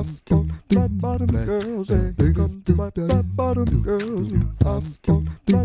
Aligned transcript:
I'm 0.00 0.16
bottom 0.96 1.44
girls, 1.44 1.88
to 1.88 2.74
my 2.74 2.90
flat 2.90 3.36
bottom 3.36 3.82
girls. 3.82 4.32
I'm 4.64 4.96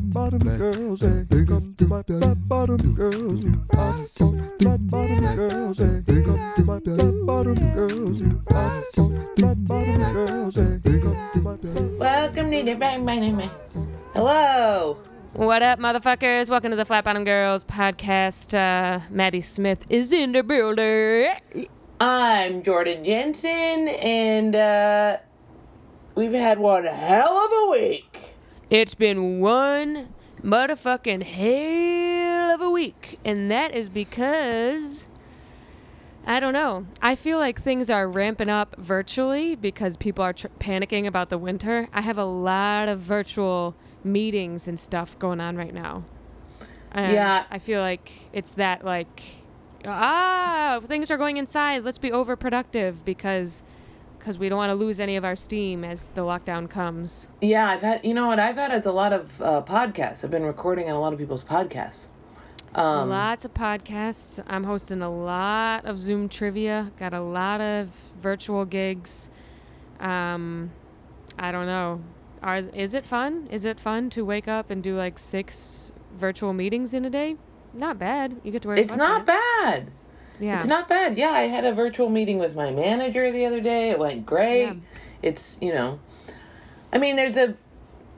bottom 0.10 0.58
girls, 0.58 1.00
to 1.00 1.88
my 1.88 2.02
bottom 2.34 2.96
girls. 2.96 3.46
I'm 3.46 4.08
bottom 4.90 5.36
girls, 5.38 5.78
to 5.78 6.64
my 6.66 6.80
bottom 7.26 7.74
girls. 7.74 8.22
I'm 8.22 9.64
bottom 9.64 10.14
girls, 10.14 10.56
to 10.56 11.40
my 11.42 11.56
Welcome 11.98 12.52
to 12.52 12.64
the 12.64 12.76
Bang 12.78 13.06
Bang 13.06 13.38
Bang. 13.38 13.50
Hello. 14.14 14.98
What 15.32 15.62
up, 15.62 15.80
motherfuckers? 15.80 16.50
Welcome 16.50 16.72
to 16.72 16.76
the 16.76 16.86
Flat 16.86 17.06
Bottom 17.06 17.24
Girls 17.24 17.64
podcast. 17.64 18.54
Uh, 18.54 19.00
Maddie 19.10 19.40
Smith 19.40 19.86
is 19.90 20.12
in 20.12 20.34
the 20.34 20.44
building. 20.44 21.70
I'm 22.00 22.62
Jordan 22.64 23.06
Jensen, 23.06 23.88
and 23.88 24.56
uh, 24.56 25.18
we've 26.16 26.34
had 26.34 26.60
one 26.60 26.84
hell 26.84 27.38
of 27.38 27.52
a 27.52 27.72
week. 27.72 28.36
It's 28.70 28.96
been 28.96 29.40
one 29.40 30.14
motherfucking 30.44 31.24
hell 31.24 32.52
of 32.54 32.62
a 32.62 32.70
week, 32.70 33.20
and 33.24 33.50
that 33.50 33.74
is 33.74 33.88
because 33.88 35.08
I 36.28 36.42
don't 36.42 36.54
know. 36.54 36.86
I 37.02 37.16
feel 37.16 37.38
like 37.38 37.62
things 37.62 37.90
are 37.90 38.10
ramping 38.10 38.50
up 38.50 38.76
virtually 38.78 39.56
because 39.56 39.96
people 39.96 40.24
are 40.24 40.34
tr- 40.34 40.48
panicking 40.60 41.06
about 41.06 41.30
the 41.30 41.38
winter. 41.38 41.88
I 41.94 42.02
have 42.02 42.18
a 42.18 42.26
lot 42.26 42.90
of 42.90 43.00
virtual 43.00 43.74
meetings 44.04 44.68
and 44.68 44.78
stuff 44.78 45.18
going 45.18 45.40
on 45.40 45.56
right 45.56 45.74
now. 45.74 46.04
And 46.92 47.14
Yeah. 47.14 47.44
I 47.50 47.60
feel 47.60 47.80
like 47.82 48.12
it's 48.34 48.54
that 48.54 48.84
like 48.84 49.22
ah, 49.88 50.80
things 50.84 51.12
are 51.12 51.18
going 51.18 51.38
inside. 51.38 51.84
Let's 51.84 51.98
be 51.98 52.12
overproductive 52.12 53.04
because 53.06 53.64
because 54.26 54.40
we 54.40 54.50
don't 54.50 54.58
want 54.58 54.72
to 54.72 54.76
lose 54.76 55.00
any 55.00 55.18
of 55.18 55.24
our 55.24 55.36
steam 55.36 55.84
as 55.84 56.08
the 56.16 56.22
lockdown 56.22 56.68
comes. 56.68 57.28
Yeah, 57.42 57.70
I've 57.70 57.82
had, 57.82 58.04
you 58.04 58.16
know 58.16 58.26
what 58.26 58.40
I've 58.40 58.56
had 58.56 58.74
is 58.74 58.88
a 58.88 58.92
lot 58.92 59.14
of 59.14 59.40
uh, 59.40 59.62
podcasts. 59.62 60.24
I've 60.24 60.32
been 60.32 60.46
recording 60.46 60.90
on 60.90 60.96
a 60.96 61.00
lot 61.00 61.14
of 61.14 61.20
people's 61.20 61.44
podcasts. 61.44 62.08
Um, 62.74 63.10
Lots 63.10 63.46
of 63.46 63.54
podcasts. 63.54 64.44
I'm 64.48 64.64
hosting 64.64 65.04
a 65.04 65.10
lot 65.10 65.86
of 65.86 66.00
Zoom 66.00 66.28
trivia. 66.28 66.92
Got 66.98 67.14
a 67.14 67.22
lot 67.22 67.62
of 67.62 67.90
virtual 68.20 68.66
gigs. 68.66 69.30
Um, 70.00 70.72
I 71.38 71.52
don't 71.52 71.68
know. 71.68 72.02
Are 72.42 72.58
is 72.58 72.96
it 72.96 73.06
fun? 73.06 73.48
Is 73.52 73.64
it 73.64 73.80
fun 73.80 74.10
to 74.12 74.26
wake 74.26 74.48
up 74.48 74.72
and 74.72 74.82
do 74.82 74.98
like 74.98 75.20
six 75.20 75.94
virtual 76.16 76.52
meetings 76.52 76.94
in 76.94 77.06
a 77.06 77.10
day? 77.12 77.38
Not 77.76 78.00
bad. 78.00 78.40
You 78.44 78.52
get 78.52 78.62
to 78.64 78.70
wear. 78.70 78.80
it's 78.80 78.96
not 78.96 79.26
bad. 79.26 79.92
Yeah. 80.40 80.56
It's 80.56 80.66
not 80.66 80.90
bad. 80.90 81.18
Yeah, 81.18 81.30
I 81.30 81.44
had 81.44 81.66
a 81.66 81.74
virtual 81.74 82.10
meeting 82.10 82.40
with 82.40 82.56
my 82.56 82.72
manager 82.72 83.32
the 83.32 83.46
other 83.46 83.62
day. 83.62 83.92
It 83.92 84.00
went 84.00 84.26
great. 84.26 84.64
Yeah. 84.64 84.74
It's, 85.22 85.58
you 85.62 85.74
know, 85.74 86.00
I 86.92 86.98
mean, 86.98 87.16
there's 87.16 87.38
a, 87.38 87.56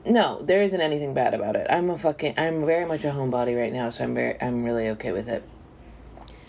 no, 0.04 0.40
there 0.42 0.62
isn't 0.62 0.80
anything 0.80 1.14
bad 1.14 1.34
about 1.34 1.56
it. 1.56 1.66
I'm 1.70 1.90
a 1.90 1.98
fucking, 1.98 2.34
I'm 2.36 2.64
very 2.66 2.84
much 2.84 3.04
a 3.04 3.10
homebody 3.10 3.56
right 3.58 3.72
now, 3.72 3.90
so 3.90 4.04
I'm 4.04 4.14
very, 4.14 4.40
I'm 4.40 4.64
really 4.64 4.88
okay 4.90 5.12
with 5.12 5.28
it. 5.28 5.42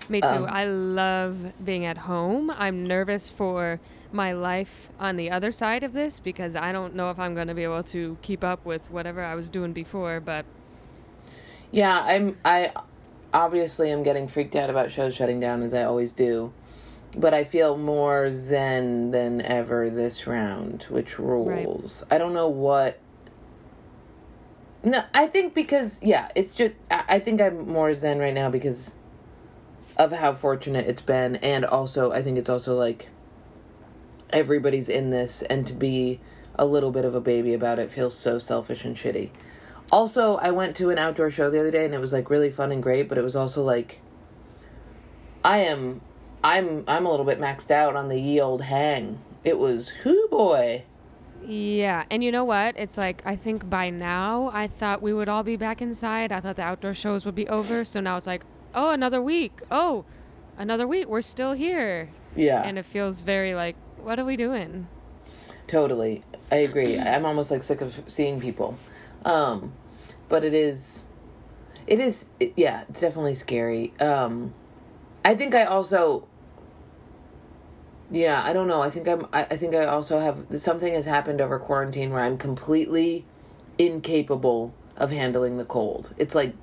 Me 0.09 0.21
too. 0.21 0.27
Um, 0.27 0.45
I 0.49 0.65
love 0.65 1.53
being 1.63 1.85
at 1.85 1.99
home. 1.99 2.51
I'm 2.57 2.83
nervous 2.83 3.29
for 3.29 3.79
my 4.11 4.31
life 4.31 4.89
on 4.99 5.17
the 5.17 5.29
other 5.29 5.51
side 5.51 5.83
of 5.83 5.93
this 5.93 6.19
because 6.19 6.55
I 6.55 6.71
don't 6.71 6.95
know 6.95 7.11
if 7.11 7.19
I'm 7.19 7.35
going 7.35 7.47
to 7.47 7.53
be 7.53 7.63
able 7.63 7.83
to 7.83 8.17
keep 8.23 8.43
up 8.43 8.65
with 8.65 8.89
whatever 8.89 9.23
I 9.23 9.35
was 9.35 9.49
doing 9.51 9.71
before. 9.71 10.19
But 10.19 10.45
Yeah, 11.71 12.01
I'm, 12.03 12.37
I 12.43 12.71
obviously 13.33 13.91
I'm 13.91 14.03
getting 14.03 14.27
freaked 14.27 14.55
out 14.55 14.69
about 14.69 14.91
shows 14.91 15.15
shutting 15.15 15.39
down 15.39 15.61
as 15.61 15.73
I 15.73 15.83
always 15.83 16.11
do. 16.11 16.53
But 17.15 17.33
I 17.33 17.43
feel 17.43 17.75
more 17.77 18.31
zen 18.31 19.11
than 19.11 19.41
ever 19.41 19.89
this 19.89 20.27
round, 20.27 20.83
which 20.89 21.17
rules. 21.17 22.05
I 22.11 22.19
don't 22.19 22.33
know 22.33 22.47
what 22.47 22.99
No, 24.83 25.03
I 25.13 25.27
think 25.27 25.53
because 25.53 26.01
yeah, 26.03 26.29
it's 26.35 26.55
just 26.55 26.73
I 26.91 27.03
I 27.09 27.19
think 27.19 27.41
I'm 27.41 27.67
more 27.67 27.93
zen 27.95 28.19
right 28.19 28.33
now 28.33 28.49
because 28.49 28.95
of 29.97 30.11
how 30.11 30.33
fortunate 30.33 30.87
it's 30.87 31.01
been, 31.01 31.37
and 31.37 31.65
also 31.65 32.11
I 32.11 32.21
think 32.21 32.37
it's 32.37 32.49
also 32.49 32.75
like 32.75 33.09
everybody's 34.31 34.87
in 34.87 35.09
this, 35.09 35.41
and 35.43 35.65
to 35.67 35.73
be 35.73 36.19
a 36.55 36.65
little 36.65 36.91
bit 36.91 37.05
of 37.05 37.15
a 37.15 37.21
baby 37.21 37.53
about 37.53 37.79
it 37.79 37.91
feels 37.91 38.15
so 38.15 38.37
selfish 38.39 38.85
and 38.85 38.95
shitty. 38.95 39.31
Also, 39.91 40.35
I 40.37 40.51
went 40.51 40.75
to 40.77 40.89
an 40.89 40.97
outdoor 40.99 41.31
show 41.31 41.49
the 41.49 41.59
other 41.59 41.71
day, 41.71 41.85
and 41.85 41.93
it 41.93 41.99
was 41.99 42.13
like 42.13 42.29
really 42.29 42.51
fun 42.51 42.71
and 42.71 42.81
great, 42.83 43.09
but 43.09 43.17
it 43.17 43.23
was 43.23 43.35
also 43.35 43.63
like 43.63 44.01
I 45.43 45.59
am 45.59 46.01
I'm 46.43 46.83
I'm 46.87 47.05
a 47.05 47.09
little 47.11 47.25
bit 47.25 47.39
maxed 47.39 47.71
out 47.71 47.95
on 47.95 48.07
the 48.07 48.19
ye 48.19 48.39
old 48.39 48.61
hang. 48.63 49.19
It 49.43 49.57
was 49.57 49.91
whoo 50.05 50.27
boy. 50.29 50.83
Yeah, 51.45 52.03
and 52.11 52.23
you 52.23 52.31
know 52.31 52.43
what? 52.43 52.77
It's 52.77 52.97
like 52.97 53.21
I 53.25 53.35
think 53.35 53.69
by 53.69 53.89
now 53.89 54.51
I 54.53 54.67
thought 54.67 55.01
we 55.01 55.13
would 55.13 55.29
all 55.29 55.43
be 55.43 55.55
back 55.55 55.81
inside. 55.81 56.31
I 56.31 56.39
thought 56.41 56.57
the 56.57 56.61
outdoor 56.63 56.93
shows 56.93 57.25
would 57.25 57.35
be 57.35 57.47
over. 57.47 57.83
So 57.85 57.99
now 57.99 58.17
it's 58.17 58.27
like, 58.27 58.43
oh, 58.75 58.91
another 58.91 59.21
week. 59.21 59.61
Oh, 59.71 60.05
another 60.57 60.85
week. 60.87 61.07
We're 61.07 61.21
still 61.21 61.53
here, 61.53 62.09
Yeah. 62.35 62.61
and 62.63 62.77
it 62.77 62.85
feels 62.85 63.23
very 63.23 63.55
like, 63.55 63.75
what 63.97 64.19
are 64.19 64.25
we 64.25 64.35
doing? 64.35 64.87
Totally. 65.65 66.23
I 66.51 66.57
agree. 66.57 66.99
I'm 66.99 67.25
almost 67.25 67.51
like 67.51 67.63
sick 67.63 67.79
of 67.81 68.01
seeing 68.07 68.39
people. 68.39 68.77
Um 69.25 69.73
but 70.27 70.43
it 70.43 70.53
is 70.53 71.05
it 71.87 71.99
is 71.99 72.29
it, 72.39 72.53
yeah, 72.55 72.83
it's 72.89 73.01
definitely 73.01 73.33
scary. 73.33 73.93
Um 73.99 74.53
I 75.25 75.35
think 75.35 75.53
I 75.55 75.65
also 75.65 76.27
yeah, 78.11 78.41
I 78.43 78.53
don't 78.53 78.67
know. 78.67 78.81
I 78.81 78.89
think 78.89 79.07
I'm 79.07 79.25
I, 79.31 79.43
I 79.43 79.55
think 79.55 79.75
I 79.75 79.85
also 79.85 80.19
have 80.19 80.45
something 80.61 80.93
has 80.93 81.05
happened 81.05 81.41
over 81.41 81.59
quarantine 81.59 82.11
where 82.11 82.21
I'm 82.21 82.37
completely 82.37 83.25
incapable 83.77 84.73
of 84.97 85.11
handling 85.11 85.57
the 85.57 85.65
cold. 85.65 86.13
It's 86.17 86.35
like 86.35 86.53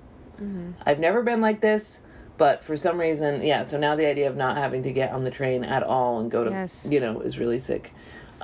I've 0.84 0.99
never 0.99 1.23
been 1.23 1.41
like 1.41 1.61
this, 1.61 2.00
but 2.37 2.62
for 2.62 2.77
some 2.77 2.99
reason, 3.00 3.43
yeah, 3.43 3.62
so 3.62 3.78
now 3.78 3.94
the 3.97 4.06
idea 4.06 4.28
of 4.28 4.37
not 4.37 4.56
having 4.59 4.83
to 4.83 4.93
get 4.93 5.12
on 5.12 5.25
the 5.25 5.31
train 5.31 5.65
at 5.65 5.83
all 5.83 6.19
and 6.21 6.31
go 6.31 6.44
to 6.44 6.50
Yes. 6.50 6.87
you 6.91 7.00
know, 7.00 7.21
is 7.21 7.38
really 7.38 7.59
sick. 7.59 7.94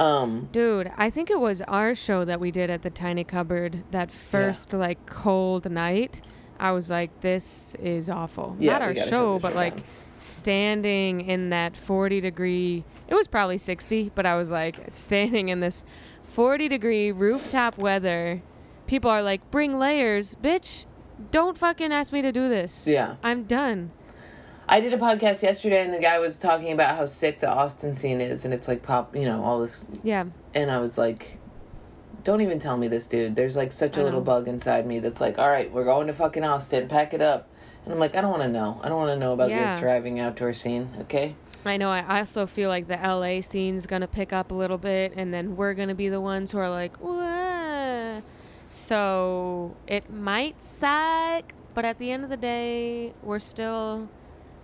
Um 0.03 0.49
Dude, 0.53 0.91
I 0.97 1.11
think 1.11 1.31
it 1.31 1.39
was 1.39 1.63
our 1.63 1.95
show 1.95 2.25
that 2.25 2.41
we 2.41 2.51
did 2.51 2.71
at 2.71 2.83
the 2.83 2.91
Tiny 2.91 3.25
Cupboard 3.25 3.85
that 3.93 4.11
first 4.11 4.73
like 4.73 5.07
cold 5.07 5.71
night. 5.71 6.23
I 6.59 6.73
was 6.73 6.91
like, 6.91 7.21
this 7.21 7.75
is 7.77 8.09
awful. 8.11 8.57
Yeah, 8.59 8.73
Not 8.73 8.83
our 8.83 8.95
show, 8.95 9.39
but 9.39 9.49
shit 9.51 9.57
like 9.57 9.77
down. 9.77 9.85
standing 10.19 11.21
in 11.23 11.51
that 11.51 11.77
40 11.77 12.21
degree, 12.21 12.85
it 13.09 13.15
was 13.15 13.27
probably 13.29 13.59
60, 13.59 14.13
but 14.15 14.27
I 14.27 14.37
was 14.37 14.51
like 14.51 14.79
standing 14.89 15.49
in 15.49 15.61
this 15.61 15.85
40 16.23 16.69
degree 16.69 17.13
rooftop 17.13 17.79
weather. 17.79 18.43
People 18.87 19.11
are 19.11 19.23
like, 19.23 19.51
bring 19.51 19.79
layers. 19.79 20.35
Bitch, 20.37 20.87
don't 21.31 21.57
fucking 21.57 21.93
ask 21.93 22.13
me 22.13 22.23
to 22.23 22.33
do 22.33 22.49
this. 22.49 22.87
Yeah. 22.89 23.17
I'm 23.23 23.45
done. 23.45 23.91
I 24.73 24.81
did 24.81 24.95
a 24.95 24.97
podcast 24.97 25.43
yesterday, 25.43 25.85
and 25.85 25.93
the 25.93 25.99
guy 25.99 26.19
was 26.19 26.39
talking 26.39 26.73
about 26.73 26.97
how 26.97 27.05
sick 27.05 27.41
the 27.41 27.53
Austin 27.53 27.93
scene 27.93 28.23
is, 28.23 28.47
and 28.47 28.55
it's 28.55 28.69
like 28.69 28.83
pop, 28.83 29.15
you 29.15 29.27
know, 29.27 29.45
all 29.45 29.61
this. 29.61 29.87
Yeah. 30.03 30.25
And 30.55 30.71
I 30.71 30.79
was 30.79 30.97
like, 30.97 31.39
"Don't 32.25 32.41
even 32.41 32.59
tell 32.59 32.79
me 32.79 32.89
this, 32.89 33.07
dude." 33.07 33.37
There's 33.37 33.55
like 33.55 33.71
such 33.71 33.99
a 33.99 34.03
little 34.03 34.23
bug 34.23 34.49
inside 34.49 34.87
me 34.87 34.99
that's 34.99 35.21
like, 35.21 35.39
"All 35.39 35.51
right, 35.51 35.71
we're 35.71 35.85
going 35.85 36.07
to 36.07 36.15
fucking 36.15 36.43
Austin, 36.43 36.89
pack 36.89 37.13
it 37.13 37.21
up." 37.21 37.49
And 37.85 37.93
I'm 37.93 38.01
like, 38.01 38.17
I 38.17 38.23
don't 38.23 38.31
want 38.31 38.45
to 38.45 38.49
know. 38.49 38.81
I 38.83 38.89
don't 38.89 38.97
want 38.97 39.11
to 39.11 39.19
know 39.19 39.35
about 39.35 39.51
Yeah. 39.51 39.73
your 39.73 39.79
thriving 39.79 40.19
outdoor 40.19 40.55
scene. 40.55 40.89
Okay. 41.03 41.35
I 41.67 41.77
know. 41.77 41.91
I 41.91 42.21
also 42.21 42.47
feel 42.47 42.71
like 42.71 42.89
the 42.89 42.97
LA 42.97 43.43
scene's 43.43 43.87
gonna 43.87 44.09
pick 44.09 44.33
up 44.33 44.53
a 44.53 44.55
little 44.55 44.79
bit, 44.79 45.13
and 45.17 45.35
then 45.35 45.55
we're 45.55 45.75
gonna 45.75 45.95
be 45.95 46.09
the 46.09 46.21
ones 46.23 46.51
who 46.51 46.57
are 46.57 46.71
like, 46.71 46.97
"Whoa." 46.97 48.23
So 48.71 49.77
it 49.87 50.11
might 50.11 50.57
suck, 50.81 51.53
but 51.75 51.85
at 51.85 51.99
the 51.99 52.11
end 52.11 52.25
of 52.25 52.31
the 52.31 52.39
day, 52.39 53.13
we're 53.23 53.39
still 53.39 54.09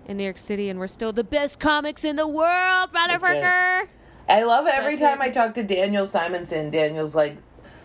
in 0.09 0.17
New 0.17 0.25
York 0.25 0.39
City, 0.39 0.71
and 0.71 0.81
we're 0.81 0.89
still 0.89 1.13
the 1.13 1.23
best 1.23 1.61
comics 1.61 2.05
in 2.05 2.17
the 2.17 2.27
world, 2.27 2.91
right. 2.93 3.11
motherfucker. 3.11 3.89
I 4.29 4.43
love 4.43 4.67
every 4.67 4.97
That's 4.97 5.03
time 5.03 5.23
it. 5.23 5.27
I 5.27 5.31
talk 5.31 5.55
to 5.55 5.63
Daniel 5.63 6.05
Simonsen. 6.05 6.71
Daniel's 6.71 7.15
like, 7.15 7.37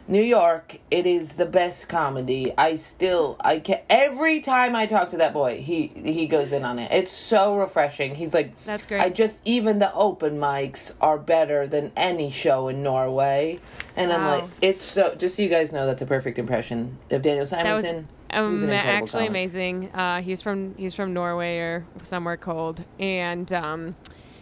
New 0.06 0.22
York, 0.22 0.80
it 0.92 1.08
is 1.08 1.38
the 1.38 1.46
best 1.46 1.88
comedy. 1.88 2.54
I 2.58 2.76
still, 2.76 3.38
I 3.40 3.60
can 3.60 3.80
every 3.90 4.42
time 4.42 4.76
I 4.76 4.86
talk 4.86 5.10
to 5.12 5.18
that 5.18 5.32
boy, 5.32 5.62
he 5.62 5.88
he 5.88 6.28
goes 6.28 6.52
in 6.52 6.66
on 6.66 6.78
it. 6.78 6.92
It's 6.92 7.12
so 7.12 7.56
refreshing. 7.56 8.16
He's 8.16 8.34
like, 8.34 8.54
That's 8.66 8.86
great. 8.86 9.02
I 9.02 9.10
just 9.10 9.42
even 9.46 9.80
the 9.80 9.94
open 9.94 10.40
mics 10.40 10.94
are 11.00 11.18
better 11.18 11.68
than 11.68 11.94
any 11.96 12.32
show 12.32 12.68
in 12.68 12.84
Norway, 12.84 13.62
and 13.96 14.12
I'm 14.12 14.26
like, 14.26 14.50
it's 14.62 14.84
so. 14.84 15.16
Just 15.16 15.38
so 15.38 15.42
you 15.42 15.48
guys 15.48 15.72
know, 15.72 15.86
that's 15.86 16.02
a 16.02 16.06
perfect 16.06 16.38
impression 16.38 16.98
of 17.10 17.22
Daniel 17.22 17.46
That 17.46 17.74
was 17.74 17.86
Simonsen. 17.86 18.06
Um, 18.34 18.52
He's 18.52 18.64
actually 18.64 19.28
comic. 19.28 19.30
amazing. 19.30 19.92
Uh, 19.94 20.22
he's 20.22 20.42
from 20.42 20.76
he's 20.76 20.96
from 20.96 21.14
Norway 21.14 21.58
or 21.60 21.86
somewhere 22.02 22.38
cold, 22.38 22.84
and 23.00 23.52
um, 23.54 23.96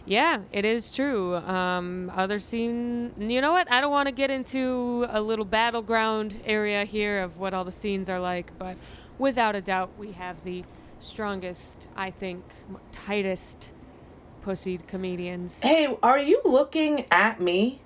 yeah, 0.06 0.42
it 0.52 0.66
is 0.66 0.94
true. 0.94 1.36
Um, 1.36 2.12
other 2.16 2.40
scene, 2.40 3.12
you 3.18 3.42
know 3.42 3.52
what? 3.52 3.72
I 3.72 3.82
don't 3.82 3.92
want 3.92 4.08
to 4.08 4.12
get 4.14 4.32
into 4.32 5.06
a 5.10 5.22
little 5.22 5.46
battleground 5.46 6.40
area 6.46 6.86
here 6.86 7.20
of 7.22 7.38
what 7.38 7.54
all 7.54 7.64
the 7.64 7.72
scenes 7.72 8.10
are 8.10 8.20
like, 8.20 8.52
but 8.58 8.78
without 9.20 9.56
a 9.56 9.62
doubt, 9.62 9.92
we 9.98 10.14
have 10.14 10.44
the 10.44 10.64
strongest, 11.00 11.88
I 11.96 12.12
think, 12.12 12.44
tightest 12.92 13.72
pussied 14.46 14.88
comedians. 14.88 15.62
Hey, 15.62 15.96
are 16.02 16.20
you 16.20 16.42
looking 16.46 17.06
at 17.12 17.40
me? 17.40 17.82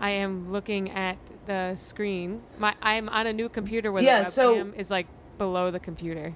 I 0.00 0.10
am 0.10 0.48
looking 0.48 0.90
at 0.90 1.18
the 1.46 1.74
screen. 1.76 2.42
My 2.58 2.74
I'm 2.82 3.08
on 3.10 3.26
a 3.26 3.32
new 3.32 3.48
computer 3.48 3.92
where 3.92 4.02
Yeah, 4.02 4.22
the 4.22 4.30
so- 4.30 4.54
webcam 4.54 4.74
is 4.76 4.90
like 4.90 5.06
below 5.38 5.70
the 5.70 5.78
computer. 5.80 6.34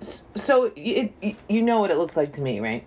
So 0.00 0.72
it, 0.76 1.12
it, 1.20 1.36
you 1.48 1.60
know 1.60 1.80
what 1.80 1.90
it 1.90 1.98
looks 1.98 2.16
like 2.16 2.32
to 2.34 2.40
me, 2.40 2.58
right? 2.60 2.86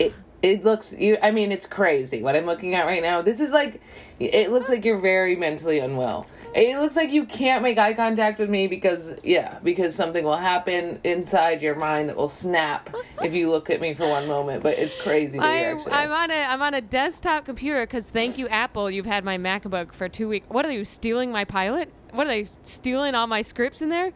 It 0.00 0.12
it 0.40 0.64
looks 0.64 0.92
you. 0.92 1.18
I 1.22 1.30
mean, 1.32 1.50
it's 1.50 1.66
crazy 1.66 2.22
what 2.22 2.36
I'm 2.36 2.46
looking 2.46 2.74
at 2.74 2.86
right 2.86 3.02
now. 3.02 3.22
This 3.22 3.40
is 3.40 3.50
like, 3.50 3.80
it 4.20 4.50
looks 4.50 4.68
like 4.68 4.84
you're 4.84 5.00
very 5.00 5.34
mentally 5.34 5.80
unwell. 5.80 6.26
It 6.54 6.78
looks 6.78 6.94
like 6.94 7.10
you 7.10 7.24
can't 7.24 7.62
make 7.62 7.76
eye 7.76 7.92
contact 7.94 8.38
with 8.38 8.48
me 8.48 8.68
because 8.68 9.14
yeah, 9.24 9.58
because 9.64 9.96
something 9.96 10.24
will 10.24 10.36
happen 10.36 11.00
inside 11.02 11.60
your 11.60 11.74
mind 11.74 12.08
that 12.08 12.16
will 12.16 12.28
snap 12.28 12.94
if 13.22 13.34
you 13.34 13.50
look 13.50 13.68
at 13.68 13.80
me 13.80 13.94
for 13.94 14.08
one 14.08 14.28
moment. 14.28 14.62
But 14.62 14.78
it's 14.78 14.94
crazy 15.02 15.38
I'm. 15.40 15.78
I'm 15.90 16.12
on 16.12 16.30
a 16.30 16.42
I'm 16.44 16.62
on 16.62 16.74
a 16.74 16.80
desktop 16.80 17.44
computer 17.44 17.84
because 17.84 18.08
thank 18.08 18.38
you 18.38 18.48
Apple, 18.48 18.90
you've 18.90 19.06
had 19.06 19.24
my 19.24 19.38
MacBook 19.38 19.92
for 19.92 20.08
two 20.08 20.28
weeks. 20.28 20.46
What 20.48 20.64
are 20.66 20.72
you 20.72 20.84
stealing 20.84 21.32
my 21.32 21.44
pilot? 21.44 21.92
What 22.12 22.26
are 22.26 22.30
they 22.30 22.46
stealing 22.62 23.14
all 23.14 23.26
my 23.26 23.42
scripts 23.42 23.82
in 23.82 23.88
there? 23.88 24.12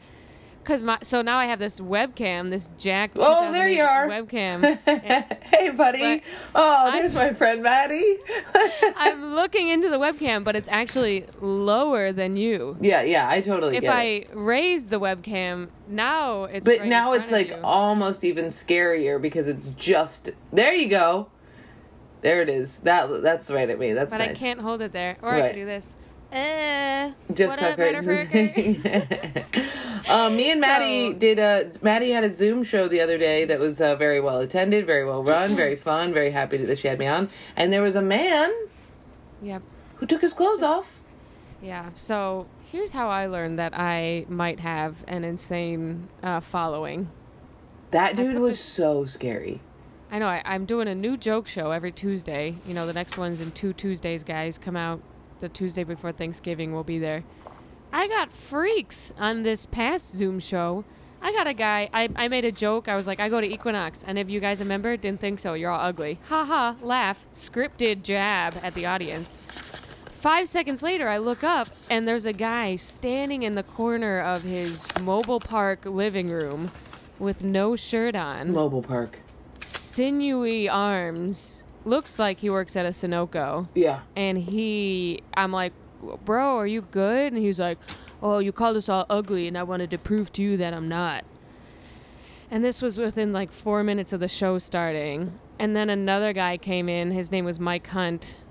Because 0.63 0.81
my 0.81 0.99
so 1.03 1.23
now 1.23 1.39
I 1.39 1.47
have 1.47 1.59
this 1.59 1.81
webcam, 1.81 2.51
this 2.51 2.69
jacked. 2.79 3.17
Oh, 3.19 3.51
there 3.53 3.69
you 3.69 3.83
are. 3.83 4.07
Webcam. 4.09 4.79
hey, 5.45 5.71
buddy. 5.71 6.19
But 6.19 6.23
oh, 6.55 6.87
I'm- 6.87 6.99
there's 7.01 7.15
my 7.15 7.33
friend 7.33 7.63
Maddie. 7.65 8.19
I'm 8.97 9.35
looking 9.35 9.69
into 9.69 9.89
the 9.89 9.99
webcam, 9.99 10.45
but 10.45 10.55
it's 10.55 10.69
actually 10.69 11.27
lower 11.41 12.13
than 12.13 12.37
you. 12.37 12.77
yeah, 12.81 13.03
yeah, 13.03 13.29
I 13.29 13.41
totally 13.41 13.77
If 13.77 13.83
get 13.83 13.89
it. 13.91 13.95
I 14.33 14.35
raise 14.35 14.87
the 14.89 15.01
webcam, 15.01 15.69
now 15.89 16.45
it's. 16.45 16.67
But 16.67 16.79
right 16.79 16.89
now 16.89 17.13
it's 17.15 17.33
like 17.33 17.49
you. 17.49 17.57
almost 17.65 18.23
even 18.23 18.47
scarier 18.47 19.21
because 19.21 19.49
it's 19.49 19.67
just 19.69 20.31
there. 20.53 20.73
You 20.73 20.89
go. 20.89 21.29
There 22.21 22.41
it 22.41 22.49
is. 22.49 22.79
That 22.81 23.21
that's 23.23 23.51
right 23.51 23.69
at 23.69 23.81
me. 23.81 23.95
That's 23.95 24.11
But 24.11 24.19
nice. 24.19 24.31
I 24.31 24.35
can't 24.35 24.61
hold 24.61 24.81
it 24.81 24.93
there, 24.93 25.17
or 25.23 25.31
I 25.31 25.41
Right. 25.41 25.47
could 25.53 25.59
do 25.59 25.65
this. 25.67 25.97
Uh, 26.33 27.11
Just 27.35 27.61
what 27.61 27.63
up, 27.63 27.77
tuck 27.77 27.79
right 27.79 27.95
Metaphoriker? 27.95 30.09
um, 30.11 30.35
me 30.35 30.51
and 30.51 30.61
Maddie 30.63 31.13
So- 31.13 31.19
did 31.19 31.39
a 31.39 31.71
Maddie 31.83 32.11
had 32.11 32.25
a 32.25 32.33
Zoom 32.33 32.65
show 32.65 32.89
the 32.89 33.01
other 33.03 33.19
day 33.19 33.45
that 33.45 33.61
was 33.61 33.81
uh, 33.83 33.97
very 33.97 34.19
well 34.21 34.39
attended, 34.39 34.87
very 34.87 35.05
well 35.05 35.23
run, 35.23 35.55
very 35.57 35.77
fun, 35.77 36.15
very 36.15 36.31
happy 36.31 36.57
that 36.57 36.79
she 36.79 36.89
had 36.89 36.99
me 36.99 37.07
on. 37.07 37.29
And 37.55 37.71
there 37.73 37.83
was 37.83 37.97
a 37.97 38.03
man 38.03 38.51
Yep. 39.43 39.61
who 39.97 40.07
took 40.07 40.23
his 40.23 40.33
clothes 40.33 40.63
off. 40.63 40.99
Yeah. 41.63 41.91
So 41.95 42.47
here's 42.65 42.93
how 42.93 43.11
I 43.11 43.27
learned 43.27 43.59
that 43.59 43.73
I 43.77 44.25
might 44.29 44.61
have 44.61 45.05
an 45.07 45.25
insane 45.25 46.09
uh, 46.23 46.41
following. 46.41 47.11
That 47.91 48.17
dude 48.17 48.39
was 48.39 48.53
this- 48.53 48.61
so 48.61 49.05
scary. 49.05 49.61
I 50.11 50.19
know 50.19 50.27
I, 50.29 50.41
I'm 50.47 50.65
doing 50.67 50.89
a 50.89 50.95
new 50.95 51.17
joke 51.19 51.47
show 51.47 51.71
every 51.73 51.91
Tuesday. 51.93 52.57
You 52.67 52.73
know, 52.75 52.87
the 52.87 52.93
next 52.95 53.17
one's 53.19 53.41
in 53.43 53.51
two 53.53 53.73
Tuesdays, 53.75 54.23
guys. 54.23 54.57
Come 54.59 54.77
out 54.77 55.01
the 55.43 55.51
Tuesday 55.51 55.85
before 55.85 56.13
Thanksgiving. 56.13 56.73
We'll 56.73 56.85
be 56.85 56.99
there. 56.99 57.25
I 57.93 58.09
got 58.09 58.33
freaks 58.33 59.13
on 59.19 59.43
this 59.43 59.67
past 59.67 60.15
Zoom 60.17 60.41
show. 60.41 60.85
I 61.21 61.33
got 61.33 61.47
a 61.47 61.53
guy. 61.53 61.91
I, 61.93 62.09
I 62.17 62.29
made 62.29 62.45
a 62.47 62.53
joke. 62.53 62.89
I 62.89 62.97
was 62.97 63.07
like, 63.07 63.21
I 63.21 63.29
go 63.29 63.41
to 63.41 63.47
Equinox. 63.47 64.03
And 64.03 64.19
if 64.19 64.31
you 64.31 64.41
guys 64.41 64.61
remember, 64.61 64.97
didn't 64.97 65.21
think 65.21 65.41
so. 65.41 65.53
You're 65.55 65.71
all 65.71 65.81
ugly. 65.81 66.19
Ha 66.29 66.45
ha. 66.45 66.77
Laugh. 66.81 67.27
Scripted 67.33 68.03
jab 68.03 68.55
at 68.63 68.75
the 68.75 68.87
audience. 68.87 69.39
Five 70.07 70.49
seconds 70.49 70.83
later, 70.83 71.09
I 71.09 71.19
look 71.19 71.43
up 71.45 71.69
and 71.91 72.07
there's 72.07 72.27
a 72.27 72.33
guy 72.33 72.77
standing 72.77 73.43
in 73.43 73.57
the 73.57 73.65
corner 73.65 74.21
of 74.21 74.43
his 74.45 74.87
mobile 75.03 75.41
park 75.41 75.85
living 75.85 76.29
room 76.29 76.71
with 77.19 77.45
no 77.45 77.75
shirt 77.77 78.15
on 78.15 78.53
Mobile 78.53 78.83
park. 78.83 79.19
sinewy 79.61 80.69
arms. 80.69 81.65
Looks 81.85 82.19
like 82.19 82.41
he 82.41 82.51
works 82.51 82.77
at 82.77 82.87
a 82.87 82.91
Sunoco. 82.91 83.67
Yeah. 83.75 84.01
And 84.17 84.39
he, 84.39 85.23
I'm 85.35 85.53
like, 85.53 85.73
bro, 86.25 86.57
are 86.57 86.67
you 86.67 86.83
good? 86.83 87.33
And 87.33 87.43
he's 87.43 87.59
like, 87.59 87.79
oh, 88.23 88.39
you 88.39 88.53
called 88.53 88.77
us 88.77 88.89
all 88.89 89.05
ugly, 89.11 89.49
and 89.49 89.59
I 89.59 89.65
wanted 89.65 89.91
to 89.91 89.99
prove 89.99 90.33
to 90.35 90.43
you 90.43 90.57
that 90.59 90.73
I'm 90.73 90.89
not. 90.89 91.25
And 92.51 92.63
this 92.63 92.83
was 92.83 92.99
within 92.99 93.33
like 93.33 93.51
four 93.51 93.83
minutes 93.83 94.13
of 94.13 94.21
the 94.21 94.29
show 94.29 94.59
starting. 94.59 95.39
And 95.59 95.75
then 95.75 95.89
another 95.89 96.33
guy 96.33 96.59
came 96.59 96.89
in. 96.89 97.11
His 97.11 97.33
name 97.33 97.45
was 97.45 97.59
Mike 97.59 97.87
Hunt. 97.89 98.43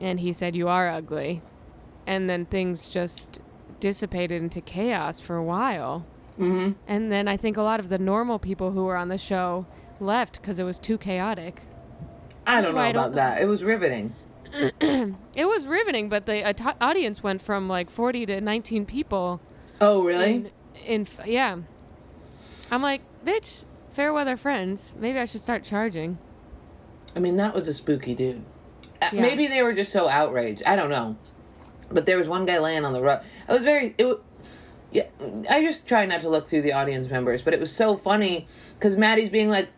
And 0.00 0.20
he 0.20 0.32
said, 0.32 0.54
You 0.54 0.68
are 0.68 0.88
ugly. 0.88 1.42
And 2.06 2.30
then 2.30 2.46
things 2.46 2.86
just 2.86 3.40
dissipated 3.80 4.40
into 4.40 4.60
chaos 4.60 5.20
for 5.20 5.36
a 5.36 5.42
while. 5.42 6.06
Mm-hmm. 6.38 6.72
And 6.86 7.10
then 7.10 7.26
I 7.26 7.36
think 7.36 7.56
a 7.56 7.62
lot 7.62 7.80
of 7.80 7.88
the 7.88 7.98
normal 7.98 8.38
people 8.38 8.70
who 8.70 8.84
were 8.84 8.96
on 8.96 9.08
the 9.08 9.18
show 9.18 9.66
left 10.00 10.40
because 10.40 10.58
it 10.58 10.64
was 10.64 10.78
too 10.78 10.96
chaotic. 10.96 11.62
I 12.46 12.60
don't 12.60 12.74
know 12.74 12.90
about 12.90 13.14
that. 13.14 13.40
It 13.40 13.46
was 13.46 13.62
riveting. 13.64 14.14
It 15.36 15.46
was 15.46 15.66
riveting, 15.66 16.08
but 16.08 16.26
the 16.26 16.48
aut- 16.48 16.76
audience 16.80 17.20
went 17.22 17.42
from 17.42 17.68
like 17.68 17.90
40 17.90 18.26
to 18.26 18.40
19 18.40 18.86
people. 18.86 19.40
Oh, 19.80 20.04
really? 20.04 20.32
In, 20.34 20.50
in 20.86 21.00
f- 21.02 21.26
yeah. 21.26 21.56
I'm 22.70 22.82
like, 22.82 23.00
bitch, 23.26 23.64
fair 23.92 24.12
weather 24.12 24.36
friends. 24.36 24.94
Maybe 24.96 25.18
I 25.18 25.24
should 25.24 25.40
start 25.40 25.64
charging. 25.64 26.18
I 27.16 27.18
mean, 27.18 27.34
that 27.36 27.52
was 27.52 27.66
a 27.66 27.74
spooky 27.74 28.14
dude. 28.14 28.44
Uh, 29.02 29.10
Yeah. 29.12 29.22
Maybe 29.22 29.48
they 29.48 29.62
were 29.62 29.72
just 29.72 29.90
so 29.92 30.08
outraged. 30.08 30.62
I 30.66 30.76
don't 30.76 30.88
know. 30.90 31.16
But 31.90 32.06
there 32.06 32.16
was 32.16 32.28
one 32.28 32.44
guy 32.44 32.60
laying 32.60 32.84
on 32.84 32.92
the 32.92 33.02
rug. 33.02 33.24
I 33.48 33.52
was 33.52 33.64
very. 33.64 33.94
It, 33.98 34.18
yeah, 34.92 35.06
I 35.50 35.62
just 35.62 35.88
try 35.88 36.06
not 36.06 36.20
to 36.20 36.28
look 36.28 36.46
through 36.46 36.62
the 36.62 36.72
audience 36.72 37.08
members, 37.08 37.42
but 37.42 37.54
it 37.54 37.60
was 37.60 37.72
so 37.74 37.96
funny 37.96 38.46
because 38.78 38.96
Maddie's 38.96 39.30
being 39.30 39.48
like, 39.48 39.68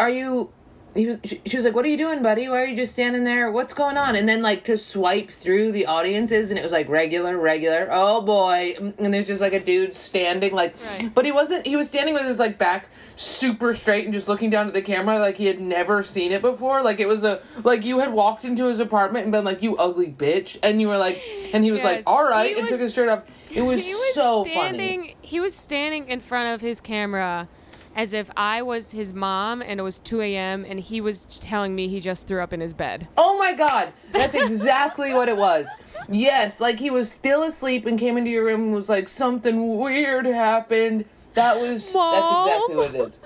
"Are 0.00 0.10
you?" 0.10 0.50
He 0.94 1.06
was. 1.06 1.18
She, 1.24 1.40
she 1.46 1.56
was 1.56 1.64
like, 1.64 1.74
"What 1.74 1.84
are 1.84 1.88
you 1.88 1.96
doing, 1.96 2.22
buddy? 2.22 2.48
Why 2.48 2.62
are 2.62 2.66
you 2.66 2.76
just 2.76 2.92
standing 2.92 3.24
there? 3.24 3.50
What's 3.52 3.72
going 3.72 3.96
on?" 3.96 4.16
And 4.16 4.28
then 4.28 4.42
like 4.42 4.64
to 4.64 4.76
swipe 4.76 5.30
through 5.30 5.72
the 5.72 5.86
audiences, 5.86 6.50
and 6.50 6.58
it 6.58 6.62
was 6.62 6.72
like 6.72 6.88
regular, 6.88 7.38
regular. 7.38 7.88
Oh 7.90 8.20
boy! 8.22 8.74
And 8.78 9.14
there's 9.14 9.26
just 9.28 9.40
like 9.40 9.52
a 9.52 9.60
dude 9.60 9.94
standing 9.94 10.52
like, 10.52 10.74
Right. 11.00 11.14
but 11.14 11.24
he 11.24 11.32
wasn't. 11.32 11.66
He 11.66 11.76
was 11.76 11.88
standing 11.88 12.14
with 12.14 12.24
his 12.24 12.38
like 12.38 12.58
back 12.58 12.86
super 13.14 13.74
straight 13.74 14.04
and 14.04 14.14
just 14.14 14.28
looking 14.28 14.48
down 14.48 14.66
at 14.66 14.72
the 14.72 14.80
camera 14.80 15.18
like 15.18 15.36
he 15.36 15.44
had 15.44 15.60
never 15.60 16.02
seen 16.02 16.32
it 16.32 16.40
before. 16.40 16.82
Like 16.82 17.00
it 17.00 17.06
was 17.06 17.22
a 17.22 17.40
like 17.62 17.84
you 17.84 17.98
had 18.00 18.12
walked 18.12 18.44
into 18.44 18.64
his 18.64 18.80
apartment 18.80 19.24
and 19.24 19.32
been 19.32 19.44
like, 19.44 19.62
"You 19.62 19.76
ugly 19.76 20.08
bitch," 20.08 20.58
and 20.62 20.80
you 20.80 20.88
were 20.88 20.98
like, 20.98 21.22
and 21.52 21.62
he 21.62 21.70
was 21.70 21.84
like, 21.84 22.02
"All 22.06 22.28
right," 22.28 22.54
He 22.54 22.58
and 22.60 22.68
took 22.68 22.80
his 22.80 22.92
shirt 22.92 23.08
off. 23.08 23.22
It 23.52 23.62
was, 23.62 23.84
he 23.84 23.94
was 23.94 24.14
so 24.14 24.44
standing, 24.44 25.00
funny. 25.00 25.16
He 25.22 25.40
was 25.40 25.54
standing 25.54 26.08
in 26.08 26.20
front 26.20 26.54
of 26.54 26.60
his 26.60 26.80
camera 26.80 27.48
as 27.94 28.12
if 28.12 28.30
I 28.36 28.62
was 28.62 28.92
his 28.92 29.12
mom 29.12 29.62
and 29.62 29.80
it 29.80 29.82
was 29.82 29.98
2 29.98 30.20
a.m. 30.22 30.64
and 30.68 30.78
he 30.80 31.00
was 31.00 31.24
telling 31.24 31.74
me 31.74 31.88
he 31.88 32.00
just 32.00 32.26
threw 32.26 32.40
up 32.40 32.52
in 32.52 32.60
his 32.60 32.72
bed. 32.72 33.08
Oh 33.16 33.38
my 33.38 33.52
god, 33.52 33.92
that's 34.12 34.34
exactly 34.34 35.12
what 35.12 35.28
it 35.28 35.36
was. 35.36 35.68
Yes, 36.08 36.60
like 36.60 36.78
he 36.78 36.90
was 36.90 37.10
still 37.10 37.42
asleep 37.42 37.86
and 37.86 37.98
came 37.98 38.16
into 38.16 38.30
your 38.30 38.44
room 38.44 38.62
and 38.64 38.72
was 38.72 38.88
like, 38.88 39.08
"Something 39.08 39.76
weird 39.78 40.26
happened." 40.26 41.04
That 41.34 41.60
was 41.60 41.92
that's 41.92 42.46
exactly 42.46 42.76
what 42.76 42.94
it 42.94 43.00
is. 43.00 43.18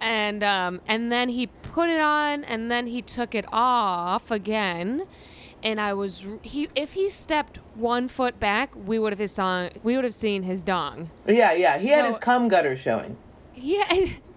and 0.00 0.42
um, 0.42 0.80
and 0.86 1.10
then 1.12 1.30
he 1.30 1.46
put 1.46 1.88
it 1.88 2.00
on, 2.00 2.44
and 2.44 2.70
then 2.70 2.86
he 2.86 3.02
took 3.02 3.34
it 3.34 3.44
off 3.52 4.30
again. 4.30 5.06
And 5.62 5.80
I 5.80 5.92
was 5.92 6.24
he 6.42 6.68
if 6.74 6.92
he 6.92 7.08
stepped 7.08 7.58
one 7.74 8.08
foot 8.08 8.38
back, 8.38 8.70
we 8.74 8.98
would 8.98 9.12
have 9.12 9.18
his 9.18 9.32
song. 9.32 9.70
We 9.82 9.96
would 9.96 10.04
have 10.04 10.14
seen 10.14 10.44
his 10.44 10.62
dong. 10.62 11.10
Yeah, 11.26 11.52
yeah. 11.52 11.78
He 11.78 11.88
had 11.88 12.04
his 12.04 12.18
cum 12.18 12.48
gutter 12.48 12.76
showing. 12.76 13.16
Yeah, 13.62 13.88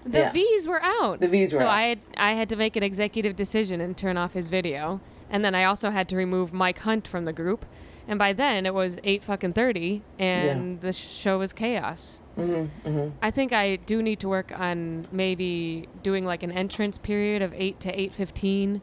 the 0.05 0.19
Yeah. 0.19 0.31
V's 0.31 0.67
were 0.67 0.81
out. 0.83 1.21
The 1.21 1.27
V's 1.27 1.53
were 1.53 1.59
so 1.59 1.65
out. 1.65 1.69
I 1.71 1.81
had, 1.83 1.99
I 2.17 2.33
had 2.33 2.49
to 2.49 2.55
make 2.55 2.75
an 2.75 2.83
executive 2.83 3.35
decision 3.35 3.81
and 3.81 3.95
turn 3.97 4.17
off 4.17 4.33
his 4.33 4.49
video, 4.49 4.99
and 5.29 5.43
then 5.45 5.55
I 5.55 5.63
also 5.65 5.89
had 5.91 6.09
to 6.09 6.15
remove 6.15 6.53
Mike 6.53 6.79
Hunt 6.79 7.07
from 7.07 7.25
the 7.25 7.33
group. 7.33 7.65
And 8.07 8.17
by 8.17 8.33
then 8.33 8.65
it 8.65 8.73
was 8.73 8.97
eight 9.03 9.21
fucking 9.23 9.53
thirty, 9.53 10.01
and 10.17 10.81
the 10.81 10.91
show 10.91 11.39
was 11.39 11.53
chaos. 11.53 12.21
Mm-hmm, 12.37 12.89
mm-hmm. 12.89 13.09
I 13.21 13.29
think 13.31 13.53
I 13.53 13.75
do 13.75 14.01
need 14.01 14.19
to 14.21 14.29
work 14.29 14.51
on 14.57 15.05
maybe 15.11 15.87
doing 16.01 16.25
like 16.25 16.43
an 16.43 16.51
entrance 16.51 16.97
period 16.97 17.41
of 17.41 17.53
8 17.53 17.79
to 17.81 17.95
8:15 17.95 18.81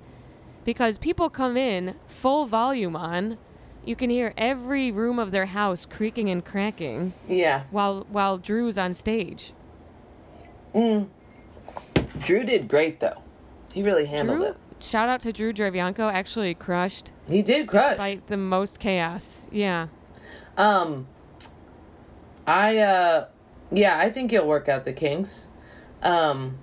because 0.64 0.98
people 0.98 1.30
come 1.30 1.56
in 1.56 1.96
full 2.06 2.44
volume 2.44 2.94
on 2.94 3.38
you 3.84 3.96
can 3.96 4.10
hear 4.10 4.34
every 4.36 4.92
room 4.92 5.18
of 5.18 5.30
their 5.30 5.46
house 5.46 5.86
creaking 5.86 6.28
and 6.28 6.44
cracking 6.44 7.14
Yeah. 7.26 7.62
while 7.70 8.06
while 8.10 8.36
Drew's 8.36 8.76
on 8.76 8.92
stage. 8.92 9.54
Mm. 10.78 11.08
Drew 12.20 12.44
did 12.44 12.68
great 12.68 13.00
though. 13.00 13.22
He 13.72 13.82
really 13.82 14.06
handled 14.06 14.38
Drew 14.38 14.48
it. 14.48 14.56
shout 14.80 15.08
out 15.08 15.20
to 15.22 15.32
Drew 15.32 15.52
Dravianko 15.52 16.12
actually 16.12 16.54
crushed 16.54 17.12
He 17.28 17.42
did 17.42 17.68
crush. 17.68 17.90
despite 17.90 18.26
the 18.28 18.36
most 18.36 18.78
chaos. 18.78 19.46
Yeah. 19.50 19.88
Um, 20.56 21.06
I 22.46 22.78
uh, 22.78 23.26
yeah, 23.72 23.98
I 23.98 24.10
think 24.10 24.30
he'll 24.30 24.46
work 24.46 24.68
out 24.68 24.84
the 24.84 24.92
kinks. 24.92 25.50
Um, 26.02 26.58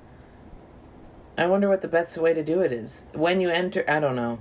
I 1.38 1.45
wonder 1.48 1.67
what 1.67 1.81
the 1.81 1.88
best 1.88 2.17
way 2.17 2.34
to 2.34 2.43
do 2.43 2.62
it 2.62 2.72
is. 2.72 3.05
When 3.13 3.41
you 3.41 3.50
enter, 3.50 3.84
I 3.88 4.00
don't 4.00 4.15
know. 4.15 4.39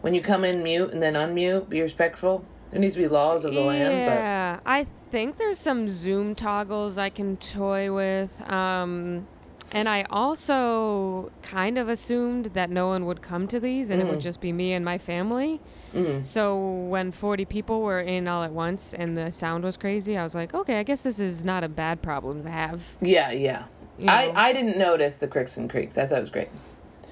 When 0.00 0.14
you 0.14 0.20
come 0.22 0.44
in 0.44 0.62
mute 0.62 0.90
and 0.92 1.02
then 1.02 1.14
unmute, 1.14 1.68
be 1.68 1.80
respectful. 1.82 2.44
There 2.70 2.80
needs 2.80 2.94
to 2.94 3.00
be 3.00 3.08
laws 3.08 3.44
of 3.44 3.54
the 3.54 3.60
land, 3.60 3.92
Yeah, 3.92 4.60
I 4.66 4.86
think 5.10 5.38
there's 5.38 5.58
some 5.58 5.88
Zoom 5.88 6.34
toggles 6.34 6.98
I 6.98 7.10
can 7.10 7.36
toy 7.36 7.92
with. 7.92 8.42
Um, 8.50 9.26
And 9.72 9.88
I 9.88 10.04
also 10.10 11.32
kind 11.42 11.76
of 11.76 11.88
assumed 11.88 12.46
that 12.54 12.70
no 12.70 12.86
one 12.86 13.04
would 13.06 13.20
come 13.20 13.48
to 13.48 13.58
these 13.58 13.90
and 13.90 14.00
it 14.00 14.06
would 14.06 14.20
just 14.20 14.40
be 14.40 14.52
me 14.52 14.72
and 14.72 14.84
my 14.84 14.96
family. 14.96 15.60
Mm. 15.92 16.24
So 16.24 16.56
when 16.88 17.10
40 17.10 17.44
people 17.46 17.82
were 17.82 18.00
in 18.00 18.28
all 18.28 18.44
at 18.44 18.52
once 18.52 18.94
and 18.94 19.16
the 19.16 19.32
sound 19.32 19.64
was 19.64 19.76
crazy, 19.76 20.16
I 20.16 20.22
was 20.22 20.34
like, 20.36 20.54
okay, 20.54 20.78
I 20.78 20.82
guess 20.84 21.02
this 21.02 21.18
is 21.18 21.44
not 21.44 21.64
a 21.64 21.68
bad 21.68 22.00
problem 22.00 22.44
to 22.44 22.50
have. 22.50 22.96
Yeah, 23.00 23.32
yeah. 23.32 23.64
You 23.98 24.06
know. 24.06 24.12
I, 24.12 24.32
I 24.36 24.52
didn't 24.52 24.78
notice 24.78 25.18
the 25.18 25.26
cricks 25.26 25.56
and 25.56 25.68
creeks. 25.68 25.98
I 25.98 26.06
thought 26.06 26.18
it 26.18 26.20
was 26.20 26.30
great. 26.30 26.48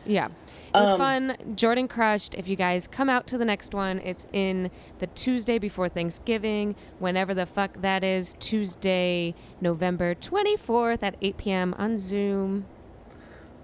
Yeah. 0.07 0.29
It 0.75 0.81
was 0.81 0.91
Um, 0.93 0.99
fun. 0.99 1.37
Jordan 1.55 1.87
crushed. 1.87 2.35
If 2.35 2.49
you 2.49 2.57
guys 2.57 2.89
come 2.89 3.09
out 3.09 3.29
to 3.29 3.39
the 3.39 3.45
next 3.45 3.75
one, 3.75 4.01
it's 4.01 4.27
in 4.33 4.73
the 4.99 5.07
Tuesday 5.09 5.59
before 5.59 5.89
Thanksgiving, 5.89 6.75
whenever 6.99 7.33
the 7.33 7.47
fuck 7.47 7.81
that 7.81 8.03
is. 8.03 8.35
Tuesday, 8.41 9.35
November 9.61 10.17
24th 10.17 11.03
at 11.05 11.15
8 11.23 11.37
p.m. 11.37 11.75
on 11.79 11.97
Zoom. 11.97 12.65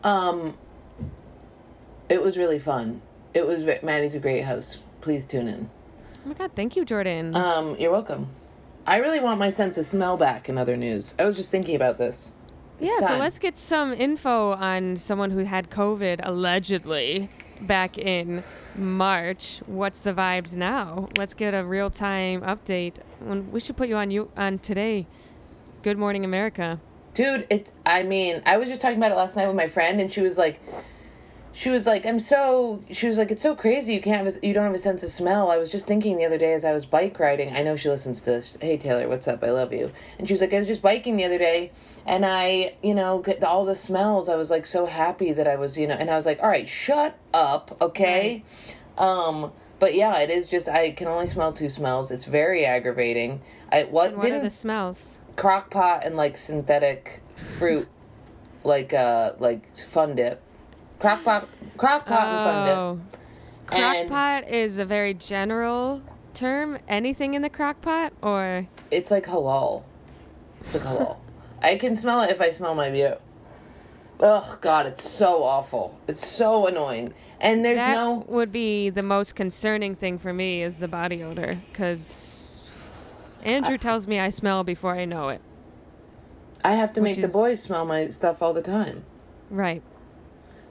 Um, 0.04 0.56
it 2.08 2.22
was 2.22 2.38
really 2.38 2.60
fun. 2.60 3.02
It 3.34 3.44
was 3.46 3.64
Maddie's 3.82 4.14
a 4.14 4.20
great 4.20 4.42
host. 4.42 4.78
Please 5.00 5.24
tune 5.24 5.48
in. 5.48 5.68
Oh 6.24 6.28
my 6.28 6.34
god, 6.34 6.52
thank 6.54 6.76
you, 6.76 6.84
Jordan. 6.84 7.34
Um, 7.34 7.76
you're 7.78 7.90
welcome. 7.90 8.28
I 8.86 8.96
really 8.96 9.20
want 9.20 9.38
my 9.38 9.50
sense 9.50 9.76
of 9.78 9.84
smell 9.84 10.16
back 10.16 10.48
in 10.48 10.56
other 10.58 10.76
news. 10.76 11.14
I 11.18 11.24
was 11.24 11.36
just 11.36 11.50
thinking 11.50 11.74
about 11.74 11.98
this. 11.98 12.32
It's 12.80 12.94
yeah, 13.00 13.08
so 13.08 13.18
let's 13.18 13.38
get 13.38 13.56
some 13.56 13.92
info 13.92 14.52
on 14.52 14.96
someone 14.96 15.30
who 15.30 15.44
had 15.44 15.68
COVID 15.68 16.20
allegedly 16.22 17.28
back 17.60 17.98
in 17.98 18.42
March. 18.74 19.58
What's 19.66 20.00
the 20.00 20.14
vibes 20.14 20.56
now? 20.56 21.10
Let's 21.18 21.34
get 21.34 21.52
a 21.52 21.62
real 21.62 21.90
time 21.90 22.40
update. 22.40 22.94
We 23.20 23.60
should 23.60 23.76
put 23.76 23.90
you 23.90 23.96
on 23.96 24.10
you 24.10 24.30
on 24.34 24.60
today. 24.60 25.06
Good 25.82 25.98
morning, 25.98 26.24
America. 26.24 26.80
Dude, 27.12 27.46
it. 27.50 27.70
I 27.84 28.02
mean, 28.02 28.40
I 28.46 28.56
was 28.56 28.70
just 28.70 28.80
talking 28.80 28.96
about 28.96 29.12
it 29.12 29.16
last 29.16 29.36
night 29.36 29.46
with 29.46 29.56
my 29.56 29.66
friend, 29.66 30.00
and 30.00 30.10
she 30.10 30.22
was 30.22 30.38
like, 30.38 30.58
she 31.52 31.68
was 31.68 31.86
like, 31.86 32.06
I'm 32.06 32.18
so. 32.18 32.82
She 32.90 33.08
was 33.08 33.18
like, 33.18 33.30
it's 33.30 33.42
so 33.42 33.54
crazy. 33.54 33.92
You 33.92 34.00
can't. 34.00 34.24
Have 34.24 34.36
a, 34.36 34.46
you 34.46 34.54
don't 34.54 34.64
have 34.64 34.74
a 34.74 34.78
sense 34.78 35.02
of 35.02 35.10
smell. 35.10 35.50
I 35.50 35.58
was 35.58 35.70
just 35.70 35.86
thinking 35.86 36.16
the 36.16 36.24
other 36.24 36.38
day 36.38 36.54
as 36.54 36.64
I 36.64 36.72
was 36.72 36.86
bike 36.86 37.18
riding. 37.18 37.54
I 37.54 37.62
know 37.62 37.76
she 37.76 37.90
listens 37.90 38.20
to 38.22 38.30
this. 38.30 38.56
Hey 38.60 38.78
Taylor, 38.78 39.06
what's 39.06 39.28
up? 39.28 39.44
I 39.44 39.50
love 39.50 39.74
you. 39.74 39.92
And 40.18 40.26
she 40.26 40.32
was 40.32 40.40
like, 40.40 40.54
I 40.54 40.58
was 40.58 40.66
just 40.66 40.80
biking 40.80 41.16
the 41.16 41.24
other 41.24 41.38
day, 41.38 41.72
and 42.06 42.24
I, 42.26 42.74
you 42.82 42.94
know, 42.94 43.18
get 43.20 43.42
all 43.44 43.64
the 43.64 43.74
smells. 43.74 44.28
I 44.28 44.36
was 44.36 44.50
like 44.50 44.66
so 44.66 44.86
happy 44.86 45.32
that 45.32 45.46
I 45.46 45.56
was, 45.56 45.76
you 45.78 45.86
know, 45.86 45.94
and 45.94 46.10
I 46.10 46.16
was 46.16 46.26
like, 46.26 46.42
all 46.42 46.48
right, 46.48 46.68
shut 46.68 47.18
up, 47.34 47.76
okay. 47.80 48.42
Um, 48.98 49.52
but 49.78 49.94
yeah, 49.94 50.18
it 50.20 50.30
is 50.30 50.48
just 50.48 50.68
I 50.68 50.90
can 50.90 51.08
only 51.08 51.26
smell 51.26 51.52
two 51.52 51.68
smells. 51.68 52.10
It's 52.10 52.24
very 52.26 52.64
aggravating. 52.66 53.40
I 53.72 53.84
what, 53.84 54.14
What 54.16 54.22
didn't 54.22 54.44
the 54.44 54.50
smells? 54.50 55.18
crock 55.36 55.70
pot 55.70 56.04
and 56.04 56.16
like 56.16 56.36
synthetic 56.36 57.22
fruit 57.36 57.88
like 58.62 58.92
uh 58.92 59.32
like 59.38 59.74
fun 59.74 60.14
dip 60.14 60.42
crock 60.98 61.24
pot 61.24 61.48
crock 61.78 62.04
pot 62.04 62.26
and 62.28 62.44
fun 62.44 62.68
Oh. 62.76 63.00
Crock 63.66 63.80
And- 63.96 64.10
pot 64.10 64.48
is 64.48 64.78
a 64.78 64.84
very 64.84 65.14
general 65.14 66.02
term. 66.34 66.78
Anything 66.88 67.32
in 67.32 67.40
the 67.40 67.48
crock 67.48 67.80
pot 67.80 68.12
or 68.20 68.66
it's 68.90 69.10
like 69.10 69.24
halal 69.26 69.84
it's 70.60 70.74
like 70.74 70.82
halal 70.82 71.16
i 71.62 71.76
can 71.76 71.94
smell 71.96 72.22
it 72.22 72.30
if 72.30 72.40
i 72.40 72.50
smell 72.50 72.74
my 72.74 72.90
view 72.90 73.14
oh 74.20 74.58
god 74.60 74.86
it's 74.86 75.08
so 75.08 75.42
awful. 75.42 75.98
It's 76.06 76.26
so 76.26 76.66
annoying. 76.66 77.14
And 77.40 77.64
there's 77.64 77.78
that 77.78 77.94
no 77.94 78.24
would 78.28 78.52
be 78.52 78.90
the 78.90 79.02
most 79.02 79.34
concerning 79.34 79.94
thing 79.94 80.18
for 80.18 80.32
me 80.32 80.62
is 80.62 80.78
the 80.78 80.88
body 80.88 81.22
odor 81.22 81.54
cuz 81.72 82.62
Andrew 83.42 83.78
tells 83.78 84.06
me 84.06 84.20
I 84.20 84.28
smell 84.28 84.62
before 84.62 84.94
I 84.94 85.06
know 85.06 85.30
it. 85.30 85.40
i 86.62 86.72
have 86.74 86.92
to 86.92 87.00
which 87.00 87.16
make 87.16 87.26
the 87.26 87.32
boys 87.32 87.62
smell 87.62 87.86
my 87.86 88.08
stuff 88.08 88.42
all 88.42 88.52
the 88.52 88.60
time. 88.62 89.04
Right. 89.48 89.82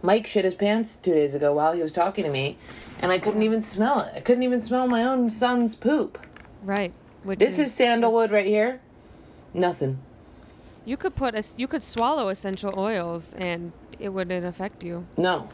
mike 0.04 0.28
shit 0.28 0.46
his 0.46 0.54
pants 0.54 0.96
two 0.96 1.14
days 1.14 1.34
ago 1.34 1.52
while 1.54 1.74
he 1.74 1.82
was 1.82 1.92
talking 1.92 2.24
to 2.26 2.30
me 2.30 2.58
and 3.02 3.12
i 3.12 3.18
couldn't 3.18 3.42
even 3.42 3.62
smell 3.62 4.02
it. 4.02 4.14
I 4.16 4.20
couldn't 4.20 4.44
even 4.44 4.62
smell 4.62 4.88
my 4.88 5.04
own 5.04 5.30
son's 5.32 5.76
poop. 5.76 6.20
Right. 6.64 6.94
Which 7.24 7.40
this 7.40 7.58
is 7.58 7.74
sandalwood 7.74 8.30
just- 8.30 8.36
right 8.36 8.46
here. 8.46 8.80
Nothing 9.56 10.00
You 10.90 10.98
could 10.98 11.14
put 11.14 11.36
a, 11.36 11.44
you 11.56 11.68
could 11.68 11.84
swallow 11.84 12.30
essential 12.30 12.74
oils 12.76 13.36
and 13.38 13.74
it 14.00 14.10
wouldn't 14.10 14.44
affect 14.44 14.84
you. 14.84 15.06
no 15.18 15.48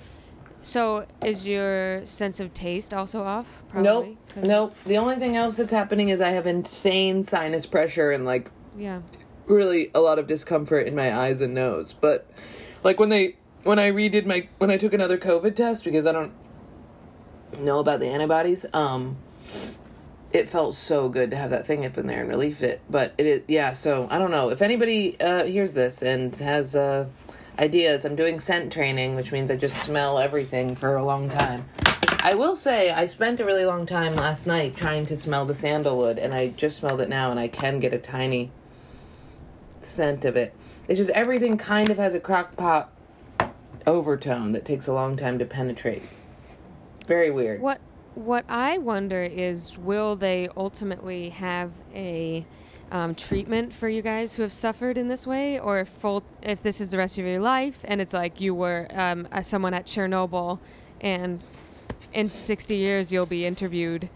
So 0.61 1.05
is 1.25 1.45
your 1.45 2.05
sense 2.05 2.39
of 2.39 2.53
taste 2.53 2.93
also 2.93 3.21
off? 3.21 3.61
Nope. 3.73 4.15
'Cause- 4.33 4.45
Nope. 4.47 4.75
The 4.85 4.97
only 4.97 5.17
thing 5.17 5.35
else 5.35 5.57
that's 5.57 5.73
happening 5.73 6.07
is 6.07 6.21
I 6.21 6.29
have 6.29 6.47
insane 6.47 7.21
sinus 7.21 7.65
pressure 7.65 8.11
and 8.11 8.23
like 8.25 8.49
Yeah. 8.77 9.01
really 9.45 9.91
a 9.93 9.99
lot 9.99 10.19
of 10.19 10.25
discomfort 10.25 10.87
in 10.87 10.95
my 10.95 11.13
eyes 11.13 11.41
and 11.41 11.53
nose. 11.53 11.91
But 11.91 12.25
like 12.85 12.97
when 12.97 13.09
they 13.09 13.35
when 13.65 13.77
I 13.77 13.91
redid 13.91 14.25
my 14.25 14.47
when 14.59 14.71
I 14.71 14.77
took 14.77 14.93
another 14.93 15.17
COVID 15.17 15.53
test 15.53 15.83
because 15.83 16.05
I 16.05 16.13
don't 16.13 16.31
know 17.59 17.79
about 17.79 17.99
the 17.99 18.07
antibodies, 18.07 18.65
um 18.73 19.17
it 20.35 20.49
felt 20.49 20.75
so 20.75 21.07
good 21.07 21.31
to 21.31 21.37
have 21.37 21.49
that 21.49 21.65
thing 21.65 21.85
up 21.85 21.97
in 21.97 22.07
there 22.07 22.19
and 22.19 22.29
relieve 22.29 22.61
it. 22.61 22.81
But 22.89 23.13
it 23.17 23.25
is 23.25 23.41
yeah, 23.47 23.73
so 23.73 24.07
I 24.11 24.19
don't 24.19 24.31
know. 24.31 24.49
If 24.49 24.61
anybody 24.61 25.19
uh 25.19 25.45
hears 25.45 25.73
this 25.73 26.01
and 26.01 26.35
has 26.35 26.75
uh 26.75 27.07
ideas, 27.57 28.03
I'm 28.03 28.15
doing 28.15 28.39
scent 28.39 28.71
training, 28.73 29.15
which 29.15 29.31
means 29.31 29.49
I 29.49 29.55
just 29.55 29.77
smell 29.77 30.19
everything 30.19 30.75
for 30.75 30.95
a 30.95 31.03
long 31.03 31.29
time. 31.29 31.65
I 32.19 32.33
will 32.33 32.55
say 32.55 32.91
I 32.91 33.05
spent 33.05 33.39
a 33.39 33.45
really 33.45 33.65
long 33.65 33.85
time 33.85 34.15
last 34.15 34.45
night 34.45 34.75
trying 34.75 35.05
to 35.05 35.15
smell 35.15 35.45
the 35.45 35.53
sandalwood 35.53 36.17
and 36.17 36.33
I 36.33 36.49
just 36.49 36.77
smelled 36.77 36.99
it 36.99 37.07
now 37.07 37.31
and 37.31 37.39
I 37.39 37.47
can 37.47 37.79
get 37.79 37.93
a 37.93 37.99
tiny 37.99 38.51
scent 39.79 40.25
of 40.25 40.35
it. 40.35 40.53
It's 40.87 40.97
just 40.97 41.11
everything 41.11 41.57
kind 41.57 41.89
of 41.89 41.97
has 41.97 42.13
a 42.13 42.19
crock 42.19 42.57
pot 42.57 42.91
overtone 43.87 44.51
that 44.51 44.65
takes 44.65 44.87
a 44.87 44.93
long 44.93 45.15
time 45.15 45.39
to 45.39 45.45
penetrate. 45.45 46.03
Very 47.07 47.29
weird. 47.29 47.61
What 47.61 47.79
what 48.15 48.45
I 48.49 48.77
wonder 48.77 49.21
is 49.23 49.77
will 49.77 50.15
they 50.15 50.49
ultimately 50.57 51.29
have 51.29 51.71
a 51.93 52.45
um, 52.91 53.15
treatment 53.15 53.73
for 53.73 53.89
you 53.89 54.01
guys 54.01 54.35
who 54.35 54.41
have 54.43 54.53
suffered 54.53 54.97
in 54.97 55.07
this 55.07 55.27
way, 55.27 55.59
or 55.59 55.79
if 55.79 55.89
full, 55.89 56.23
if 56.41 56.61
this 56.63 56.79
is 56.79 56.91
the 56.91 56.97
rest 56.97 57.17
of 57.17 57.25
your 57.25 57.39
life 57.41 57.79
and 57.83 57.99
it's 57.99 58.13
like 58.13 58.39
you 58.39 58.53
were 58.53 58.87
um, 58.91 59.27
someone 59.41 59.73
at 59.73 59.85
Chernobyl, 59.85 60.59
and 61.01 61.41
in 62.13 62.29
sixty 62.29 62.77
years 62.77 63.11
you'll 63.11 63.25
be 63.25 63.45
interviewed, 63.45 64.07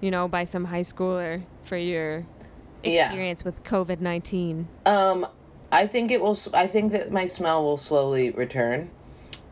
you 0.00 0.10
know, 0.10 0.28
by 0.28 0.44
some 0.44 0.66
high 0.66 0.82
schooler 0.82 1.42
for 1.64 1.76
your 1.76 2.26
Yeah. 2.82 3.06
experience 3.06 3.44
with 3.44 3.62
COVID 3.64 4.00
nineteen. 4.00 4.68
Um, 4.86 5.26
I 5.72 5.86
think 5.86 6.10
it 6.10 6.20
will. 6.20 6.36
I 6.52 6.66
think 6.66 6.92
that 6.92 7.12
my 7.12 7.26
smell 7.26 7.62
will 7.62 7.76
slowly 7.76 8.30
return. 8.30 8.90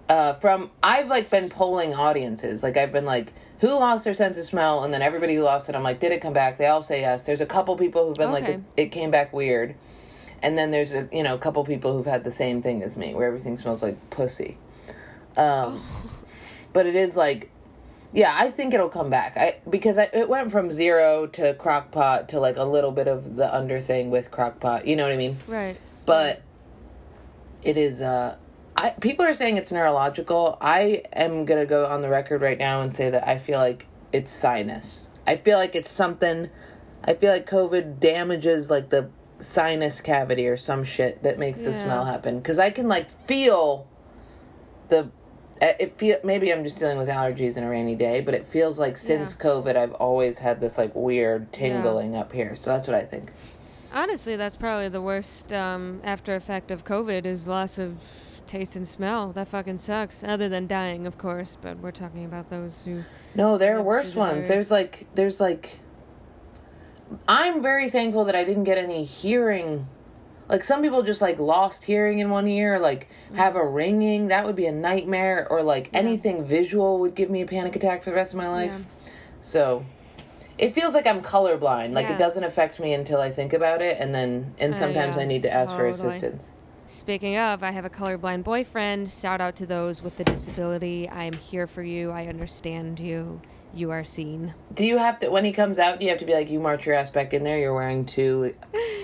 Uh, 0.09 0.33
from 0.33 0.71
I've 0.83 1.09
like 1.09 1.31
been 1.31 1.49
polling 1.49 1.95
audiences. 1.95 2.63
Like 2.63 2.77
I've 2.77 2.93
been 2.93 3.05
like, 3.05 3.33
who 3.61 3.69
lost 3.69 4.05
their 4.05 4.15
sense 4.15 4.39
of 4.39 4.45
smell, 4.45 4.85
and 4.85 4.95
then 4.95 5.03
everybody 5.03 5.35
who 5.35 5.43
lost 5.43 5.69
it, 5.69 5.75
I'm 5.75 5.83
like, 5.83 5.99
did 6.01 6.13
it 6.13 6.21
come 6.21 6.33
back? 6.33 6.59
They 6.59 6.67
all 6.67 6.83
say 6.83 7.01
yes. 7.01 7.27
There's 7.27 7.41
a 7.41 7.47
couple 7.47 7.77
people 7.77 8.07
who've 8.07 8.17
been 8.17 8.31
like, 8.31 8.45
it, 8.45 8.61
it 8.77 8.87
came 8.87 9.11
back 9.11 9.33
weird, 9.33 9.75
and 10.43 10.57
then 10.57 10.71
there's 10.71 10.93
a 10.93 11.09
you 11.13 11.23
know 11.23 11.35
a 11.35 11.39
couple 11.39 11.65
people 11.65 11.93
who've 11.93 12.07
had 12.07 12.25
the 12.25 12.31
same 12.31 12.63
thing 12.63 12.83
as 12.83 12.97
me, 12.97 13.15
where 13.15 13.27
everything 13.27 13.57
smells 13.57 13.83
like 13.83 14.11
pussy. 14.11 14.59
Um, 15.37 15.81
but 16.73 16.87
it 16.87 16.95
is 16.95 17.17
like 17.17 17.51
yeah, 18.13 18.35
I 18.35 18.51
think 18.51 18.73
it'll 18.73 18.89
come 18.89 19.11
back. 19.11 19.37
I 19.37 19.57
because 19.69 19.99
I, 19.99 20.09
it 20.13 20.29
went 20.29 20.51
from 20.51 20.71
zero 20.71 21.27
to 21.29 21.55
crock 21.55 21.91
pot 21.91 22.31
to 22.31 22.41
like 22.41 22.57
a 22.57 22.65
little 22.65 22.93
bit 22.93 23.07
of 23.07 23.37
the 23.37 23.55
under 23.55 23.81
thing 23.81 24.11
with 24.11 24.31
crock 24.31 24.61
pot. 24.61 24.87
You 24.87 24.97
know 24.97 25.03
what 25.03 25.13
I 25.13 25.17
mean? 25.17 25.37
Right. 25.47 25.79
But 26.07 26.43
it 27.63 27.77
is. 27.77 28.03
uh 28.03 28.37
I 28.79 28.91
people 28.91 29.25
are 29.25 29.35
saying 29.35 29.57
it's 29.57 29.73
neurological. 29.73 30.57
I 30.61 31.03
am 31.13 31.45
gonna 31.45 31.67
go 31.67 31.87
on 31.87 32.01
the 32.01 32.09
record 32.09 32.41
right 32.41 32.59
now 32.59 32.81
and 32.81 32.93
say 32.93 33.11
that 33.11 33.27
I 33.27 33.39
feel 33.39 33.59
like 33.59 33.87
it's 34.13 34.31
sinus. 34.31 35.11
I 35.27 35.37
feel 35.37 35.59
like 35.59 35.75
it's 35.75 35.91
something. 35.91 36.49
I 37.05 37.15
feel 37.15 37.33
like 37.33 37.49
COVID 37.49 37.99
damages 37.99 38.71
like 38.71 38.91
the 38.91 39.11
sinus 39.41 40.01
cavity 40.01 40.47
or 40.47 40.57
some 40.57 40.85
shit 40.85 41.23
that 41.25 41.39
makes 41.39 41.63
the 41.63 41.73
smell 41.73 42.05
happen. 42.05 42.39
Because 42.39 42.59
I 42.59 42.71
can 42.71 42.89
like 42.89 43.11
feel 43.11 43.89
the 44.89 45.11
uh, 45.61 45.73
it 45.81 45.93
feel 45.93 46.19
maybe 46.23 46.53
I'm 46.53 46.63
just 46.63 46.79
dealing 46.79 46.99
with 46.99 47.09
allergies 47.09 47.57
in 47.57 47.65
a 47.65 47.69
rainy 47.69 47.97
day, 47.97 48.21
but 48.21 48.33
it 48.35 48.47
feels 48.47 48.79
like 48.79 48.97
since 48.97 49.37
Yeah. 49.37 49.51
COVID 49.51 49.75
I've 49.75 49.95
always 49.95 50.39
had 50.39 50.61
this 50.61 50.79
like 50.79 50.95
weird 50.95 51.53
tingling 51.53 52.15
up 52.15 52.33
here. 52.33 52.55
So 52.55 52.71
that's 52.71 52.87
what 52.87 52.95
I 52.95 53.03
think. 53.03 53.33
Honestly, 53.93 54.37
that's 54.37 54.57
probably 54.57 54.89
the 54.89 55.03
worst 55.03 55.53
um, 55.53 56.01
after 56.05 56.37
effect 56.37 56.71
of 56.71 56.85
COVID 56.85 57.27
is 57.27 57.49
loss 57.49 57.79
of 57.79 58.28
taste 58.49 58.75
and 58.77 58.87
smell. 58.89 59.33
That 59.33 59.49
fucking 59.49 59.79
sucks. 59.79 60.25
Other 60.25 60.49
than 60.49 60.67
dying, 60.67 61.07
of 61.07 61.19
course, 61.19 61.57
but 61.61 61.79
we're 61.79 61.93
talking 61.93 62.25
about 62.25 62.51
those 62.51 62.85
who. 62.85 63.05
No, 63.35 63.59
there 63.59 63.77
are 63.77 63.83
worse 63.83 64.13
the 64.13 64.19
ones. 64.19 64.33
virus. 64.45 64.49
There's 64.49 64.71
like 64.71 65.07
there's 65.15 65.41
like 65.41 65.81
I'm 67.27 67.63
very 67.63 67.91
thankful 67.91 68.25
that 68.25 68.35
I 68.35 68.45
didn't 68.45 68.65
get 68.65 68.79
any 68.79 69.05
hearing 69.05 69.87
like 70.49 70.65
some 70.65 70.81
people 70.81 71.03
just 71.03 71.21
like 71.21 71.39
lost 71.39 71.85
hearing 71.85 72.21
in 72.21 72.31
one 72.31 72.49
ear, 72.49 72.79
like 72.79 73.09
have 73.35 73.55
a 73.55 73.67
ringing, 73.67 74.29
that 74.29 74.47
would 74.47 74.57
be 74.57 74.65
a 74.67 74.73
nightmare 74.73 75.47
or 75.51 75.63
like 75.63 75.91
anything 75.93 76.45
visual 76.45 76.99
would 77.01 77.15
give 77.15 77.29
me 77.29 77.43
a 77.43 77.47
panic 77.47 77.77
attack 77.77 78.03
for 78.03 78.11
the 78.11 78.17
rest 78.17 78.33
of 78.33 78.39
my 78.39 78.49
life. 78.49 78.73
Yeah. 79.05 79.11
So 79.43 79.85
it 80.57 80.73
feels 80.73 80.95
like 80.95 81.07
I'm 81.07 81.21
colorblind. 81.23 81.93
Like 81.93 82.07
Yeah. 82.07 82.15
it 82.15 82.19
doesn't 82.19 82.45
affect 82.45 82.81
me 82.81 82.95
until 82.95 83.21
I 83.21 83.31
think 83.31 83.53
about 83.53 83.83
it 83.83 83.99
and 84.01 84.15
then 84.15 84.55
and 84.59 84.73
Uh, 84.73 84.77
sometimes 84.79 85.17
yeah, 85.17 85.23
I 85.23 85.27
need 85.27 85.43
to 85.43 85.53
ask 85.53 85.75
for 85.75 85.87
assistance. 85.87 86.51
Speaking 86.93 87.37
of, 87.37 87.63
I 87.63 87.71
have 87.71 87.85
a 87.85 87.91
colorblind 87.91 88.45
boyfriend. 88.45 89.11
Shout 89.11 89.43
out 89.43 89.55
to 89.57 89.67
those 89.67 90.01
with 90.01 90.17
the 90.17 90.25
disability. 90.25 91.07
I 91.07 91.25
am 91.25 91.35
here 91.35 91.67
for 91.67 91.83
you. 91.83 92.11
I 92.11 92.27
understand 92.29 92.99
you. 92.99 93.43
You 93.75 93.91
are 93.91 94.05
seen. 94.05 94.55
Do 94.73 94.87
you 94.87 94.97
have 94.97 95.19
to 95.19 95.29
when 95.29 95.45
he 95.45 95.53
comes 95.53 95.79
out? 95.79 95.99
Do 95.99 96.07
you 96.07 96.11
have 96.11 96.19
to 96.21 96.25
be 96.25 96.33
like, 96.33 96.49
you 96.49 96.59
march 96.61 96.87
your 96.87 96.95
ass 96.95 97.11
back 97.11 97.35
in 97.35 97.45
there? 97.45 97.59
You're 97.59 97.75
wearing 97.75 98.05
two. 98.07 98.55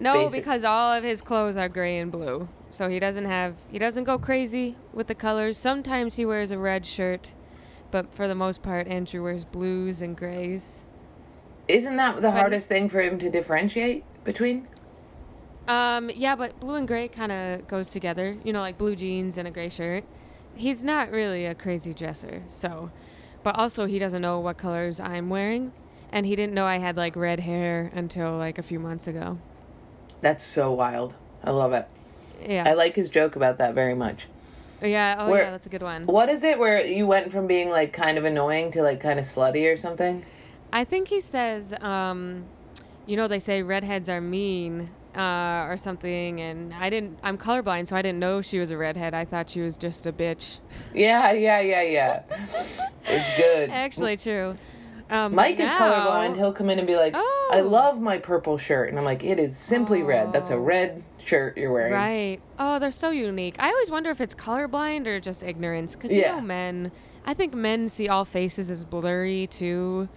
No, 0.00 0.24
Basic. 0.24 0.40
because 0.42 0.64
all 0.64 0.92
of 0.92 1.04
his 1.04 1.22
clothes 1.22 1.56
are 1.56 1.68
gray 1.68 1.98
and 1.98 2.10
blue. 2.10 2.48
So 2.72 2.88
he 2.90 2.98
doesn't 2.98 3.26
have 3.26 3.54
he 3.70 3.78
doesn't 3.78 4.02
go 4.04 4.18
crazy 4.18 4.74
with 4.92 5.06
the 5.06 5.14
colors. 5.14 5.56
Sometimes 5.56 6.16
he 6.16 6.26
wears 6.26 6.50
a 6.50 6.58
red 6.58 6.84
shirt, 6.84 7.32
but 7.92 8.12
for 8.12 8.26
the 8.26 8.34
most 8.34 8.60
part 8.60 8.88
Andrew 8.88 9.22
wears 9.22 9.44
blues 9.44 10.02
and 10.02 10.16
grays. 10.16 10.84
Isn't 11.68 11.94
that 11.96 12.16
the 12.16 12.22
But- 12.22 12.32
hardest 12.32 12.68
thing 12.68 12.88
for 12.88 13.00
him 13.00 13.18
to 13.20 13.30
differentiate 13.30 14.02
between? 14.24 14.66
Um 15.66 16.10
yeah, 16.10 16.36
but 16.36 16.58
blue 16.60 16.74
and 16.74 16.86
gray 16.86 17.08
kind 17.08 17.32
of 17.32 17.66
goes 17.68 17.90
together. 17.90 18.36
You 18.44 18.52
know, 18.52 18.60
like 18.60 18.78
blue 18.78 18.96
jeans 18.96 19.38
and 19.38 19.48
a 19.48 19.50
gray 19.50 19.68
shirt. 19.68 20.04
He's 20.54 20.84
not 20.84 21.10
really 21.10 21.46
a 21.46 21.54
crazy 21.54 21.94
dresser. 21.94 22.42
So, 22.48 22.90
but 23.42 23.56
also 23.56 23.86
he 23.86 23.98
doesn't 23.98 24.22
know 24.22 24.40
what 24.40 24.56
colors 24.56 25.00
I'm 25.00 25.28
wearing 25.28 25.72
and 26.14 26.24
he 26.24 26.36
didn't 26.36 26.54
know 26.54 26.64
I 26.64 26.78
had 26.78 26.96
like 26.96 27.16
red 27.16 27.40
hair 27.40 27.90
until 27.92 28.36
like 28.36 28.56
a 28.56 28.62
few 28.62 28.78
months 28.78 29.08
ago. 29.08 29.36
That's 30.20 30.44
so 30.44 30.72
wild. 30.72 31.16
I 31.42 31.50
love 31.50 31.72
it. 31.72 31.88
Yeah. 32.48 32.62
I 32.66 32.74
like 32.74 32.94
his 32.94 33.08
joke 33.08 33.34
about 33.34 33.58
that 33.58 33.74
very 33.74 33.94
much. 33.94 34.28
yeah, 34.80 35.16
oh 35.18 35.30
Where- 35.30 35.42
yeah, 35.42 35.50
that's 35.50 35.66
a 35.66 35.70
good 35.70 35.82
one. 35.82 36.06
What 36.06 36.28
is 36.28 36.44
it 36.44 36.58
where 36.58 36.86
you 36.86 37.08
went 37.08 37.32
from 37.32 37.48
being 37.48 37.68
like 37.68 37.92
kind 37.92 38.16
of 38.16 38.24
annoying 38.24 38.70
to 38.72 38.82
like 38.82 39.00
kind 39.00 39.18
of 39.18 39.24
slutty 39.24 39.70
or 39.70 39.76
something? 39.76 40.24
I 40.72 40.84
think 40.84 41.08
he 41.08 41.20
says, 41.20 41.74
um, 41.80 42.44
you 43.06 43.16
know, 43.16 43.26
they 43.26 43.40
say 43.40 43.62
redheads 43.62 44.08
are 44.08 44.20
mean 44.20 44.90
uh, 45.16 45.66
or 45.68 45.76
something, 45.76 46.40
and 46.40 46.72
I 46.74 46.90
didn't. 46.90 47.18
I'm 47.22 47.38
colorblind, 47.38 47.88
so 47.88 47.96
I 47.96 48.02
didn't 48.02 48.18
know 48.18 48.40
she 48.42 48.58
was 48.58 48.70
a 48.70 48.78
redhead. 48.78 49.14
I 49.14 49.24
thought 49.24 49.48
she 49.50 49.60
was 49.60 49.76
just 49.76 50.06
a 50.06 50.12
bitch. 50.12 50.60
Yeah, 50.94 51.32
yeah, 51.32 51.60
yeah, 51.60 51.82
yeah. 51.82 52.22
it's 53.04 53.36
good. 53.36 53.70
Actually, 53.84 54.16
true. 54.16 54.56
Um, 55.10 55.34
Mike 55.34 55.60
is 55.60 55.70
colorblind. 55.72 56.36
He'll 56.36 56.52
come 56.52 56.70
in 56.70 56.78
and 56.78 56.86
be 56.86 56.96
like, 56.96 57.12
Oh. 57.14 57.50
"I 57.52 57.60
love 57.60 58.00
my 58.00 58.18
purple 58.18 58.56
shirt," 58.56 58.88
and 58.88 58.98
I'm 58.98 59.04
like, 59.04 59.22
"It 59.22 59.38
is 59.38 59.56
simply 59.56 60.02
red. 60.02 60.32
That's 60.32 60.50
a 60.50 60.54
Oh. 60.54 60.60
red 60.60 61.04
shirt 61.22 61.56
you're 61.58 61.72
wearing." 61.72 61.92
Right. 61.92 62.38
Oh, 62.58 62.78
they're 62.78 62.90
so 62.90 63.10
unique. 63.10 63.56
I 63.58 63.68
always 63.68 63.90
wonder 63.90 64.10
if 64.10 64.20
it's 64.20 64.34
colorblind 64.34 65.06
or 65.06 65.20
just 65.20 65.42
ignorance, 65.42 65.94
because 65.94 66.12
you 66.14 66.22
know, 66.22 66.40
men. 66.40 66.90
I 67.26 67.34
think 67.34 67.54
men 67.54 67.88
see 67.88 68.08
all 68.08 68.24
faces 68.24 68.70
as 68.70 68.84
blurry 68.84 69.46
too. 69.46 70.08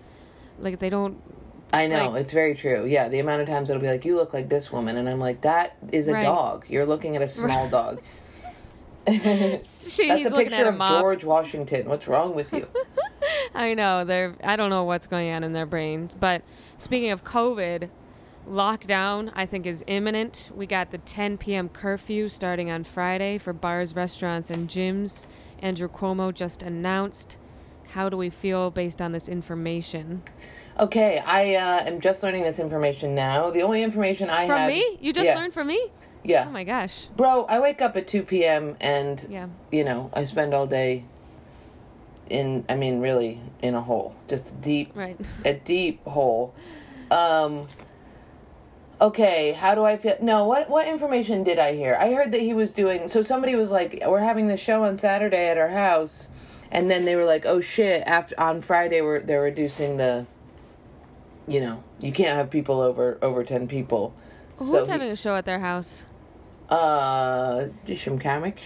Like 0.59 0.79
they 0.79 0.89
don't. 0.89 1.21
I 1.73 1.87
know 1.87 2.11
Like- 2.11 2.21
it's 2.21 2.31
very 2.31 2.53
true. 2.55 2.85
Yeah, 2.85 3.09
the 3.09 3.19
amount 3.19 3.41
of 3.41 3.47
times 3.47 3.69
it'll 3.69 3.81
be 3.81 3.89
like, 3.89 4.05
"You 4.05 4.15
look 4.15 4.33
like 4.33 4.47
this 4.49 4.71
woman," 4.71 4.95
and 4.97 5.09
I'm 5.09 5.19
like, 5.19 5.41
"That 5.41 5.75
is 5.91 6.07
a 6.07 6.13
Right. 6.13 6.23
dog. 6.23 6.65
You're 6.69 6.85
looking 6.85 7.15
at 7.15 7.21
a 7.21 7.27
small 7.27 7.67
dog." 7.69 7.99
She, 9.07 10.07
That's 10.09 10.25
a 10.25 10.31
picture 10.35 10.65
a 10.65 10.69
of 10.69 10.75
mop. 10.77 11.01
George 11.01 11.23
Washington. 11.23 11.87
What's 11.87 12.07
wrong 12.07 12.35
with 12.35 12.51
you? 12.53 12.67
I 13.55 13.73
know 13.73 14.03
they're. 14.03 14.35
I 14.43 14.55
don't 14.57 14.69
know 14.69 14.83
what's 14.83 15.07
going 15.07 15.31
on 15.31 15.43
in 15.45 15.53
their 15.53 15.65
brains. 15.65 16.13
But 16.13 16.41
speaking 16.77 17.11
of 17.11 17.23
COVID, 17.23 17.89
lockdown 18.49 19.31
I 19.35 19.45
think 19.45 19.65
is 19.65 19.83
imminent. 19.87 20.51
We 20.55 20.65
got 20.65 20.91
the 20.91 20.97
10 20.97 21.37
p.m. 21.37 21.69
curfew 21.69 22.27
starting 22.29 22.69
on 22.69 22.83
Friday 22.83 23.37
for 23.37 23.53
bars, 23.53 23.95
restaurants, 23.95 24.49
and 24.49 24.69
gyms. 24.69 25.27
Andrew 25.59 25.87
Cuomo 25.87 26.33
just 26.33 26.61
announced. 26.61 27.37
How 27.91 28.09
do 28.09 28.17
we 28.17 28.29
feel 28.29 28.69
based 28.71 29.01
on 29.01 29.13
this 29.13 29.29
information? 29.29 30.21
Okay, 30.79 31.19
I 31.25 31.55
uh, 31.55 31.85
am 31.85 31.99
just 31.99 32.21
learning 32.21 32.43
this 32.43 32.59
information 32.59 33.15
now. 33.15 33.49
The 33.49 33.63
only 33.63 33.81
information 33.81 34.29
I 34.29 34.41
have 34.41 34.47
From 34.47 34.67
me? 34.67 34.97
You 35.01 35.11
just 35.11 35.25
yeah, 35.25 35.35
learned 35.35 35.53
from 35.53 35.67
me? 35.67 35.89
Yeah, 36.23 36.45
Oh 36.47 36.51
my 36.51 36.63
gosh. 36.63 37.05
bro. 37.15 37.45
I 37.45 37.59
wake 37.59 37.81
up 37.81 37.95
at 37.95 38.07
two 38.07 38.21
p.m. 38.23 38.75
and 38.79 39.25
Yeah. 39.29 39.47
you 39.71 39.83
know 39.83 40.11
I 40.13 40.25
spend 40.25 40.53
all 40.53 40.67
day 40.67 41.05
in. 42.29 42.65
I 42.69 42.75
mean, 42.75 42.99
really, 42.99 43.39
in 43.61 43.73
a 43.75 43.81
hole, 43.81 44.15
just 44.27 44.51
a 44.51 44.55
deep, 44.55 44.91
Right. 44.95 45.17
a 45.45 45.53
deep 45.53 46.03
hole. 46.05 46.53
Um. 47.09 47.67
Okay, 48.99 49.51
how 49.53 49.75
do 49.75 49.83
I 49.85 49.95
feel? 49.95 50.17
No, 50.21 50.45
what 50.45 50.69
what 50.69 50.87
information 50.87 51.43
did 51.43 51.59
I 51.59 51.73
hear? 51.75 51.95
I 51.99 52.11
heard 52.13 52.31
that 52.33 52.41
he 52.41 52.53
was 52.53 52.71
doing. 52.71 53.07
So 53.07 53.21
somebody 53.21 53.55
was 53.55 53.71
like, 53.71 54.03
"We're 54.05 54.19
having 54.19 54.47
the 54.47 54.57
show 54.57 54.83
on 54.83 54.97
Saturday 54.97 55.47
at 55.49 55.57
our 55.57 55.69
house," 55.69 56.27
and 56.71 56.89
then 56.91 57.05
they 57.05 57.15
were 57.15 57.23
like, 57.25 57.45
"Oh 57.45 57.61
shit!" 57.61 58.03
After 58.05 58.37
on 58.39 58.59
Friday, 58.61 59.01
we're 59.01 59.21
they're 59.21 59.41
reducing 59.41 59.97
the. 59.97 60.25
You 61.47 61.61
know, 61.61 61.83
you 61.99 62.11
can't 62.11 62.35
have 62.35 62.49
people 62.49 62.81
over 62.81 63.17
over 63.21 63.43
ten 63.43 63.67
people. 63.67 64.13
Who's 64.57 64.69
so 64.71 64.85
he- 64.85 64.91
having 64.91 65.09
a 65.09 65.15
show 65.15 65.35
at 65.35 65.45
their 65.45 65.59
house? 65.59 66.05
uh, 66.69 67.67
Jishim 67.85 68.21
Kamik. 68.21 68.57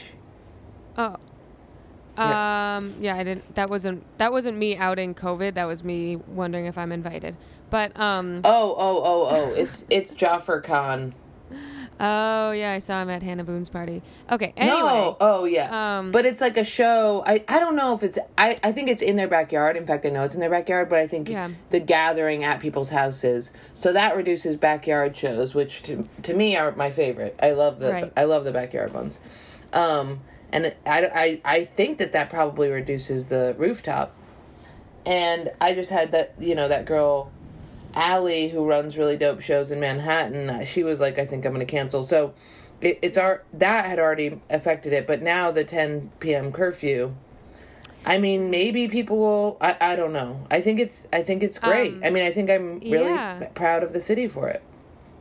Oh. 0.98 1.17
Yeah. 2.17 2.76
Um. 2.78 2.96
Yeah, 3.00 3.15
I 3.15 3.24
didn't. 3.24 3.56
That 3.56 3.70
wasn't. 3.70 4.04
That 4.17 4.32
wasn't 4.32 4.58
me 4.58 4.76
outing 4.76 5.15
COVID. 5.15 5.54
That 5.54 5.65
was 5.65 5.84
me 5.84 6.17
wondering 6.17 6.65
if 6.65 6.78
I'm 6.78 6.91
invited. 6.91 7.38
But 7.70 7.98
um. 8.00 8.41
Oh, 8.44 8.76
oh, 8.78 9.02
oh, 9.04 9.28
oh! 9.30 9.54
It's 9.54 9.86
it's 9.89 10.13
Jaffer 10.13 10.60
Khan. 10.60 11.13
Oh 12.03 12.49
yeah, 12.49 12.71
I 12.71 12.79
saw 12.79 13.03
him 13.03 13.11
at 13.11 13.21
Hannah 13.21 13.43
Boone's 13.43 13.69
party. 13.69 14.01
Okay. 14.31 14.53
Anyway. 14.57 14.79
No, 14.79 15.17
oh 15.21 15.45
yeah. 15.45 15.99
Um, 15.99 16.11
but 16.11 16.25
it's 16.25 16.41
like 16.41 16.57
a 16.57 16.63
show. 16.65 17.23
I 17.27 17.43
I 17.47 17.59
don't 17.59 17.75
know 17.75 17.93
if 17.93 18.01
it's. 18.01 18.17
I 18.39 18.57
I 18.63 18.71
think 18.71 18.89
it's 18.89 19.03
in 19.03 19.17
their 19.17 19.27
backyard. 19.27 19.77
In 19.77 19.85
fact, 19.85 20.03
I 20.07 20.09
know 20.09 20.23
it's 20.23 20.33
in 20.33 20.39
their 20.39 20.49
backyard. 20.49 20.89
But 20.89 20.97
I 20.97 21.05
think 21.05 21.29
Yeah. 21.29 21.51
the 21.69 21.79
gathering 21.79 22.43
at 22.43 22.59
people's 22.59 22.89
houses. 22.89 23.51
So 23.75 23.93
that 23.93 24.15
reduces 24.15 24.57
backyard 24.57 25.15
shows, 25.15 25.53
which 25.53 25.83
to 25.83 26.07
to 26.23 26.33
me 26.33 26.57
are 26.57 26.71
my 26.71 26.89
favorite. 26.89 27.39
I 27.41 27.51
love 27.51 27.79
the 27.79 27.91
Right. 27.91 28.13
I 28.17 28.23
love 28.23 28.45
the 28.45 28.51
backyard 28.51 28.95
ones. 28.95 29.19
Um, 29.71 30.21
and 30.51 30.73
I 30.87 31.05
I 31.13 31.41
I 31.45 31.65
think 31.65 31.99
that 31.99 32.13
that 32.13 32.31
probably 32.31 32.69
reduces 32.69 33.27
the 33.27 33.53
rooftop. 33.59 34.11
And 35.05 35.49
I 35.61 35.75
just 35.75 35.91
had 35.91 36.11
that 36.13 36.33
you 36.39 36.55
know 36.55 36.67
that 36.67 36.85
girl. 36.85 37.31
Allie, 37.93 38.49
who 38.49 38.65
runs 38.65 38.97
really 38.97 39.17
dope 39.17 39.41
shows 39.41 39.71
in 39.71 39.80
Manhattan, 39.80 40.49
uh, 40.49 40.65
she 40.65 40.84
was 40.84 40.99
like, 40.99 41.19
"I 41.19 41.25
think 41.25 41.45
I'm 41.45 41.54
going 41.54 41.65
to 41.65 41.71
cancel." 41.71 42.04
So, 42.04 42.34
it, 42.82 42.99
it's 43.01 43.17
our 43.17 43.43
that 43.54 43.86
had 43.86 43.99
already 43.99 44.39
affected 44.49 44.93
it, 44.93 45.08
but 45.08 45.21
now 45.21 45.51
the 45.51 45.63
10 45.63 46.12
p.m. 46.19 46.51
curfew. 46.51 47.15
I 48.04 48.17
mean, 48.17 48.49
maybe 48.49 48.88
people 48.88 49.17
will. 49.17 49.58
I, 49.62 49.77
I 49.80 49.95
don't 49.95 50.13
know. 50.13 50.47
I 50.49 50.62
think 50.62 50.80
it's 50.80 51.08
I 51.13 51.21
think 51.21 51.43
it's 51.43 51.60
great. 51.60 51.93
Um, 51.93 52.01
I 52.04 52.10
mean, 52.10 52.23
I 52.23 52.32
think 52.32 52.49
I'm 52.49 52.80
really 52.80 53.12
yeah. 53.12 53.47
proud 53.54 53.84
of 53.84 53.93
the 53.93 53.99
city 53.99 54.27
for 54.27 54.49
it. 54.49 54.63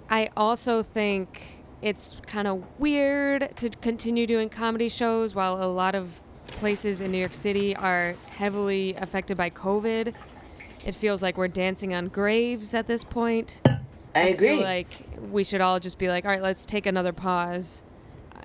I 0.08 0.30
also 0.36 0.82
think 0.82 1.62
it's 1.82 2.20
kind 2.26 2.48
of 2.48 2.64
weird 2.78 3.54
to 3.56 3.70
continue 3.70 4.26
doing 4.26 4.48
comedy 4.48 4.88
shows 4.88 5.34
while 5.34 5.62
a 5.62 5.66
lot 5.66 5.94
of 5.94 6.20
places 6.46 7.00
in 7.00 7.12
New 7.12 7.18
York 7.18 7.34
City 7.34 7.76
are 7.76 8.14
heavily 8.28 8.94
affected 8.94 9.36
by 9.36 9.50
COVID. 9.50 10.14
It 10.84 10.94
feels 10.94 11.22
like 11.22 11.36
we're 11.36 11.48
dancing 11.48 11.94
on 11.94 12.08
graves 12.08 12.74
at 12.74 12.86
this 12.86 13.04
point. 13.04 13.60
I, 14.14 14.28
agree. 14.28 14.56
feel 14.56 14.62
like 14.62 15.08
we 15.30 15.44
should 15.44 15.60
all 15.60 15.78
just 15.78 15.98
be 15.98 16.08
like, 16.08 16.24
all 16.24 16.30
right, 16.30 16.42
let's 16.42 16.64
take 16.64 16.86
another 16.86 17.12
pause. 17.12 17.82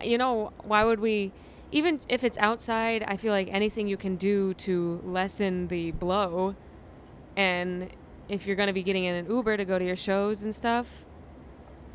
You 0.04 0.18
know, 0.18 0.52
why 0.64 0.84
would 0.84 1.00
we? 1.00 1.32
Even 1.72 2.00
if 2.08 2.24
it's 2.24 2.38
outside, 2.38 3.04
I 3.08 3.18
feel 3.18 3.34
like 3.34 3.50
anything 3.52 3.88
you 3.88 3.98
can 3.98 4.16
do 4.16 4.54
to 4.56 5.02
lessen 5.04 5.68
the 5.68 5.92
blow, 5.92 6.56
and 7.36 7.90
if 8.30 8.46
you're 8.46 8.56
going 8.56 8.68
to 8.68 8.74
be 8.74 8.84
getting 8.84 9.06
in 9.06 9.16
an 9.16 9.30
Uber 9.30 9.58
to 9.58 9.66
go 9.66 9.80
to 9.80 9.86
your 9.86 9.96
shows 9.96 10.44
and 10.44 10.54
stuff, 10.54 11.05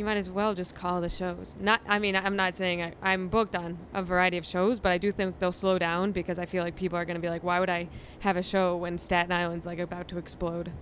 you 0.01 0.07
might 0.07 0.17
as 0.17 0.31
well 0.31 0.55
just 0.55 0.75
call 0.75 1.03
the 1.03 1.11
shows. 1.11 1.59
Not, 1.61 1.83
I 1.87 1.99
mean, 1.99 2.17
I'm 2.17 2.35
not 2.35 2.55
saying 2.55 2.81
I, 2.81 2.95
I'm 3.03 3.29
booked 3.29 3.55
on 3.55 3.77
a 3.93 4.03
variety 4.03 4.39
of 4.39 4.47
shows, 4.47 4.81
but 4.81 4.93
I 4.93 4.97
do 4.97 5.11
think 5.11 5.39
they'll 5.41 5.53
slow 5.53 5.79
down 5.79 6.13
because 6.13 6.39
I 6.39 6.47
feel 6.47 6.65
like 6.65 6.75
people 6.75 6.97
are 6.97 7.05
going 7.05 7.17
to 7.17 7.21
be 7.21 7.29
like, 7.29 7.45
why 7.45 7.61
would 7.61 7.69
I 7.69 7.87
have 8.21 8.39
a 8.39 8.43
show 8.43 8.79
when 8.79 8.97
Staten 8.97 9.31
Island's 9.31 9.67
like 9.67 9.79
about 9.79 10.09
to 10.09 10.17
explode? 10.17 10.73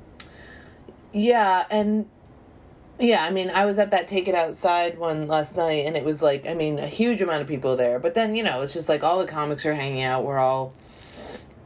Yeah, 1.13 1.67
and 1.69 2.07
yeah, 3.01 3.27
I 3.29 3.31
mean, 3.31 3.51
I 3.51 3.67
was 3.67 3.81
at 3.81 3.91
that 3.91 4.07
Take 4.07 4.29
It 4.29 4.37
Outside 4.37 5.01
one 5.01 5.27
last 5.27 5.57
night, 5.57 5.85
and 5.87 5.97
it 5.97 6.05
was 6.05 6.23
like, 6.23 6.47
I 6.47 6.55
mean, 6.55 6.79
a 6.79 6.87
huge 6.87 7.21
amount 7.21 7.43
of 7.43 7.49
people 7.49 7.75
there. 7.75 7.99
But 7.99 8.15
then, 8.15 8.37
you 8.37 8.45
know, 8.45 8.61
it's 8.61 8.73
just 8.73 8.89
like 8.89 9.03
all 9.03 9.19
the 9.19 9.27
comics 9.27 9.67
are 9.67 9.75
hanging 9.75 10.05
out. 10.05 10.25
We're 10.25 10.39
all 10.39 10.75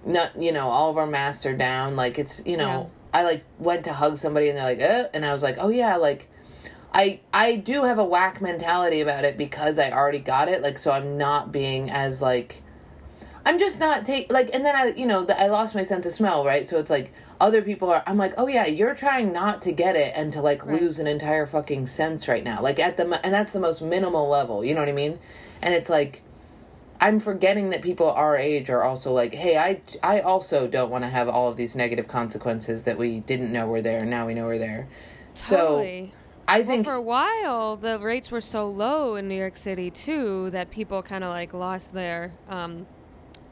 not, 0.07 0.41
you 0.41 0.53
know, 0.53 0.69
all 0.69 0.91
of 0.91 0.97
our 0.97 1.07
masks 1.07 1.45
are 1.45 1.55
down. 1.55 1.97
Like 1.97 2.19
it's, 2.19 2.43
you 2.47 2.57
know, 2.57 2.91
Yeah. 3.13 3.21
I 3.21 3.25
like 3.25 3.45
went 3.59 3.85
to 3.85 3.93
hug 3.93 4.17
somebody, 4.17 4.49
and 4.49 4.57
they're 4.57 4.65
like, 4.65 4.81
uh, 4.81 5.11
and 5.13 5.27
I 5.27 5.35
was 5.35 5.43
like, 5.43 5.57
oh 5.59 5.69
yeah, 5.69 5.97
like. 5.97 6.31
I 6.95 7.21
I 7.33 7.57
do 7.57 7.85
have 7.85 7.99
a 7.99 8.05
whack 8.05 8.41
mentality 8.41 9.01
about 9.01 9.25
it 9.25 9.37
because 9.39 9.79
I 9.79 9.91
already 9.91 10.19
got 10.19 10.49
it. 10.49 10.63
Like, 10.63 10.79
so 10.79 10.91
I'm 10.91 11.17
not 11.17 11.51
being 11.53 11.91
as 11.91 12.21
like 12.21 12.63
I'm 13.45 13.59
just 13.59 13.81
not 13.81 14.05
take 14.05 14.31
like, 14.31 14.55
and 14.55 14.65
then 14.65 14.77
I, 14.77 14.93
you 14.97 15.07
know, 15.07 15.25
the, 15.25 15.41
I 15.41 15.49
lost 15.49 15.75
my 15.75 15.83
sense 15.83 16.07
of 16.07 16.13
smell, 16.13 16.45
right? 16.45 16.65
So 16.65 16.79
it's 16.79 16.91
like 16.91 17.13
other 17.41 17.61
people 17.61 17.91
are. 17.91 18.03
I'm 18.07 18.17
like, 18.17 18.35
oh 18.37 18.47
yeah, 18.47 18.67
you're 18.67 18.95
trying 18.95 19.33
not 19.33 19.63
to 19.63 19.73
get 19.73 19.97
it 19.97 20.13
and 20.15 20.33
to 20.33 20.41
like 20.41 20.65
Right. 20.65 20.81
lose 20.81 20.99
an 20.99 21.07
entire 21.07 21.47
fucking 21.47 21.87
sense 21.87 22.29
right 22.29 22.45
now, 22.45 22.63
like 22.63 22.79
at 22.79 22.97
the 22.97 23.25
and 23.25 23.35
that's 23.35 23.53
the 23.53 23.61
most 23.61 23.83
minimal 23.83 24.29
level. 24.29 24.65
You 24.65 24.75
know 24.75 24.81
what 24.81 24.89
I 24.89 24.93
mean? 24.93 25.19
And 25.61 25.75
it's 25.75 25.91
like. 25.91 26.23
I'm 27.01 27.19
forgetting 27.19 27.71
that 27.71 27.83
people 27.83 28.13
our 28.13 28.37
age 28.37 28.71
are 28.71 28.85
also 28.85 29.13
like, 29.13 29.35
hey, 29.35 29.57
I, 29.59 29.81
I 30.05 30.21
also 30.21 30.69
don't 30.69 30.89
want 30.89 31.03
to 31.03 31.11
have 31.11 31.29
all 31.29 31.49
of 31.51 31.57
these 31.57 31.75
negative 31.75 32.07
consequences 32.07 32.85
that 32.85 32.97
we 32.97 33.19
didn't 33.19 33.51
know 33.51 33.67
were 33.67 33.83
there, 33.83 33.99
and 33.99 34.09
now 34.09 34.29
we 34.29 34.35
know 34.35 34.45
we're 34.45 34.59
there. 34.59 34.87
So, 35.35 35.81
I 36.49 36.63
Well, 36.63 36.67
think 36.67 36.85
for 36.85 36.95
a 36.95 37.03
while, 37.03 37.77
the 37.77 37.99
rates 37.99 38.31
were 38.31 38.41
so 38.41 38.69
low 38.69 39.15
in 39.17 39.29
New 39.29 39.37
York 39.37 39.57
City 39.57 39.91
too 39.91 40.51
that 40.51 40.71
people 40.71 41.03
kind 41.03 41.25
of 41.25 41.31
like 41.31 41.55
lost 41.55 41.93
their 41.93 42.33
um, 42.49 42.87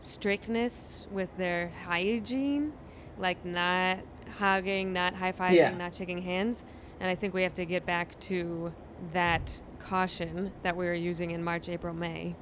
strictness 0.01 1.07
with 1.11 1.35
their 1.37 1.71
hygiene, 1.85 2.73
like 3.19 3.45
not 3.45 3.99
hugging, 4.39 4.93
not 4.93 5.15
high 5.15 5.33
fiving, 5.33 5.57
Yeah. 5.57 5.71
not 5.79 5.95
shaking 5.95 6.23
hands. 6.23 6.65
And 7.01 7.09
I 7.09 7.15
think 7.15 7.35
we 7.35 7.43
have 7.43 7.55
to 7.55 7.65
get 7.65 7.87
back 7.87 8.19
to 8.21 8.73
that 9.13 9.61
caution 9.79 10.53
that 10.63 10.77
we 10.77 10.85
were 10.87 10.95
using 10.95 11.31
in 11.31 11.43
March, 11.43 11.69
April, 11.69 11.95
May. 11.95 12.35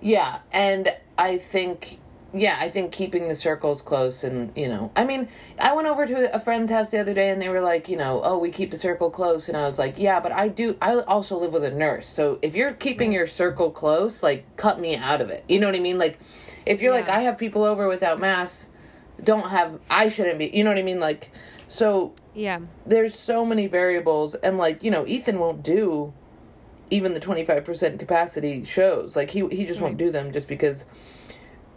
Yeah, 0.00 0.38
and 0.52 0.88
I 1.18 1.38
think 1.38 1.98
yeah, 2.32 2.56
I 2.60 2.68
think 2.68 2.92
keeping 2.92 3.26
the 3.28 3.34
circles 3.34 3.82
close 3.82 4.22
and, 4.22 4.52
you 4.56 4.68
know, 4.68 4.92
I 4.94 5.04
mean, 5.04 5.28
I 5.58 5.74
went 5.74 5.88
over 5.88 6.06
to 6.06 6.34
a 6.34 6.38
friend's 6.38 6.70
house 6.70 6.90
the 6.90 6.98
other 6.98 7.12
day 7.14 7.30
and 7.30 7.42
they 7.42 7.48
were 7.48 7.60
like, 7.60 7.88
you 7.88 7.96
know, 7.96 8.20
oh, 8.22 8.38
we 8.38 8.50
keep 8.50 8.70
the 8.70 8.76
circle 8.76 9.10
close 9.10 9.48
and 9.48 9.56
I 9.56 9.62
was 9.62 9.78
like, 9.78 9.98
yeah, 9.98 10.20
but 10.20 10.30
I 10.30 10.48
do 10.48 10.76
I 10.80 10.94
also 11.00 11.38
live 11.38 11.52
with 11.52 11.64
a 11.64 11.72
nurse. 11.72 12.06
So 12.08 12.38
if 12.42 12.54
you're 12.54 12.72
keeping 12.72 13.12
your 13.12 13.26
circle 13.26 13.70
close, 13.70 14.22
like 14.22 14.44
cut 14.56 14.78
me 14.78 14.96
out 14.96 15.20
of 15.20 15.30
it. 15.30 15.44
You 15.48 15.58
know 15.58 15.66
what 15.66 15.74
I 15.76 15.80
mean? 15.80 15.98
Like 15.98 16.18
if 16.64 16.80
you're 16.80 16.92
like 16.92 17.08
I 17.08 17.20
have 17.20 17.36
people 17.36 17.64
over 17.64 17.88
without 17.88 18.20
masks, 18.20 18.70
don't 19.22 19.48
have 19.50 19.80
I 19.90 20.08
shouldn't 20.08 20.38
be. 20.38 20.46
You 20.52 20.62
know 20.62 20.70
what 20.70 20.78
I 20.78 20.82
mean? 20.82 21.00
Like 21.00 21.30
so 21.66 22.14
Yeah. 22.34 22.60
there's 22.86 23.18
so 23.18 23.44
many 23.44 23.66
variables 23.66 24.34
and 24.36 24.56
like, 24.56 24.82
you 24.84 24.90
know, 24.90 25.04
Ethan 25.06 25.38
won't 25.38 25.62
do 25.64 26.12
even 26.90 27.14
the 27.14 27.20
25% 27.20 27.98
capacity 27.98 28.64
shows. 28.64 29.16
Like 29.16 29.30
he 29.30 29.46
he 29.48 29.66
just 29.66 29.80
won't 29.80 29.96
do 29.96 30.10
them 30.10 30.32
just 30.32 30.46
because 30.48 30.84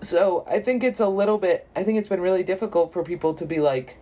so 0.04 0.46
I 0.48 0.60
think 0.60 0.84
it's 0.84 1.00
a 1.00 1.08
little 1.08 1.38
bit 1.38 1.68
I 1.76 1.84
think 1.84 1.98
it's 1.98 2.10
been 2.10 2.22
really 2.22 2.44
difficult 2.44 2.94
for 2.94 3.04
people 3.04 3.34
to 3.36 3.46
be 3.46 3.60
like 3.60 3.98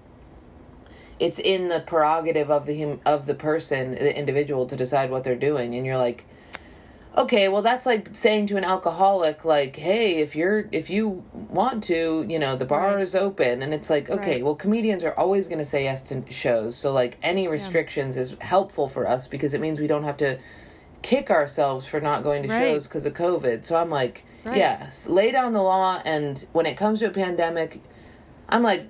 it's 1.20 1.40
in 1.40 1.68
the 1.68 1.80
prerogative 1.80 2.50
of 2.50 2.66
the 2.66 2.82
hum, 2.82 3.00
of 3.06 3.28
the 3.28 3.36
person, 3.36 3.92
the 3.92 4.18
individual 4.18 4.66
to 4.66 4.76
decide 4.76 5.12
what 5.12 5.24
they're 5.24 5.36
doing 5.36 5.76
and 5.76 5.86
you're 5.86 5.98
like 5.98 6.26
okay, 7.18 7.50
well 7.50 7.62
that's 7.62 7.86
like 7.86 8.10
saying 8.14 8.48
to 8.48 8.58
an 8.58 8.64
alcoholic 8.64 9.44
like, 9.44 9.76
"Hey, 9.76 10.18
if 10.20 10.36
you're 10.36 10.68
if 10.72 10.90
you 10.90 11.24
want 11.34 11.84
to, 11.86 12.26
you 12.28 12.40
know, 12.40 12.56
the 12.56 12.66
bar 12.66 12.96
Right. 12.96 13.02
is 13.02 13.16
open." 13.16 13.62
And 13.62 13.74
it's 13.74 13.90
like, 13.90 14.10
"Okay, 14.10 14.36
Right. 14.36 14.44
well 14.44 14.56
comedians 14.56 15.04
are 15.04 15.14
always 15.20 15.48
going 15.48 15.60
to 15.60 15.66
say 15.66 15.84
yes 15.84 16.02
to 16.04 16.24
shows. 16.32 16.78
So 16.78 16.94
like 16.94 17.18
any 17.22 17.48
restrictions 17.48 18.16
is 18.18 18.36
helpful 18.42 18.88
for 18.88 19.08
us 19.08 19.28
because 19.28 19.54
it 19.54 19.62
means 19.62 19.80
we 19.80 19.88
don't 19.88 20.04
have 20.04 20.18
to 20.18 20.40
kick 21.02 21.30
ourselves 21.30 21.86
for 21.86 22.00
not 22.00 22.24
going 22.24 22.44
to 22.44 22.50
Right. 22.50 22.58
shows 22.58 22.88
because 22.88 23.06
of 23.06 23.14
COVID. 23.14 23.66
So 23.66 23.76
I'm 23.76 23.90
like, 23.90 24.24
Right. 24.44 24.58
yes, 24.58 25.08
lay 25.08 25.32
down 25.32 25.54
the 25.54 25.62
law. 25.62 26.02
And 26.06 26.46
when 26.52 26.66
it 26.66 26.76
comes 26.78 27.00
to 27.00 27.08
a 27.08 27.12
pandemic, 27.12 27.82
I'm 28.50 28.64
like, 28.64 28.88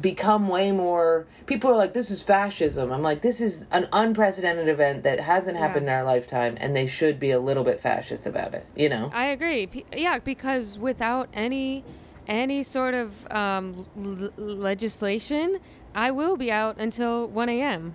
become 0.00 0.48
way 0.48 0.72
more. 0.72 1.26
People 1.46 1.70
are 1.70 1.76
like, 1.76 1.92
this 1.94 2.10
is 2.10 2.22
fascism. 2.22 2.92
I'm 2.92 3.02
like, 3.02 3.22
this 3.22 3.40
is 3.40 3.66
an 3.70 3.88
unprecedented 3.92 4.68
event 4.68 5.04
that 5.04 5.20
hasn't 5.20 5.56
happened 5.56 5.86
in 5.86 5.92
our 5.92 6.02
lifetime, 6.02 6.56
and 6.60 6.74
they 6.74 6.86
should 6.86 7.18
be 7.20 7.30
a 7.30 7.38
little 7.38 7.64
bit 7.64 7.80
fascist 7.80 8.26
about 8.26 8.54
it. 8.54 8.66
You 8.74 8.88
know? 8.88 9.10
I 9.14 9.26
agree. 9.26 9.66
P- 9.68 9.84
yeah, 9.94 10.18
because 10.18 10.78
without 10.78 11.28
any 11.32 11.84
any 12.26 12.62
sort 12.62 12.94
of 12.94 13.30
um, 13.30 13.86
l- 13.96 14.30
legislation, 14.38 15.58
I 15.94 16.10
will 16.10 16.36
be 16.36 16.50
out 16.50 16.78
until 16.78 17.26
1 17.28 17.48
a.m. 17.50 17.94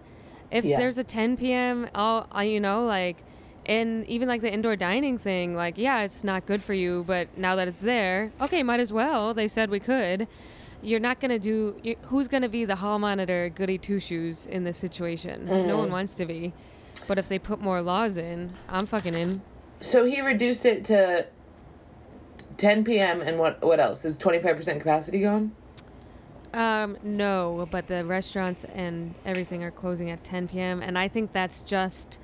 If 0.52 0.64
Yeah. 0.66 0.78
there's 0.78 0.98
a 0.98 1.04
10 1.04 1.36
p.m., 1.38 1.90
I'll, 1.96 2.28
I, 2.32 2.44
you 2.44 2.60
know, 2.60 2.86
like, 2.86 3.18
and 3.70 4.04
even 4.08 4.28
like 4.28 4.42
the 4.42 4.52
indoor 4.52 4.76
dining 4.76 5.20
thing, 5.20 5.56
like, 5.56 5.78
yeah, 5.78 6.02
it's 6.02 6.24
not 6.24 6.48
good 6.48 6.64
for 6.64 6.74
you, 6.74 7.04
but 7.06 7.38
now 7.38 7.56
that 7.56 7.68
it's 7.68 7.82
there, 7.82 8.32
okay, 8.42 8.64
might 8.64 8.80
as 8.80 8.92
well. 8.92 9.36
They 9.36 9.48
said 9.48 9.70
we 9.70 9.80
could. 9.80 10.28
You're 10.82 11.00
not 11.00 11.20
gonna 11.20 11.38
do. 11.38 11.80
who's 12.04 12.28
gonna 12.28 12.50
be 12.50 12.66
the 12.66 12.78
hall 12.78 12.98
monitor, 12.98 13.50
goody 13.50 13.78
two 13.78 14.00
shoes 14.00 14.48
in 14.48 14.64
this 14.64 14.78
situation? 14.78 15.46
No 15.46 15.78
one 15.78 15.92
wants 15.92 16.16
to 16.16 16.26
be. 16.26 16.52
But 17.08 17.20
if 17.20 17.30
they 17.30 17.38
put 17.38 17.62
more 17.62 17.80
laws 17.82 18.18
in, 18.18 18.54
I'm 18.68 18.88
fucking 18.88 19.14
in. 19.14 19.44
So 19.80 20.04
he 20.04 20.20
reduced 20.22 20.66
it 20.66 20.84
to 20.86 21.28
10 22.58 22.84
p.m. 22.84 23.22
and 23.22 23.38
what? 23.38 23.62
What 23.62 23.80
else? 23.80 24.04
Is 24.04 24.18
25% 24.18 24.80
capacity 24.80 25.22
gone? 25.22 25.52
Um, 26.56 26.98
no, 27.04 27.68
but 27.70 27.86
the 27.86 28.04
restaurants 28.04 28.64
and 28.64 29.14
everything 29.26 29.64
are 29.64 29.70
closing 29.70 30.10
at 30.10 30.24
10 30.24 30.48
p.m. 30.48 30.82
And 30.82 30.98
I 30.98 31.08
think 31.08 31.34
that's 31.34 31.62
just, 31.62 32.18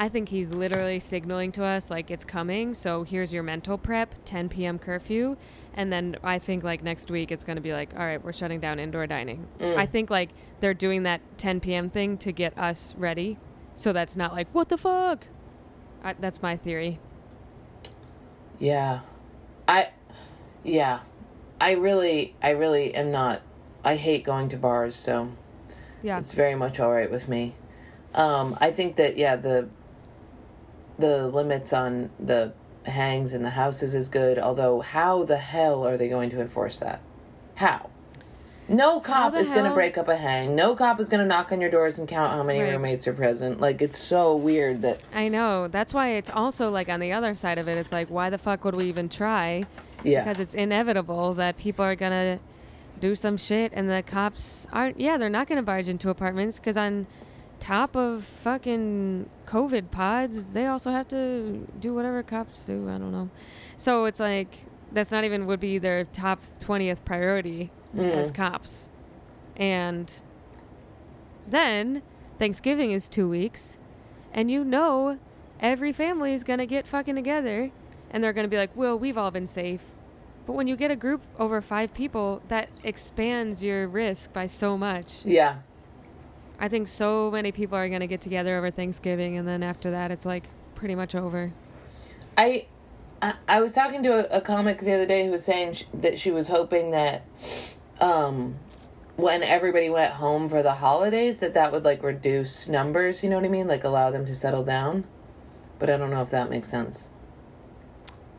I 0.00 0.08
think 0.08 0.28
he's 0.28 0.52
literally 0.52 1.00
signaling 1.00 1.50
to 1.52 1.64
us 1.64 1.90
like 1.90 2.10
it's 2.10 2.24
coming. 2.24 2.72
So 2.72 3.02
here's 3.02 3.34
your 3.34 3.42
mental 3.42 3.76
prep, 3.76 4.14
10 4.24 4.48
p.m. 4.48 4.78
curfew. 4.78 5.36
And 5.74 5.92
then 5.92 6.16
I 6.22 6.38
think 6.38 6.62
like 6.62 6.84
next 6.84 7.10
week 7.10 7.32
it's 7.32 7.42
going 7.42 7.56
to 7.56 7.62
be 7.62 7.72
like, 7.72 7.90
all 7.94 8.06
right, 8.06 8.22
we're 8.22 8.32
shutting 8.32 8.60
down 8.60 8.78
indoor 8.78 9.08
dining. 9.08 9.48
I 9.60 9.86
think 9.86 10.08
like 10.08 10.30
they're 10.60 10.72
doing 10.72 11.02
that 11.02 11.20
10 11.38 11.60
p.m. 11.60 11.90
thing 11.90 12.16
to 12.18 12.30
get 12.30 12.56
us 12.56 12.94
ready. 12.96 13.38
So 13.74 13.92
that's 13.92 14.16
not 14.16 14.32
like, 14.32 14.46
what 14.52 14.68
the 14.68 14.78
fuck? 14.78 15.26
I, 16.04 16.12
that's 16.14 16.42
my 16.42 16.56
theory. 16.56 17.00
Yeah. 18.60 19.00
I 19.66 19.88
yeah. 20.64 21.00
I 21.60 21.72
really 21.72 22.34
I 22.42 22.50
really 22.50 22.94
am 22.94 23.10
not 23.10 23.42
I 23.84 23.96
hate 23.96 24.24
going 24.24 24.48
to 24.50 24.56
bars, 24.56 24.94
so 24.94 25.32
Yeah. 26.02 26.18
it's 26.18 26.34
very 26.34 26.54
much 26.54 26.78
all 26.78 26.92
right 26.92 27.10
with 27.10 27.28
me. 27.28 27.54
Um 28.14 28.56
I 28.60 28.70
think 28.70 28.96
that 28.96 29.16
yeah, 29.16 29.36
the 29.36 29.68
the 30.98 31.28
limits 31.28 31.72
on 31.72 32.10
the 32.18 32.52
hangs 32.84 33.34
in 33.34 33.42
the 33.42 33.50
houses 33.50 33.94
is 33.94 34.08
good, 34.08 34.38
although 34.38 34.80
how 34.80 35.22
the 35.24 35.36
hell 35.36 35.86
are 35.86 35.96
they 35.96 36.08
going 36.08 36.30
to 36.30 36.40
enforce 36.40 36.78
that? 36.78 37.00
How? 37.56 37.90
No 38.70 39.00
cop 39.00 39.34
is 39.34 39.50
going 39.50 39.64
to 39.64 39.72
break 39.74 39.96
up 39.96 40.08
a 40.08 40.16
hang. 40.16 40.54
No 40.54 40.74
cop 40.76 41.00
is 41.00 41.08
going 41.08 41.20
to 41.20 41.26
knock 41.26 41.52
on 41.52 41.60
your 41.60 41.70
doors 41.70 41.98
and 41.98 42.06
count 42.06 42.32
how 42.32 42.42
many 42.42 42.60
Right. 42.60 42.72
roommates 42.72 43.06
are 43.08 43.14
present. 43.14 43.60
Like 43.60 43.80
it's 43.80 43.96
so 43.96 44.36
weird 44.36 44.82
that 44.82 45.02
I 45.14 45.28
know. 45.28 45.68
That's 45.68 45.94
why 45.94 46.10
it's 46.10 46.30
also 46.30 46.70
like 46.70 46.90
on 46.90 47.00
the 47.00 47.12
other 47.12 47.34
side 47.34 47.56
of 47.56 47.66
it, 47.68 47.78
it's 47.78 47.92
like, 47.92 48.08
why 48.10 48.28
the 48.28 48.36
fuck 48.36 48.64
would 48.64 48.74
we 48.74 48.84
even 48.84 49.08
try? 49.08 49.64
yeah. 50.04 50.22
because 50.22 50.38
it's 50.38 50.54
inevitable 50.54 51.34
that 51.34 51.56
people 51.58 51.84
are 51.84 51.96
gonna 51.96 52.38
do 53.00 53.14
some 53.16 53.36
shit 53.36 53.72
and 53.74 53.88
the 53.90 54.02
cops 54.06 54.66
aren't 54.72 54.98
yeah 55.00 55.16
they're 55.18 55.28
not 55.28 55.48
gonna 55.48 55.62
barge 55.62 55.88
into 55.88 56.08
apartments 56.08 56.58
because 56.60 56.76
on 56.76 57.04
top 57.60 57.96
of 57.96 58.24
fucking 58.24 59.28
covid 59.46 59.90
pods 59.90 60.48
they 60.48 60.66
also 60.66 60.90
have 60.90 61.08
to 61.08 61.66
do 61.80 61.94
whatever 61.94 62.22
cops 62.22 62.64
do 62.64 62.88
i 62.88 62.92
don't 62.92 63.12
know 63.12 63.28
so 63.76 64.04
it's 64.04 64.20
like 64.20 64.60
that's 64.92 65.12
not 65.12 65.24
even 65.24 65.46
would 65.46 65.60
be 65.60 65.78
their 65.78 66.04
top 66.04 66.42
20th 66.42 67.04
priority 67.04 67.70
as 67.96 68.30
mm. 68.30 68.34
cops 68.34 68.88
and 69.56 70.22
then 71.46 72.02
thanksgiving 72.38 72.90
is 72.90 73.08
two 73.08 73.28
weeks 73.28 73.76
and 74.32 74.50
you 74.50 74.64
know 74.64 75.18
every 75.60 75.92
family 75.92 76.32
is 76.32 76.44
gonna 76.44 76.66
get 76.66 76.86
fucking 76.86 77.14
together 77.14 77.70
and 78.10 78.22
they're 78.22 78.32
gonna 78.32 78.48
be 78.48 78.56
like, 78.56 78.74
well, 78.74 78.98
we've 78.98 79.18
all 79.18 79.30
been 79.30 79.46
safe. 79.46 79.82
But 80.46 80.54
when 80.54 80.66
you 80.66 80.76
get 80.76 80.90
a 80.90 80.96
group 80.96 81.22
over 81.38 81.60
five 81.60 81.92
people, 81.92 82.42
that 82.48 82.70
expands 82.82 83.62
your 83.62 83.86
risk 83.86 84.32
by 84.32 84.46
so 84.46 84.78
much. 84.78 85.24
yeah. 85.24 85.58
I 86.58 86.68
think 86.68 86.88
so 86.88 87.30
many 87.30 87.52
people 87.52 87.78
are 87.78 87.88
gonna 87.88 88.06
get 88.06 88.20
together 88.20 88.56
over 88.56 88.70
Thanksgiving, 88.70 89.36
and 89.36 89.46
then 89.46 89.62
after 89.62 89.90
that, 89.90 90.10
it's 90.10 90.26
like 90.26 90.48
pretty 90.74 90.94
much 90.94 91.14
over. 91.14 91.52
I, 92.36 92.66
I 93.22 93.34
I 93.48 93.60
was 93.60 93.72
talking 93.72 94.02
to 94.02 94.34
a, 94.34 94.38
a 94.38 94.40
comic 94.40 94.80
the 94.80 94.92
other 94.92 95.06
day 95.06 95.26
who 95.26 95.30
was 95.30 95.44
saying 95.44 95.74
sh- 95.74 95.84
that 95.94 96.18
she 96.18 96.30
was 96.30 96.48
hoping 96.48 96.90
that, 96.90 97.24
um, 98.00 98.56
when 99.16 99.42
everybody 99.42 99.88
went 99.90 100.14
home 100.14 100.48
for 100.48 100.62
the 100.62 100.74
holidays, 100.74 101.38
that 101.38 101.54
that 101.54 101.72
would 101.72 101.84
like 101.84 102.02
reduce 102.02 102.68
numbers. 102.68 103.22
You 103.22 103.30
know 103.30 103.36
what 103.36 103.44
I 103.44 103.48
mean? 103.48 103.68
Like 103.68 103.84
allow 103.84 104.10
them 104.10 104.26
to 104.26 104.34
settle 104.34 104.64
down. 104.64 105.04
But 105.78 105.90
I 105.90 105.96
don't 105.96 106.10
know 106.10 106.22
if 106.22 106.30
that 106.30 106.50
makes 106.50 106.68
sense. 106.68 107.08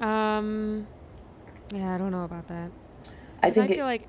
Um, 0.02 0.88
yeah, 1.74 1.96
I 1.96 1.98
don't 1.98 2.12
know 2.12 2.24
about 2.24 2.48
that. 2.48 2.72
I 3.44 3.52
think 3.52 3.70
I 3.70 3.74
it, 3.74 3.76
feel 3.76 3.86
like 3.86 4.08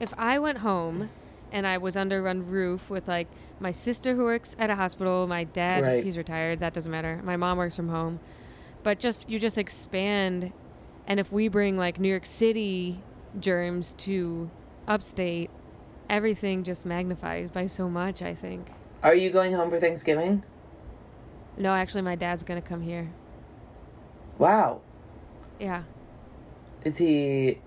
if 0.00 0.12
I 0.16 0.38
went 0.38 0.58
home 0.58 1.10
and 1.52 1.66
I 1.66 1.78
was 1.78 1.96
under 1.96 2.22
one 2.22 2.48
roof 2.48 2.90
with 2.90 3.06
like 3.06 3.28
my 3.60 3.70
sister 3.70 4.14
who 4.14 4.24
works 4.24 4.56
at 4.58 4.70
a 4.70 4.74
hospital, 4.74 5.26
my 5.28 5.44
dad, 5.44 5.84
Right. 5.84 6.02
he's 6.04 6.16
retired, 6.16 6.58
that 6.60 6.72
doesn't 6.72 6.90
matter. 6.90 7.20
My 7.22 7.36
mom 7.36 7.58
works 7.58 7.76
from 7.76 7.88
home. 7.88 8.18
But 8.82 8.98
just 8.98 9.28
you 9.30 9.38
just 9.38 9.58
expand 9.58 10.52
and 11.06 11.20
if 11.20 11.30
we 11.30 11.48
bring 11.48 11.76
like 11.76 12.00
New 12.00 12.08
York 12.08 12.26
City 12.26 13.00
germs 13.38 13.94
to 13.94 14.50
upstate, 14.88 15.50
everything 16.08 16.64
just 16.64 16.84
magnifies 16.86 17.50
by 17.50 17.66
so 17.66 17.88
much, 17.88 18.22
I 18.22 18.34
think. 18.34 18.72
are 19.02 19.14
you 19.14 19.30
going 19.30 19.52
home 19.52 19.68
for 19.70 19.78
Thanksgiving? 19.78 20.44
No, 21.58 21.74
actually 21.74 22.02
my 22.02 22.14
dad's 22.14 22.42
going 22.44 22.60
to 22.60 22.66
come 22.66 22.80
here. 22.80 23.10
Wow. 24.38 24.80
Yeah. 25.60 25.82
Is 26.84 26.96
he, 26.96 27.58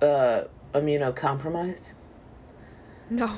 uh, 0.00 0.44
immunocompromised? 0.72 1.92
No. 3.10 3.30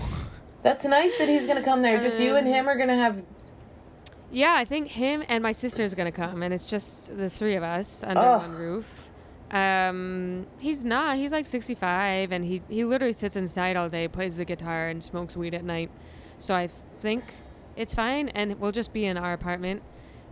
That's 0.62 0.84
nice 0.84 1.16
that 1.18 1.28
he's 1.28 1.46
gonna 1.46 1.62
come 1.62 1.82
there. 1.82 2.00
Just 2.00 2.20
you 2.20 2.36
and 2.36 2.46
him 2.46 2.68
are 2.68 2.76
gonna 2.76 2.96
have. 2.96 3.22
Yeah, 4.30 4.54
I 4.54 4.64
think 4.64 4.88
him 4.88 5.24
and 5.28 5.42
my 5.42 5.52
sister's 5.52 5.94
gonna 5.94 6.12
come, 6.12 6.42
and 6.42 6.52
it's 6.52 6.66
just 6.66 7.16
the 7.16 7.30
three 7.30 7.56
of 7.56 7.62
us 7.62 8.02
under 8.04 8.20
Ugh. 8.20 8.40
one 8.42 8.56
roof. 8.56 9.10
Um, 9.50 10.46
he's 10.58 10.84
not. 10.84 11.16
He's 11.16 11.32
like 11.32 11.46
65, 11.46 12.30
and 12.30 12.44
he 12.44 12.62
he 12.68 12.84
literally 12.84 13.12
sits 13.12 13.36
inside 13.36 13.76
all 13.76 13.88
day, 13.88 14.06
plays 14.06 14.36
the 14.36 14.44
guitar, 14.44 14.88
and 14.88 15.02
smokes 15.02 15.36
weed 15.36 15.54
at 15.54 15.64
night. 15.64 15.90
So 16.38 16.54
I 16.54 16.66
think 16.66 17.24
It's 17.76 17.94
fine, 17.94 18.28
and 18.30 18.60
we'll 18.60 18.72
just 18.72 18.92
be 18.92 19.06
in 19.06 19.16
our 19.16 19.32
apartment, 19.32 19.82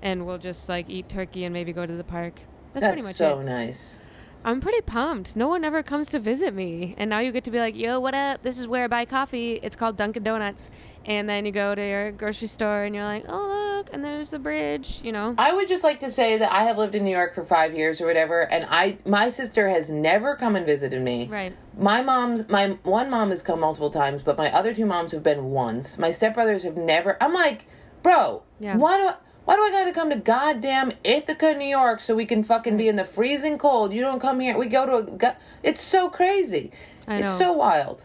and 0.02 0.26
we'll 0.26 0.38
just 0.38 0.68
like 0.68 0.90
eat 0.90 1.08
turkey 1.08 1.44
and 1.44 1.52
maybe 1.52 1.72
go 1.72 1.86
to 1.86 1.96
the 1.96 2.04
park. 2.04 2.34
That's, 2.74 2.84
That's 2.84 2.92
pretty 2.92 3.06
much 3.06 3.14
so 3.14 3.40
it. 3.40 3.44
nice. 3.44 4.00
I'm 4.48 4.62
pretty 4.62 4.80
pumped. 4.80 5.36
No 5.36 5.46
one 5.46 5.62
ever 5.62 5.82
comes 5.82 6.08
to 6.08 6.18
visit 6.18 6.54
me, 6.54 6.94
and 6.96 7.10
now 7.10 7.18
you 7.18 7.32
get 7.32 7.44
to 7.44 7.50
be 7.50 7.58
like, 7.58 7.76
"Yo, 7.76 8.00
what 8.00 8.14
up? 8.14 8.40
This 8.42 8.58
is 8.58 8.66
where 8.66 8.84
I 8.84 8.86
buy 8.86 9.04
coffee. 9.04 9.60
It's 9.62 9.76
called 9.76 9.98
Dunkin' 9.98 10.22
Donuts." 10.22 10.70
And 11.04 11.28
then 11.28 11.44
you 11.44 11.52
go 11.52 11.74
to 11.74 11.86
your 11.86 12.12
grocery 12.12 12.48
store, 12.48 12.84
and 12.84 12.94
you're 12.94 13.04
like, 13.04 13.26
"Oh, 13.28 13.74
look, 13.76 13.90
and 13.92 14.02
there's 14.02 14.30
the 14.30 14.38
bridge." 14.38 15.02
You 15.04 15.12
know. 15.12 15.34
I 15.36 15.52
would 15.52 15.68
just 15.68 15.84
like 15.84 16.00
to 16.00 16.10
say 16.10 16.38
that 16.38 16.50
I 16.50 16.62
have 16.62 16.78
lived 16.78 16.94
in 16.94 17.04
New 17.04 17.14
York 17.14 17.34
for 17.34 17.44
five 17.44 17.74
years 17.74 18.00
or 18.00 18.06
whatever, 18.06 18.50
and 18.50 18.66
I 18.70 18.96
my 19.04 19.28
sister 19.28 19.68
has 19.68 19.90
never 19.90 20.34
come 20.34 20.56
and 20.56 20.64
visited 20.64 21.02
me. 21.02 21.28
Right. 21.30 21.52
My 21.76 22.00
mom's 22.00 22.48
my 22.48 22.78
one 22.84 23.10
mom 23.10 23.28
has 23.28 23.42
come 23.42 23.60
multiple 23.60 23.90
times, 23.90 24.22
but 24.22 24.38
my 24.38 24.50
other 24.50 24.72
two 24.72 24.86
moms 24.86 25.12
have 25.12 25.22
been 25.22 25.50
once. 25.50 25.98
My 25.98 26.08
stepbrothers 26.08 26.62
have 26.62 26.78
never. 26.78 27.22
I'm 27.22 27.34
like, 27.34 27.66
bro, 28.02 28.44
Yeah. 28.60 28.78
why 28.78 28.96
do 28.96 29.08
I, 29.08 29.14
why 29.48 29.56
do 29.56 29.62
I 29.62 29.70
gotta 29.70 29.92
come 29.94 30.10
to 30.10 30.16
goddamn 30.16 30.92
Ithaca, 31.04 31.54
New 31.54 31.64
York, 31.64 32.00
so 32.00 32.14
we 32.14 32.26
can 32.26 32.42
fucking 32.42 32.76
be 32.76 32.86
in 32.86 32.96
the 32.96 33.04
freezing 33.06 33.56
cold? 33.56 33.94
You 33.94 34.02
don't 34.02 34.20
come 34.20 34.40
here. 34.40 34.58
We 34.58 34.66
go 34.66 34.84
to 34.84 35.26
a. 35.26 35.36
It's 35.62 35.82
so 35.82 36.10
crazy. 36.10 36.70
I 37.06 37.20
It's 37.20 37.32
so 37.32 37.54
wild. 37.54 38.04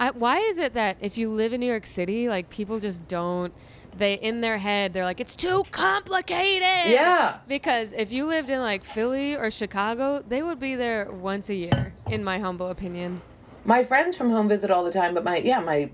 I, 0.00 0.10
why 0.12 0.38
is 0.38 0.56
it 0.56 0.72
that 0.72 0.96
if 1.02 1.18
you 1.18 1.30
live 1.30 1.52
in 1.52 1.60
New 1.60 1.66
York 1.66 1.84
City, 1.84 2.26
like 2.28 2.48
people 2.48 2.80
just 2.80 3.06
don't, 3.06 3.52
they 3.96 4.14
in 4.14 4.40
their 4.40 4.56
head 4.56 4.92
they're 4.92 5.04
like 5.04 5.20
it's 5.20 5.36
too 5.36 5.64
complicated. 5.72 6.90
Yeah. 6.90 7.38
Because 7.46 7.92
if 7.92 8.12
you 8.12 8.26
lived 8.26 8.48
in 8.48 8.60
like 8.60 8.82
Philly 8.82 9.36
or 9.36 9.50
Chicago, 9.50 10.24
they 10.26 10.42
would 10.42 10.58
be 10.58 10.74
there 10.74 11.10
once 11.10 11.50
a 11.50 11.54
year, 11.54 11.92
in 12.08 12.24
my 12.24 12.38
humble 12.38 12.68
opinion. 12.68 13.20
My 13.64 13.84
friends 13.84 14.16
from 14.16 14.30
home 14.30 14.48
visit 14.48 14.70
all 14.70 14.84
the 14.84 14.90
time, 14.90 15.12
but 15.12 15.22
my 15.22 15.36
yeah 15.36 15.60
my 15.60 15.90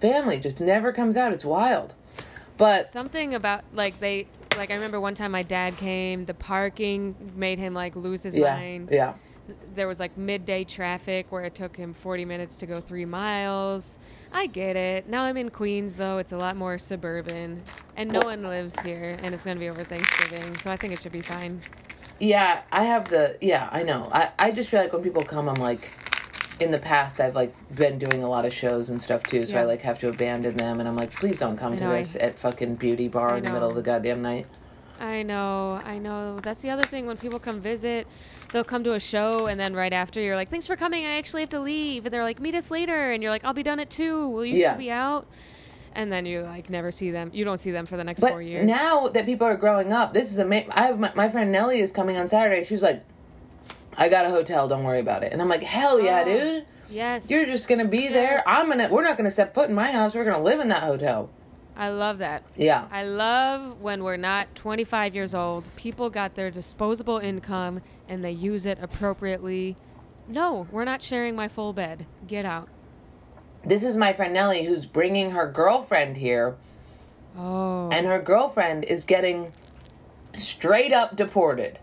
family 0.00 0.38
just 0.38 0.60
never 0.60 0.92
comes 0.92 1.16
out. 1.16 1.32
It's 1.32 1.44
wild. 1.44 1.94
But 2.56 2.86
Something 2.86 3.34
about 3.34 3.64
like 3.72 3.98
they 3.98 4.28
like 4.56 4.70
I 4.70 4.74
remember 4.74 5.00
one 5.00 5.14
time 5.14 5.32
my 5.32 5.42
dad 5.42 5.76
came, 5.76 6.24
the 6.24 6.34
parking 6.34 7.16
made 7.34 7.58
him 7.58 7.74
like 7.74 7.96
lose 7.96 8.22
his 8.22 8.36
yeah, 8.36 8.54
mind. 8.54 8.90
yeah. 8.92 9.14
There 9.74 9.86
was 9.86 10.00
like 10.00 10.16
midday 10.16 10.64
traffic 10.64 11.26
where 11.30 11.42
it 11.44 11.54
took 11.54 11.76
him 11.76 11.92
40 11.92 12.24
minutes 12.24 12.56
to 12.58 12.66
go 12.66 12.80
3 12.80 13.04
miles. 13.04 13.98
I 14.32 14.46
get 14.46 14.74
it. 14.76 15.08
Now 15.08 15.22
I'm 15.24 15.36
in 15.36 15.50
Queens 15.50 15.96
though. 15.96 16.18
It's 16.18 16.32
a 16.32 16.36
lot 16.36 16.56
more 16.56 16.78
suburban 16.78 17.62
and 17.96 18.10
no 18.10 18.20
one 18.20 18.42
lives 18.42 18.80
here 18.80 19.18
and 19.22 19.34
it's 19.34 19.44
going 19.44 19.56
to 19.56 19.60
be 19.60 19.68
over 19.68 19.84
Thanksgiving, 19.84 20.56
so 20.56 20.70
I 20.70 20.76
think 20.76 20.92
it 20.94 21.02
should 21.02 21.12
be 21.12 21.20
fine. 21.20 21.60
Yeah, 22.20 22.62
I 22.72 22.84
have 22.84 23.08
the 23.10 23.36
yeah, 23.40 23.68
I 23.72 23.82
know. 23.82 24.08
I 24.12 24.30
I 24.38 24.50
just 24.52 24.70
feel 24.70 24.80
like 24.80 24.92
when 24.92 25.02
people 25.02 25.22
come 25.22 25.48
I'm 25.48 25.56
like 25.60 25.90
in 26.60 26.70
the 26.70 26.78
past 26.78 27.20
I've 27.20 27.34
like 27.34 27.52
been 27.74 27.98
doing 27.98 28.22
a 28.22 28.28
lot 28.28 28.46
of 28.46 28.52
shows 28.54 28.88
and 28.88 29.02
stuff 29.02 29.24
too, 29.24 29.44
so 29.44 29.58
I 29.58 29.64
like 29.64 29.82
have 29.82 29.98
to 29.98 30.08
abandon 30.08 30.56
them 30.56 30.78
and 30.80 30.88
I'm 30.88 30.96
like 30.96 31.10
please 31.12 31.38
don't 31.38 31.56
come 31.56 31.74
I 31.74 31.76
to 31.76 31.84
know, 31.84 31.90
I- 31.90 31.98
this 31.98 32.16
at 32.16 32.38
fucking 32.38 32.76
beauty 32.76 33.08
bar 33.08 33.36
in 33.36 33.44
the 33.44 33.50
middle 33.50 33.68
of 33.68 33.74
the 33.76 33.82
goddamn 33.82 34.22
night. 34.22 34.46
I 35.00 35.22
know, 35.22 35.80
I 35.84 35.98
know. 35.98 36.40
That's 36.40 36.62
the 36.62 36.70
other 36.70 36.82
thing 36.84 37.06
when 37.06 37.16
people 37.16 37.38
come 37.38 37.60
visit, 37.60 38.06
they'll 38.52 38.64
come 38.64 38.84
to 38.84 38.92
a 38.94 39.00
show 39.00 39.46
and 39.46 39.58
then 39.58 39.74
right 39.74 39.92
after 39.92 40.20
you're 40.20 40.36
like, 40.36 40.48
"Thanks 40.48 40.66
for 40.66 40.76
coming. 40.76 41.04
I 41.04 41.16
actually 41.18 41.42
have 41.42 41.50
to 41.50 41.60
leave." 41.60 42.06
And 42.06 42.14
they're 42.14 42.22
like, 42.22 42.40
"Meet 42.40 42.54
us 42.54 42.70
later." 42.70 43.10
And 43.12 43.22
you're 43.22 43.30
like, 43.32 43.44
"I'll 43.44 43.52
be 43.54 43.62
done 43.64 43.80
at 43.80 43.90
2. 43.90 44.28
Will 44.28 44.44
you 44.44 44.56
Yeah. 44.56 44.68
still 44.70 44.78
be 44.78 44.90
out?" 44.90 45.26
And 45.96 46.12
then 46.12 46.26
you 46.26 46.42
like 46.42 46.70
never 46.70 46.90
see 46.90 47.10
them. 47.10 47.30
You 47.32 47.44
don't 47.44 47.58
see 47.58 47.70
them 47.70 47.86
for 47.86 47.96
the 47.96 48.04
next 48.04 48.20
But 48.20 48.30
4 48.30 48.42
years. 48.42 48.66
now 48.66 49.08
that 49.08 49.26
people 49.26 49.46
are 49.46 49.56
growing 49.56 49.92
up, 49.92 50.12
this 50.14 50.32
is 50.32 50.38
amazing. 50.38 50.70
I 50.72 50.82
have 50.86 50.98
my, 50.98 51.12
my 51.14 51.28
friend 51.28 51.50
Nellie 51.52 51.80
is 51.80 51.92
coming 51.92 52.16
on 52.16 52.26
Saturday. 52.26 52.64
She's 52.64 52.82
like, 52.82 53.02
I 53.96 54.08
got 54.08 54.26
a 54.26 54.30
hotel. 54.30 54.66
Don't 54.68 54.82
worry 54.84 54.98
about 55.00 55.22
it. 55.22 55.32
And 55.32 55.40
I'm 55.40 55.48
like, 55.48 55.62
hell 55.62 56.00
yeah, 56.00 56.22
Oh. 56.22 56.24
dude. 56.24 56.66
yes. 56.88 57.30
You're 57.30 57.44
just 57.46 57.68
gonna 57.68 57.84
be 57.84 58.08
there. 58.08 58.42
I'm 58.46 58.68
gonna. 58.68 58.88
We're 58.88 59.04
not 59.04 59.16
gonna 59.16 59.30
step 59.30 59.54
foot 59.54 59.68
in 59.68 59.74
my 59.74 59.90
house. 59.92 60.14
We're 60.14 60.24
gonna 60.24 60.42
live 60.42 60.58
in 60.60 60.68
that 60.68 60.82
hotel. 60.84 61.30
I 61.76 61.88
love 61.90 62.18
that. 62.18 62.44
Yeah. 62.56 62.86
I 62.90 63.04
love 63.04 63.80
when 63.80 64.04
we're 64.04 64.16
not 64.16 64.54
25 64.54 65.14
years 65.14 65.34
old. 65.34 65.68
People 65.76 66.08
got 66.10 66.34
their 66.34 66.50
disposable 66.50 67.18
income 67.18 67.80
and 68.08 68.24
they 68.24 68.30
use 68.30 68.64
it 68.66 68.78
appropriately. 68.80 69.76
No, 70.28 70.68
we're 70.70 70.84
not 70.84 71.02
sharing 71.02 71.34
my 71.34 71.48
full 71.48 71.72
bed. 71.72 72.06
Get 72.26 72.44
out. 72.44 72.68
This 73.64 73.82
is 73.82 73.96
my 73.96 74.12
friend 74.12 74.32
Nellie 74.34 74.64
who's 74.64 74.86
bringing 74.86 75.30
her 75.30 75.50
girlfriend 75.50 76.18
here, 76.18 76.56
Oh. 77.36 77.88
and 77.90 78.06
her 78.06 78.18
girlfriend 78.20 78.84
is 78.84 79.04
getting 79.04 79.52
straight 80.34 80.92
up 80.92 81.16
deported. 81.16 81.78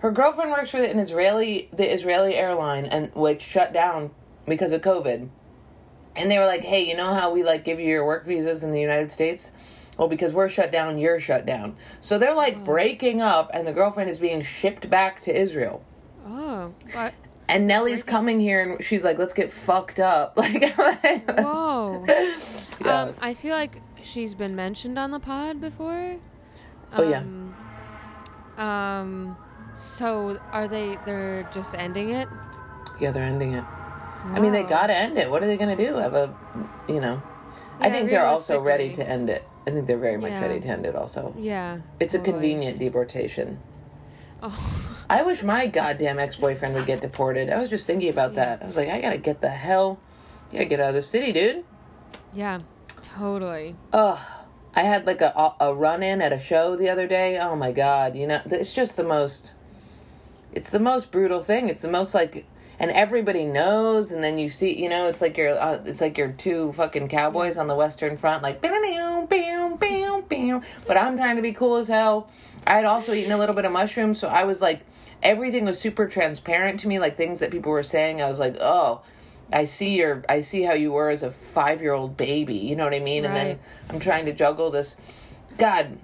Her 0.00 0.10
girlfriend 0.10 0.50
works 0.50 0.70
for 0.70 0.78
an 0.82 0.98
Israeli, 0.98 1.68
the 1.72 1.90
Israeli 1.90 2.34
airline, 2.34 2.84
and 2.84 3.10
which 3.14 3.40
shut 3.40 3.72
down 3.72 4.10
because 4.46 4.72
of 4.72 4.82
COVID. 4.82 5.28
And 6.16 6.30
they 6.30 6.38
were 6.38 6.46
like, 6.46 6.62
"Hey, 6.62 6.88
you 6.88 6.96
know 6.96 7.12
how 7.14 7.32
we 7.32 7.42
like 7.42 7.64
give 7.64 7.80
you 7.80 7.86
your 7.88 8.04
work 8.06 8.24
visas 8.26 8.62
in 8.62 8.70
the 8.70 8.80
United 8.80 9.10
States? 9.10 9.52
Well, 9.98 10.08
because 10.08 10.32
we're 10.32 10.48
shut 10.48 10.70
down, 10.72 10.98
you're 10.98 11.20
shut 11.20 11.44
down." 11.46 11.76
So 12.00 12.18
they're 12.18 12.34
like 12.34 12.64
breaking 12.64 13.20
up, 13.20 13.50
and 13.54 13.66
the 13.66 13.72
girlfriend 13.72 14.08
is 14.10 14.18
being 14.20 14.42
shipped 14.42 14.88
back 14.90 15.20
to 15.22 15.34
Israel. 15.36 15.84
oh. 16.26 16.72
What? 16.92 17.14
And 17.46 17.66
Nellie's 17.66 18.02
coming 18.02 18.40
here, 18.40 18.62
and 18.62 18.82
she's 18.84 19.04
like, 19.04 19.18
"Let's 19.18 19.34
get 19.34 19.50
fucked 19.50 20.00
up." 20.00 20.36
Like, 20.38 21.30
Whoa. 21.38 22.06
Yeah. 22.80 23.02
Um, 23.02 23.14
I 23.20 23.34
feel 23.34 23.54
like 23.54 23.80
she's 24.02 24.34
been 24.34 24.56
mentioned 24.56 24.98
on 24.98 25.10
the 25.12 25.20
pod 25.20 25.60
before. 25.60 26.16
Oh, 26.92 27.08
yeah. 27.08 27.18
Um, 27.18 27.54
Um. 28.58 29.36
So 29.74 30.40
are 30.52 30.68
they? 30.68 30.96
They're 31.04 31.48
just 31.52 31.74
ending 31.74 32.10
it. 32.10 32.28
yeah, 33.00 33.10
they're 33.10 33.24
ending 33.24 33.52
it. 33.54 33.64
I 34.24 34.40
mean, 34.40 34.52
they 34.52 34.62
gotta 34.62 34.96
end 34.96 35.18
it. 35.18 35.30
What 35.30 35.42
are 35.42 35.46
they 35.46 35.56
gonna 35.56 35.76
do? 35.76 35.94
Have 35.96 36.14
a, 36.14 36.34
you 36.88 37.00
know? 37.00 37.22
I 37.80 37.90
think 37.90 38.08
they're 38.10 38.26
also 38.26 38.60
ready 38.60 38.90
to 38.92 39.08
end 39.08 39.28
it. 39.30 39.44
I 39.66 39.70
think 39.70 39.86
they're 39.86 39.98
very 39.98 40.16
much 40.18 40.32
Yeah. 40.32 40.40
ready 40.42 40.60
to 40.60 40.68
end 40.68 40.86
it. 40.86 40.94
Also, 40.96 41.34
Yeah. 41.38 41.78
it's 42.00 42.14
a 42.14 42.18
convenient 42.18 42.78
deportation. 42.78 43.58
Oh. 44.42 44.80
I 45.10 45.22
wish 45.22 45.42
my 45.42 45.66
goddamn 45.66 46.18
ex 46.18 46.36
boyfriend 46.36 46.74
would 46.74 46.86
get 46.86 47.00
deported. 47.00 47.50
I 47.50 47.60
was 47.60 47.68
just 47.70 47.86
thinking 47.86 48.08
about 48.08 48.34
that. 48.34 48.62
I 48.62 48.66
was 48.66 48.76
like, 48.76 48.88
I 48.88 49.00
gotta 49.00 49.18
get 49.18 49.40
the 49.40 49.50
hell, 49.50 49.98
you 50.50 50.58
gotta 50.58 50.68
get 50.68 50.80
out 50.80 50.88
of 50.90 50.94
the 50.94 51.02
city, 51.02 51.30
dude. 51.32 51.64
Yeah. 52.32 52.60
Totally. 53.02 53.76
Ugh. 53.92 54.18
I 54.76 54.80
had 54.80 55.06
like 55.06 55.20
a 55.20 55.54
a 55.60 55.74
run 55.74 56.02
in 56.02 56.20
at 56.20 56.32
a 56.32 56.40
show 56.40 56.74
the 56.74 56.90
other 56.90 57.06
day. 57.06 57.38
Oh 57.38 57.54
my 57.54 57.70
god, 57.70 58.16
you 58.16 58.26
know, 58.26 58.40
it's 58.46 58.72
just 58.72 58.96
the 58.96 59.04
most. 59.04 59.52
It's 60.52 60.70
the 60.70 60.80
most 60.80 61.12
brutal 61.12 61.42
thing. 61.42 61.68
It's 61.68 61.80
the 61.80 61.90
most 61.90 62.14
like, 62.14 62.44
and 62.78 62.90
everybody 62.90 63.44
knows. 63.44 64.12
And 64.12 64.22
then 64.22 64.38
you 64.38 64.48
see, 64.48 64.80
you 64.80 64.88
know, 64.88 65.06
it's 65.06 65.20
like 65.20 65.36
you're, 65.36 65.58
uh, 65.58 65.80
it's 65.84 66.00
like 66.00 66.18
you're 66.18 66.32
two 66.32 66.72
fucking 66.72 67.08
cowboys 67.08 67.56
on 67.56 67.66
the 67.66 67.74
Western 67.74 68.16
Front, 68.16 68.42
like, 68.42 68.60
"Pew, 68.60 68.70
pew, 68.70 69.26
pew, 69.28 69.78
pew, 69.80 70.24
pew." 70.28 70.62
but 70.86 70.96
I'm 70.96 71.16
trying 71.16 71.36
to 71.36 71.42
be 71.42 71.52
cool 71.52 71.76
as 71.76 71.88
hell. 71.88 72.28
I 72.66 72.76
had 72.76 72.84
also 72.84 73.12
eaten 73.12 73.32
a 73.32 73.38
little 73.38 73.54
bit 73.54 73.64
of 73.64 73.72
mushrooms, 73.72 74.18
so 74.18 74.28
I 74.28 74.44
was 74.44 74.62
like, 74.62 74.80
everything 75.22 75.64
was 75.64 75.78
super 75.78 76.06
transparent 76.06 76.80
to 76.80 76.88
me, 76.88 76.98
like 76.98 77.16
things 77.16 77.40
that 77.40 77.50
people 77.50 77.72
were 77.72 77.82
saying. 77.82 78.22
I 78.22 78.28
was 78.28 78.38
like, 78.38 78.56
oh. 78.60 79.02
I 79.52 79.66
see 79.66 79.98
your 79.98 80.24
I 80.26 80.40
see 80.40 80.62
how 80.62 80.72
you 80.72 80.90
were 80.90 81.10
as 81.10 81.22
a 81.22 81.28
5-year-old 81.28 82.16
baby, 82.16 82.56
you 82.56 82.74
know 82.76 82.84
what 82.84 82.94
I 82.94 82.98
mean? 82.98 83.26
And 83.26 83.36
then 83.36 83.58
I'm 83.90 84.00
trying 84.00 84.24
to 84.24 84.32
juggle 84.32 84.70
this 84.70 84.96
god 85.58 85.98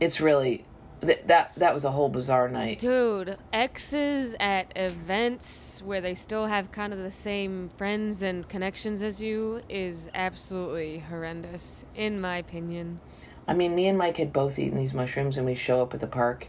it's 0.00 0.20
really 0.20 0.64
th- 1.00 1.22
that 1.26 1.54
that 1.56 1.74
was 1.74 1.84
a 1.84 1.90
whole 1.90 2.08
bizarre 2.08 2.48
night. 2.48 2.78
Dude, 2.78 3.36
exes 3.52 4.34
at 4.40 4.72
events 4.76 5.82
where 5.84 6.00
they 6.00 6.14
still 6.14 6.46
have 6.46 6.70
kind 6.72 6.92
of 6.92 6.98
the 6.98 7.10
same 7.10 7.68
friends 7.70 8.22
and 8.22 8.48
connections 8.48 9.02
as 9.02 9.22
you 9.22 9.62
is 9.68 10.08
absolutely 10.14 10.98
horrendous, 10.98 11.84
in 11.94 12.20
my 12.20 12.38
opinion. 12.38 13.00
I 13.46 13.54
mean, 13.54 13.74
me 13.74 13.88
and 13.88 13.98
Mike 13.98 14.16
had 14.16 14.32
both 14.32 14.58
eaten 14.58 14.76
these 14.76 14.94
mushrooms 14.94 15.36
and 15.36 15.46
we 15.46 15.54
show 15.54 15.82
up 15.82 15.94
at 15.94 16.00
the 16.00 16.06
park. 16.06 16.48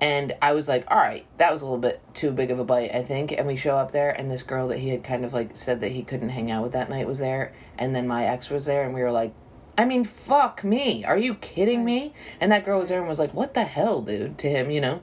And 0.00 0.32
I 0.42 0.52
was 0.52 0.66
like, 0.66 0.84
all 0.90 0.96
right, 0.98 1.24
that 1.38 1.52
was 1.52 1.62
a 1.62 1.64
little 1.64 1.78
bit 1.78 2.00
too 2.12 2.32
big 2.32 2.50
of 2.50 2.58
a 2.58 2.64
bite, 2.64 2.92
I 2.92 3.04
think. 3.04 3.30
And 3.30 3.46
we 3.46 3.54
show 3.54 3.76
up 3.76 3.92
there, 3.92 4.10
and 4.10 4.28
this 4.28 4.42
girl 4.42 4.66
that 4.66 4.78
he 4.78 4.88
had 4.88 5.04
kind 5.04 5.24
of 5.24 5.32
like 5.32 5.56
said 5.56 5.80
that 5.80 5.92
he 5.92 6.02
couldn't 6.02 6.30
hang 6.30 6.50
out 6.50 6.64
with 6.64 6.72
that 6.72 6.90
night 6.90 7.06
was 7.06 7.20
there. 7.20 7.52
And 7.78 7.94
then 7.94 8.08
my 8.08 8.24
ex 8.24 8.50
was 8.50 8.64
there, 8.64 8.82
and 8.82 8.94
we 8.94 9.00
were 9.00 9.12
like, 9.12 9.32
I 9.76 9.84
mean, 9.84 10.04
fuck 10.04 10.62
me. 10.64 11.04
Are 11.04 11.16
you 11.16 11.34
kidding 11.36 11.84
me? 11.84 12.12
And 12.40 12.52
that 12.52 12.64
girl 12.64 12.78
was 12.78 12.88
there 12.90 13.00
and 13.00 13.08
was 13.08 13.18
like, 13.18 13.32
what 13.32 13.54
the 13.54 13.64
hell, 13.64 14.02
dude, 14.02 14.36
to 14.38 14.48
him, 14.48 14.70
you 14.70 14.80
know? 14.80 15.00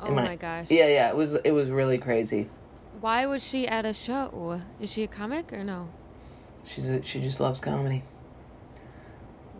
Oh 0.00 0.06
And 0.06 0.16
my 0.16 0.36
gosh. 0.36 0.66
Yeah, 0.68 0.86
yeah, 0.88 1.08
it 1.08 1.16
was 1.16 1.34
it 1.36 1.52
was 1.52 1.70
really 1.70 1.98
crazy. 1.98 2.48
Why 3.00 3.26
was 3.26 3.46
she 3.46 3.66
at 3.66 3.86
a 3.86 3.94
show? 3.94 4.60
Is 4.80 4.92
she 4.92 5.02
a 5.02 5.08
comic 5.08 5.52
or 5.52 5.64
no? 5.64 5.88
She's 6.64 6.88
a, 6.88 7.02
she 7.02 7.20
just 7.20 7.40
loves 7.40 7.60
comedy. 7.60 8.04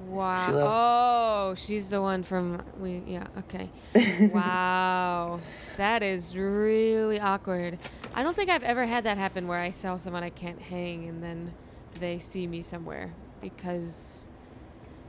Wow. 0.06 0.46
She 0.46 0.52
loves- 0.52 0.74
oh, 0.76 1.54
she's 1.56 1.90
the 1.90 2.02
one 2.02 2.22
from 2.22 2.62
we. 2.78 3.02
Yeah. 3.06 3.26
Okay. 3.38 3.70
wow. 4.32 5.40
That 5.76 6.02
is 6.02 6.36
really 6.36 7.18
awkward. 7.18 7.78
I 8.14 8.22
don't 8.22 8.36
think 8.36 8.50
I've 8.50 8.62
ever 8.64 8.84
had 8.84 9.04
that 9.04 9.16
happen 9.16 9.48
where 9.48 9.58
I 9.60 9.70
tell 9.70 9.96
someone 9.96 10.22
I 10.22 10.30
can't 10.30 10.60
hang 10.60 11.08
and 11.08 11.22
then 11.22 11.54
they 11.98 12.18
see 12.18 12.46
me 12.46 12.62
somewhere 12.62 13.12
because 13.40 14.28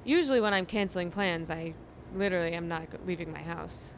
usually 0.06 0.42
when 0.42 0.54
I'm 0.54 0.66
canceling 0.66 1.12
plans, 1.12 1.50
I 1.50 1.74
literally 2.16 2.54
am 2.54 2.68
not 2.68 2.88
leaving 3.06 3.32
my 3.32 3.42
house. 3.42 3.94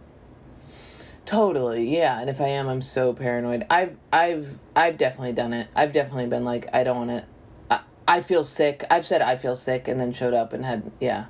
Totally, 1.25 1.89
yeah. 1.89 2.21
And 2.21 2.29
if 2.29 2.39
I 2.39 2.47
am, 2.49 2.67
I'm 2.67 2.81
so 2.81 3.11
paranoid. 3.13 3.65
I've, 3.69 3.97
I've, 4.13 4.59
I've 4.75 4.97
definitely 4.97 5.33
done 5.33 5.53
it. 5.53 5.67
I've 5.75 5.91
definitely 5.91 6.27
been 6.27 6.45
like, 6.45 6.67
I 6.73 6.83
don't 6.83 7.07
want 7.07 7.09
to. 7.09 7.25
I, 7.71 7.79
I 8.07 8.21
feel 8.21 8.43
sick. 8.43 8.83
I've 8.91 9.05
said 9.05 9.21
I 9.23 9.35
feel 9.35 9.55
sick, 9.55 9.87
and 9.87 9.99
then 9.99 10.13
showed 10.13 10.35
up 10.35 10.53
and 10.53 10.63
had, 10.63 10.91
yeah, 10.99 11.25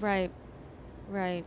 Right. 0.00 0.32
Right. 1.08 1.44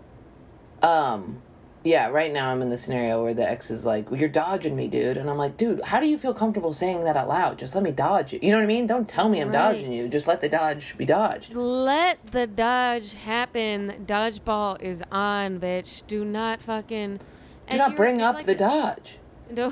um, 0.81 1.41
yeah. 1.85 2.09
Right 2.09 2.33
now, 2.33 2.49
I'm 2.49 2.61
in 2.61 2.67
the 2.67 2.75
scenario 2.77 3.23
where 3.23 3.33
the 3.33 3.49
ex 3.49 3.71
is 3.71 3.85
like, 3.85 4.09
"You're 4.11 4.27
dodging 4.27 4.75
me, 4.75 4.89
dude," 4.89 5.15
and 5.15 5.29
I'm 5.29 5.37
like, 5.37 5.55
"Dude, 5.55 5.81
how 5.85 6.01
do 6.01 6.07
you 6.07 6.17
feel 6.17 6.33
comfortable 6.33 6.73
saying 6.73 7.05
that 7.05 7.15
out 7.15 7.29
loud? 7.29 7.57
Just 7.57 7.73
let 7.75 7.83
me 7.83 7.91
dodge 7.91 8.33
you. 8.33 8.39
You 8.41 8.51
know 8.51 8.57
what 8.57 8.63
I 8.63 8.67
mean? 8.67 8.87
Don't 8.87 9.07
tell 9.07 9.29
me 9.29 9.39
I'm 9.39 9.47
Right. 9.47 9.53
dodging 9.73 9.93
you. 9.93 10.09
Just 10.09 10.27
let 10.27 10.41
the 10.41 10.49
dodge 10.49 10.95
be 10.97 11.05
dodged." 11.05 11.55
Let 11.55 12.17
the 12.31 12.47
dodge 12.47 13.13
happen. 13.13 14.05
Dodgeball 14.05 14.81
is 14.81 15.01
on, 15.11 15.59
bitch. 15.61 16.03
Do 16.07 16.25
not 16.25 16.61
fucking. 16.61 17.19
Do 17.69 17.77
not 17.77 17.95
bring 17.95 18.21
up 18.21 18.43
the 18.43 18.55
dodge. 18.55 19.17
No, 19.51 19.71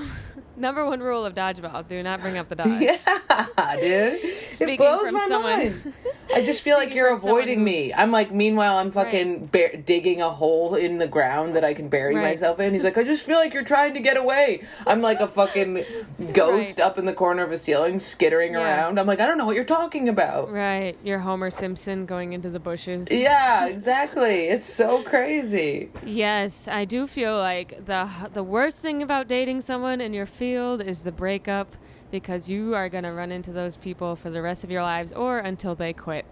number 0.58 0.86
one 0.86 1.00
rule 1.02 1.26
of 1.26 1.34
dodgeball: 1.34 1.88
do 1.88 2.02
not 2.04 2.22
bring 2.22 2.38
up 2.38 2.50
the 2.50 2.56
dodge. 2.64 2.82
Yeah, 2.82 3.76
dude. 3.80 4.38
Speaking 4.38 4.74
it 4.76 4.78
blows 4.78 5.02
from 5.06 5.14
my 5.16 5.26
someone- 5.28 5.60
mind. 5.60 5.94
I 6.34 6.44
just 6.44 6.64
feel 6.64 6.78
like 6.78 6.96
you're 6.96 7.14
avoiding 7.14 7.60
who- 7.60 7.66
me. 7.66 7.94
I'm 7.94 8.12
like, 8.12 8.32
meanwhile, 8.32 8.78
I'm 8.78 8.90
fucking 8.92 9.48
bar- 9.48 9.76
digging 9.86 10.22
a 10.22 10.30
hole 10.32 10.74
in 10.74 10.98
the 10.98 11.06
ground 11.06 11.56
that 11.56 11.64
I 11.64 11.74
can 11.76 11.90
bury 11.90 12.16
Right. 12.16 12.24
myself 12.24 12.60
in. 12.60 12.74
He's 12.74 12.84
like, 12.84 12.98
I 12.98 13.04
just 13.04 13.24
feel 13.24 13.38
like 13.38 13.54
you're 13.54 13.64
trying 13.64 13.94
to 13.94 14.00
get 14.00 14.18
away. 14.18 14.64
I'm 14.88 15.02
like 15.02 15.20
a 15.20 15.28
fucking 15.28 15.84
ghost 16.34 16.80
Right. 16.80 16.86
up 16.88 16.98
in 16.98 17.06
the 17.06 17.14
corner 17.14 17.44
of 17.44 17.52
a 17.52 17.58
ceiling, 17.58 18.00
skittering 18.00 18.54
Yeah. 18.54 18.64
around. 18.64 19.00
I'm 19.00 19.06
like, 19.06 19.20
I 19.20 19.28
don't 19.28 19.38
know 19.38 19.46
what 19.46 19.56
you're 19.56 19.64
talking 19.66 20.10
about. 20.10 20.50
Right, 20.52 20.96
you're 21.04 21.20
Homer 21.20 21.52
Simpson 21.52 22.06
going 22.08 22.34
into 22.34 22.50
the 22.50 22.60
bushes. 22.60 23.12
Yeah, 23.12 23.68
exactly. 23.68 24.46
It's 24.46 24.66
so 24.66 25.04
crazy. 25.04 25.90
Yes, 26.04 26.68
I 26.68 26.86
do 26.86 27.06
feel 27.06 27.38
like 27.38 27.86
the 27.86 28.10
the 28.34 28.44
worst 28.44 28.82
thing 28.82 29.04
about 29.04 29.28
dating 29.28 29.62
someone 29.62 30.02
in 30.02 30.14
your 30.14 30.26
field 30.44 30.82
is 30.82 31.06
the 31.06 31.12
breakup 31.12 31.78
because 32.12 32.50
you 32.50 32.76
are 32.76 32.90
going 32.90 33.06
to 33.06 33.14
run 33.14 33.32
into 33.32 33.54
those 33.54 33.78
people 33.78 34.14
for 34.14 34.30
the 34.30 34.42
rest 34.42 34.62
of 34.66 34.70
your 34.70 34.82
lives 34.82 35.14
or 35.14 35.38
until 35.40 35.74
they 35.74 35.94
quit. 35.94 36.26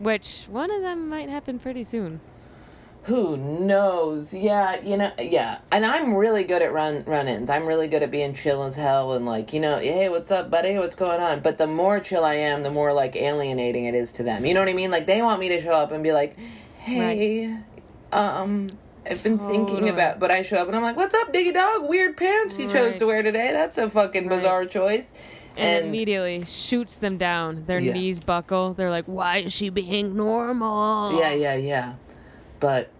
Which 0.00 0.46
one 0.50 0.72
of 0.72 0.82
them 0.82 1.08
might 1.08 1.28
happen 1.28 1.60
pretty 1.60 1.84
soon. 1.84 2.20
Who 3.04 3.36
knows? 3.36 4.34
Yeah, 4.34 4.80
you 4.80 4.96
know, 4.96 5.12
yeah. 5.20 5.58
And 5.70 5.86
I'm 5.86 6.14
really 6.14 6.42
good 6.42 6.62
at 6.62 6.72
run 6.72 7.04
run-ins. 7.06 7.48
I'm 7.48 7.64
really 7.64 7.86
good 7.86 8.02
at 8.02 8.10
being 8.10 8.34
chill 8.34 8.64
as 8.64 8.74
hell 8.74 9.12
and 9.12 9.24
like, 9.24 9.52
you 9.52 9.60
know, 9.60 9.78
hey, 9.78 10.08
what's 10.08 10.32
up, 10.32 10.50
buddy? 10.50 10.76
What's 10.76 10.96
going 10.96 11.20
on? 11.20 11.38
But 11.38 11.58
the 11.58 11.68
more 11.68 12.00
chill 12.00 12.24
I 12.24 12.34
am, 12.34 12.64
the 12.64 12.72
more 12.72 12.92
like 12.92 13.14
alienating 13.14 13.84
it 13.84 13.94
is 13.94 14.10
to 14.14 14.24
them. 14.24 14.44
You 14.44 14.52
know 14.52 14.60
what 14.60 14.68
I 14.68 14.72
mean? 14.72 14.90
Like 14.90 15.06
they 15.06 15.22
want 15.22 15.38
me 15.38 15.48
to 15.50 15.60
show 15.60 15.74
up 15.74 15.92
and 15.92 16.02
be 16.02 16.10
like, 16.10 16.36
"Hey, 16.74 17.56
um, 18.10 18.66
I've 19.10 19.22
been 19.22 19.38
thinking 19.38 19.88
about," 19.88 20.18
but 20.18 20.30
I 20.30 20.42
show 20.42 20.56
up 20.56 20.66
and 20.68 20.76
I'm 20.76 20.82
like, 20.82 20.96
"What's 20.96 21.14
up, 21.14 21.32
Diggy 21.32 21.52
Dog? 21.54 21.88
Weird 21.88 22.16
pants 22.16 22.58
you 22.58 22.68
chose 22.68 22.96
to 22.96 23.06
wear 23.06 23.22
today. 23.22 23.50
That's 23.52 23.78
a 23.78 23.88
fucking 23.88 24.28
bizarre 24.28 24.64
choice." 24.64 25.12
And, 25.56 25.86
immediately 25.86 26.44
shoots 26.44 26.96
them 26.98 27.16
down. 27.18 27.64
Their 27.66 27.80
Yeah. 27.80 27.92
knees 27.94 28.20
buckle. 28.20 28.74
They're 28.74 28.90
like, 28.90 29.06
"Why 29.06 29.38
is 29.38 29.52
she 29.52 29.70
being 29.70 30.14
normal?" 30.16 31.18
Yeah, 31.18 31.32
yeah, 31.32 31.54
yeah. 31.54 31.92
But 32.60 32.90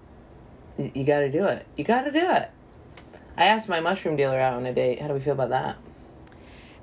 y- 0.76 0.90
you 0.94 1.04
got 1.04 1.20
to 1.20 1.30
do 1.30 1.44
it. 1.44 1.66
You 1.76 1.84
got 1.84 2.02
to 2.04 2.10
do 2.10 2.18
it. 2.30 2.50
I 3.36 3.44
asked 3.44 3.68
my 3.68 3.78
mushroom 3.78 4.16
dealer 4.16 4.40
out 4.40 4.54
on 4.54 4.66
a 4.66 4.72
date. 4.72 5.00
How 5.00 5.06
do 5.06 5.14
we 5.14 5.20
feel 5.20 5.34
about 5.34 5.50
that? 5.50 5.76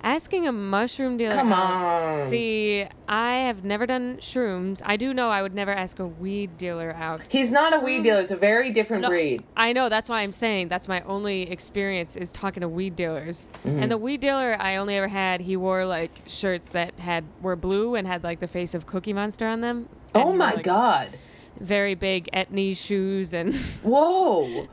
Asking 0.06 0.48
a 0.48 0.52
mushroom 0.52 1.18
dealer. 1.18 1.32
Come 1.32 1.52
out- 1.52 1.82
on. 1.82 2.30
See, 2.30 2.86
I 3.10 3.38
have 3.38 3.64
never 3.64 3.88
done 3.88 4.18
shrooms. 4.18 4.80
I 4.86 4.98
do 4.98 5.16
know 5.16 5.32
I 5.32 5.42
would 5.42 5.56
never 5.56 5.72
ask 5.72 5.98
a 5.98 6.06
weed 6.06 6.58
dealer 6.58 6.94
out. 6.94 7.24
He's 7.28 7.50
not 7.50 7.74
a 7.76 7.80
weed 7.80 8.04
dealer. 8.04 8.22
It's 8.22 8.30
a 8.30 8.36
very 8.36 8.70
different 8.70 9.02
No, 9.02 9.10
breed. 9.10 9.42
I 9.58 9.74
know. 9.74 9.90
That's 9.90 10.08
why 10.08 10.22
I'm 10.22 10.32
saying 10.32 10.68
that's 10.68 10.88
my 10.88 11.02
only 11.08 11.50
experience 11.50 12.16
is 12.16 12.32
talking 12.32 12.62
to 12.62 12.70
weed 12.70 12.96
dealers. 12.96 13.50
Mm-hmm. 13.66 13.80
And 13.82 13.92
the 13.92 13.98
weed 13.98 14.22
dealer 14.22 14.56
I 14.60 14.76
only 14.76 14.96
ever 14.96 15.08
had, 15.08 15.42
he 15.42 15.58
wore 15.58 15.86
like 15.86 16.12
shirts 16.28 16.70
that 16.70 17.00
had 17.00 17.24
were 17.42 17.56
blue 17.56 17.96
and 17.96 18.06
had 18.06 18.24
like 18.24 18.38
the 18.38 18.48
face 18.48 18.76
of 18.76 18.86
Cookie 18.86 19.14
Monster 19.14 19.48
on 19.48 19.62
them. 19.62 19.90
Oh 20.14 20.32
my 20.34 20.54
like, 20.54 20.64
god. 20.64 21.18
Very 21.60 21.96
big 21.96 22.30
etnies 22.32 22.78
shoes 22.78 23.34
and. 23.34 23.56
Whoa. 23.82 24.68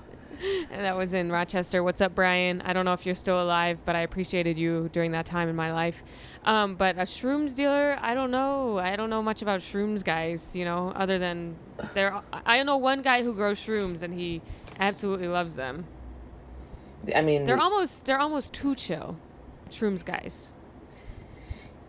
And 0.71 0.85
that 0.85 0.97
was 0.97 1.15
in 1.15 1.31
Rochester. 1.31 1.83
What's 1.83 2.01
up, 2.01 2.15
Brian? 2.15 2.61
I 2.63 2.73
don't 2.73 2.85
know 2.85 2.93
if 2.93 3.07
you're 3.07 3.15
still 3.15 3.43
alive, 3.43 3.81
but 3.85 3.97
I 3.97 4.01
appreciated 4.01 4.59
you 4.59 4.89
during 4.93 5.13
that 5.13 5.27
time 5.27 5.49
in 5.49 5.57
my 5.57 5.73
life. 5.73 6.03
Um, 6.45 6.75
but 6.75 6.97
a 6.97 7.03
shrooms 7.03 7.57
dealer, 7.57 7.99
I 8.01 8.15
don't 8.15 8.31
know. 8.31 8.79
I 8.79 8.97
don't 8.97 9.11
know 9.11 9.23
much 9.23 9.43
about 9.43 9.61
shrooms 9.61 10.05
guys, 10.05 10.55
you 10.57 10.65
know, 10.65 10.93
other 10.95 11.19
than 11.19 11.57
there. 11.95 12.21
I 12.33 12.63
know 12.63 12.77
one 12.77 13.03
guy 13.03 13.23
who 13.23 13.35
grows 13.35 13.59
shrooms 13.59 14.03
and 14.03 14.13
he 14.13 14.43
absolutely 14.79 15.29
loves 15.29 15.57
them. 15.57 15.87
I 17.15 17.21
mean, 17.21 17.47
They're 17.47 17.61
almost 17.61 18.05
they're 18.05 18.21
almost 18.21 18.55
too 18.55 18.75
chill, 18.75 19.17
shrooms 19.71 20.05
guys. 20.05 20.53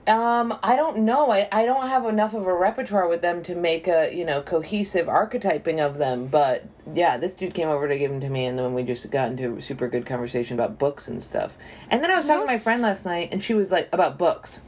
Um, 0.08 0.58
I 0.62 0.76
don't 0.76 1.00
know. 1.00 1.32
I, 1.32 1.48
I 1.52 1.66
don't 1.66 1.88
have 1.88 2.06
enough 2.06 2.34
of 2.34 2.46
a 2.46 2.54
repertoire 2.54 3.08
with 3.08 3.22
them 3.22 3.42
to 3.44 3.56
make 3.56 3.88
a 3.88 4.14
you 4.14 4.26
know 4.26 4.42
cohesive 4.42 5.08
archetyping 5.08 5.80
of 5.80 5.98
them. 5.98 6.28
But 6.28 6.66
yeah, 6.94 7.18
this 7.18 7.36
dude 7.36 7.54
came 7.54 7.70
over 7.70 7.88
to 7.88 7.98
give 7.98 8.12
them 8.12 8.20
to 8.22 8.30
me, 8.30 8.46
and 8.46 8.60
then 8.60 8.74
we 8.74 8.84
just 8.84 9.10
got 9.12 9.32
into 9.32 9.56
a 9.56 9.62
super 9.62 9.88
good 9.88 10.06
conversation 10.06 10.60
about 10.60 10.78
books 10.78 11.08
and 11.08 11.22
stuff. 11.22 11.58
And 11.90 12.04
then 12.04 12.12
I 12.12 12.16
was 12.16 12.28
talking 12.28 12.42
to 12.42 12.54
my 12.54 12.58
friend 12.58 12.82
last 12.82 13.06
night, 13.06 13.30
and 13.32 13.42
she 13.42 13.54
was 13.54 13.72
like 13.72 13.88
about 13.94 14.18
books. 14.18 14.62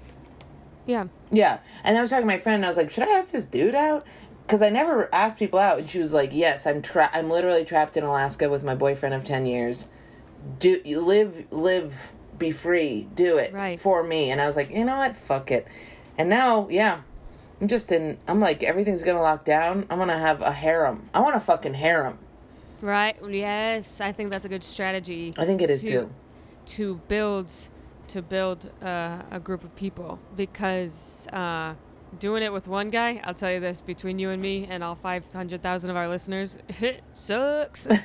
Yeah. 0.85 1.07
Yeah, 1.31 1.59
and 1.83 1.93
then 1.93 1.97
I 1.97 2.01
was 2.01 2.11
talking 2.11 2.23
to 2.23 2.33
my 2.33 2.37
friend, 2.37 2.55
and 2.57 2.65
I 2.65 2.67
was 2.69 2.77
like, 2.77 2.89
"Should 2.91 3.03
I 3.03 3.17
ask 3.17 3.33
this 3.33 3.45
dude 3.45 3.75
out?" 3.75 4.05
Because 4.45 4.61
I 4.61 4.69
never 4.69 5.13
asked 5.13 5.39
people 5.39 5.59
out, 5.59 5.79
and 5.79 5.89
she 5.89 5.99
was 5.99 6.13
like, 6.13 6.29
"Yes, 6.31 6.65
I'm 6.65 6.81
tra- 6.81 7.09
I'm 7.13 7.29
literally 7.29 7.65
trapped 7.65 7.97
in 7.97 8.03
Alaska 8.03 8.47
with 8.49 8.63
my 8.63 8.75
boyfriend 8.75 9.15
of 9.15 9.23
ten 9.23 9.45
years. 9.45 9.89
Do 10.59 10.79
you 10.85 11.01
live, 11.01 11.51
live, 11.51 12.13
be 12.37 12.51
free, 12.51 13.07
do 13.15 13.37
it 13.37 13.53
Right. 13.53 13.79
for 13.79 14.03
me." 14.03 14.31
And 14.31 14.41
I 14.41 14.47
was 14.47 14.55
like, 14.55 14.69
"You 14.71 14.85
know 14.85 14.97
what? 14.97 15.15
Fuck 15.15 15.51
it." 15.51 15.67
And 16.17 16.29
now, 16.29 16.67
yeah, 16.69 17.01
I'm 17.61 17.67
just 17.67 17.91
in. 17.91 18.17
I'm 18.27 18.39
like, 18.39 18.63
everything's 18.63 19.03
gonna 19.03 19.21
lock 19.21 19.45
down. 19.45 19.85
I'm 19.89 19.97
gonna 19.99 20.19
have 20.19 20.41
a 20.41 20.51
harem. 20.51 21.09
I 21.13 21.19
want 21.21 21.35
a 21.35 21.39
fucking 21.39 21.75
harem. 21.75 22.17
Right. 22.81 23.15
Yes, 23.29 24.01
I 24.01 24.11
think 24.11 24.31
that's 24.31 24.45
a 24.45 24.49
good 24.49 24.63
strategy. 24.63 25.33
I 25.37 25.45
think 25.45 25.61
it 25.61 25.69
is 25.69 25.81
to, 25.81 25.89
too. 25.89 26.09
To 26.65 26.95
build, 27.07 27.53
to 28.09 28.21
build 28.21 28.69
uh, 28.83 29.21
a 29.31 29.39
group 29.39 29.63
of 29.63 29.75
people 29.75 30.19
because 30.35 31.27
uh, 31.31 31.73
doing 32.19 32.43
it 32.43 32.51
with 32.53 32.67
one 32.67 32.89
guy, 32.89 33.21
I'll 33.23 33.33
tell 33.33 33.51
you 33.51 33.59
this: 33.59 33.81
between 33.81 34.19
you 34.19 34.29
and 34.29 34.41
me 34.41 34.67
and 34.69 34.83
all 34.83 34.95
five 34.95 35.31
hundred 35.31 35.61
thousand 35.61 35.89
of 35.89 35.95
our 35.95 36.07
listeners, 36.07 36.57
it 36.69 37.01
sucks. 37.11 37.87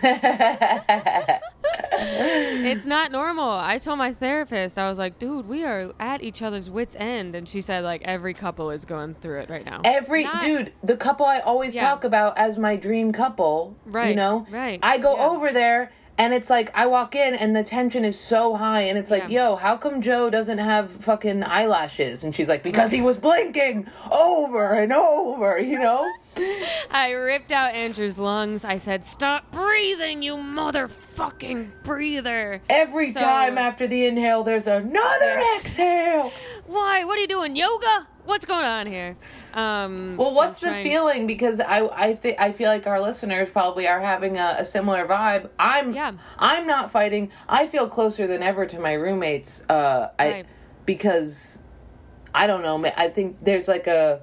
it's 1.92 2.86
not 2.86 3.12
normal. 3.12 3.48
I 3.50 3.78
told 3.78 3.98
my 3.98 4.12
therapist, 4.12 4.78
I 4.78 4.88
was 4.88 4.98
like, 4.98 5.18
dude, 5.18 5.46
we 5.46 5.64
are 5.64 5.92
at 5.98 6.22
each 6.22 6.42
other's 6.42 6.70
wits' 6.70 6.96
end, 6.98 7.34
and 7.34 7.48
she 7.48 7.60
said 7.60 7.84
like 7.84 8.02
every 8.02 8.34
couple 8.34 8.70
is 8.70 8.84
going 8.84 9.14
through 9.14 9.40
it 9.40 9.50
right 9.50 9.64
now. 9.64 9.80
Every 9.84 10.24
Not- 10.24 10.40
dude, 10.40 10.72
the 10.82 10.96
couple 10.96 11.26
I 11.26 11.40
always 11.40 11.74
Yeah. 11.74 11.88
talk 11.88 12.04
about 12.04 12.36
as 12.38 12.58
my 12.58 12.76
dream 12.76 13.12
couple, 13.12 13.74
right? 13.86 14.10
You 14.10 14.16
know, 14.16 14.46
right, 14.50 14.78
I 14.82 14.98
go 14.98 15.16
yeah. 15.16 15.28
over 15.28 15.52
there 15.52 15.92
and 16.20 16.34
it's 16.34 16.50
like 16.50 16.70
I 16.74 16.84
walk 16.84 17.14
in 17.16 17.34
and 17.34 17.56
the 17.56 17.62
tension 17.64 18.04
is 18.04 18.20
so 18.20 18.54
high 18.54 18.82
and 18.82 18.98
it's 18.98 19.10
like, 19.10 19.22
Yeah. 19.30 19.48
yo, 19.48 19.56
how 19.56 19.78
come 19.78 20.02
Joe 20.02 20.28
doesn't 20.28 20.58
have 20.58 20.90
fucking 20.90 21.42
eyelashes? 21.44 22.24
And 22.24 22.34
she's 22.34 22.46
like, 22.46 22.62
because 22.62 22.90
he 22.90 23.00
was 23.00 23.16
blinking 23.16 23.86
over 24.12 24.74
and 24.74 24.92
over, 24.92 25.58
you 25.58 25.78
know. 25.78 26.06
I 26.90 27.12
ripped 27.12 27.52
out 27.52 27.72
Andrew's 27.72 28.18
lungs. 28.18 28.64
I 28.64 28.76
said, 28.78 29.02
"Stop 29.04 29.50
breathing, 29.50 30.22
you 30.22 30.34
motherfucking 30.36 31.82
breather!" 31.82 32.60
Every 32.68 33.12
So- 33.12 33.20
time 33.20 33.58
after 33.58 33.86
the 33.86 34.04
inhale, 34.06 34.42
there's 34.44 34.66
another 34.66 35.42
exhale. 35.56 36.32
Why? 36.66 37.04
What 37.04 37.18
are 37.18 37.22
you 37.22 37.28
doing? 37.28 37.56
Yoga? 37.56 38.06
What's 38.30 38.46
going 38.46 38.64
on 38.64 38.86
here? 38.86 39.16
Um, 39.54 40.16
Well, 40.16 40.30
so 40.30 40.36
what's 40.36 40.62
I'm 40.62 40.72
the 40.72 40.82
feeling? 40.84 41.26
Because 41.26 41.58
I 41.58 41.84
I 41.88 42.14
think 42.14 42.40
I 42.40 42.52
feel 42.52 42.68
like 42.68 42.86
our 42.86 43.00
listeners 43.00 43.50
probably 43.50 43.88
are 43.88 43.98
having 43.98 44.38
a, 44.38 44.54
a 44.58 44.64
similar 44.64 45.04
vibe. 45.04 45.50
I'm 45.58 45.92
Yeah. 45.92 46.12
I'm 46.38 46.64
not 46.64 46.92
fighting. 46.92 47.32
I 47.48 47.66
feel 47.66 47.88
closer 47.88 48.28
than 48.28 48.40
ever 48.40 48.66
to 48.66 48.78
my 48.78 48.92
roommates. 48.92 49.64
Uh, 49.68 50.10
I 50.16 50.30
Right. 50.30 50.46
because 50.86 51.58
I 52.32 52.46
don't 52.46 52.62
know. 52.62 52.84
I 52.96 53.08
think 53.08 53.38
there's 53.42 53.66
like 53.66 53.88
a 53.88 54.20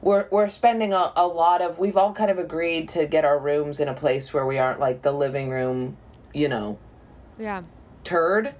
we're 0.00 0.28
we're 0.30 0.48
spending 0.48 0.92
a, 0.92 1.12
a 1.16 1.26
lot 1.26 1.60
of. 1.60 1.76
We've 1.76 1.96
all 1.96 2.12
kind 2.12 2.30
of 2.30 2.38
agreed 2.38 2.86
to 2.90 3.04
get 3.04 3.24
our 3.24 3.40
rooms 3.40 3.80
in 3.80 3.88
a 3.88 3.94
place 3.94 4.32
where 4.32 4.46
we 4.46 4.58
aren't 4.60 4.78
like 4.78 5.02
the 5.02 5.12
living 5.12 5.50
room, 5.50 5.96
you 6.32 6.46
know, 6.46 6.78
Yeah. 7.36 7.62
turd. 8.04 8.54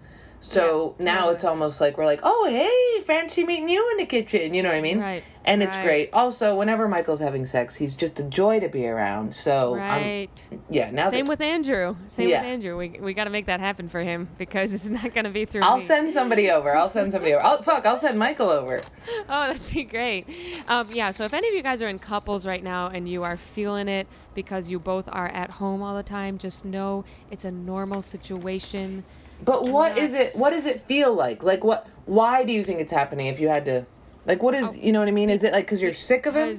So 0.44 0.94
Yeah, 0.98 1.04
now 1.06 1.14
totally. 1.20 1.34
it's 1.36 1.44
almost 1.44 1.80
like 1.80 1.96
we're 1.96 2.04
like, 2.04 2.20
oh, 2.22 2.46
hey, 2.50 3.00
fancy 3.04 3.44
meeting 3.44 3.66
you 3.70 3.90
in 3.92 3.96
the 3.96 4.04
kitchen. 4.04 4.52
You 4.52 4.62
know 4.62 4.68
what 4.68 4.76
I 4.76 4.82
mean? 4.82 5.00
Right, 5.00 5.24
And 5.46 5.62
it's 5.62 5.74
right. 5.74 5.84
great. 5.84 6.10
Also, 6.12 6.54
whenever 6.54 6.86
Michael's 6.86 7.20
having 7.20 7.46
sex, 7.46 7.76
he's 7.76 7.94
just 7.94 8.20
a 8.20 8.24
joy 8.24 8.60
to 8.60 8.68
be 8.68 8.86
around. 8.86 9.32
So, 9.34 9.74
I'm- 9.74 10.02
Right. 10.02 10.48
yeah, 10.68 10.90
now 10.90 11.08
Same 11.08 11.24
with 11.26 11.40
Andrew. 11.40 11.96
Same 12.08 12.28
Yeah. 12.28 12.42
with 12.42 12.46
Andrew. 12.50 12.76
We, 12.76 12.90
we 13.00 13.14
got 13.14 13.24
to 13.24 13.30
make 13.30 13.46
that 13.46 13.60
happen 13.60 13.88
for 13.88 14.02
him 14.02 14.28
because 14.38 14.74
it's 14.74 14.90
not 14.90 15.14
going 15.14 15.24
to 15.24 15.30
be 15.30 15.46
through 15.46 15.62
I'll 15.62 15.76
me. 15.76 15.82
send 15.82 16.12
somebody 16.12 16.50
over. 16.50 16.76
I'll 16.76 16.90
send 16.90 17.12
somebody 17.12 17.32
over. 17.32 17.42
I'll, 17.42 17.62
fuck, 17.62 17.86
I'll 17.86 17.96
send 17.96 18.18
Michael 18.18 18.50
over. 18.50 18.82
Oh, 19.28 19.46
that'd 19.48 19.72
be 19.72 19.84
great. 19.84 20.26
Um, 20.68 20.86
yeah, 20.92 21.10
so 21.10 21.24
if 21.24 21.32
any 21.32 21.48
of 21.48 21.54
you 21.54 21.62
guys 21.62 21.80
are 21.80 21.88
in 21.88 21.98
couples 21.98 22.46
right 22.46 22.62
now 22.62 22.88
and 22.88 23.08
you 23.08 23.22
are 23.22 23.38
feeling 23.38 23.88
it 23.88 24.06
because 24.34 24.70
you 24.70 24.78
both 24.78 25.08
are 25.08 25.28
at 25.28 25.52
home 25.52 25.80
all 25.82 25.96
the 25.96 26.02
time, 26.02 26.36
just 26.36 26.64
know 26.66 27.04
it's 27.30 27.44
a 27.46 27.50
normal 27.50 28.02
situation. 28.02 29.04
But 29.44 29.68
what 29.68 29.98
is 29.98 30.12
not- 30.12 30.20
it? 30.20 30.36
What 30.36 30.50
does 30.50 30.66
it 30.66 30.80
feel 30.80 31.12
like? 31.12 31.42
Like 31.42 31.64
what? 31.64 31.86
Why 32.06 32.44
do 32.44 32.52
you 32.52 32.62
think 32.64 32.80
it's 32.80 32.92
happening? 32.92 33.26
If 33.26 33.40
you 33.40 33.48
had 33.48 33.64
to, 33.64 33.86
like, 34.26 34.42
what 34.42 34.54
is? 34.54 34.76
You 34.76 34.92
know 34.92 34.98
what 35.00 35.08
I 35.08 35.12
mean? 35.12 35.30
Is 35.30 35.44
it 35.44 35.52
like 35.52 35.66
because 35.66 35.80
you're 35.82 35.92
sick 35.92 36.26
of 36.26 36.34
him? 36.34 36.56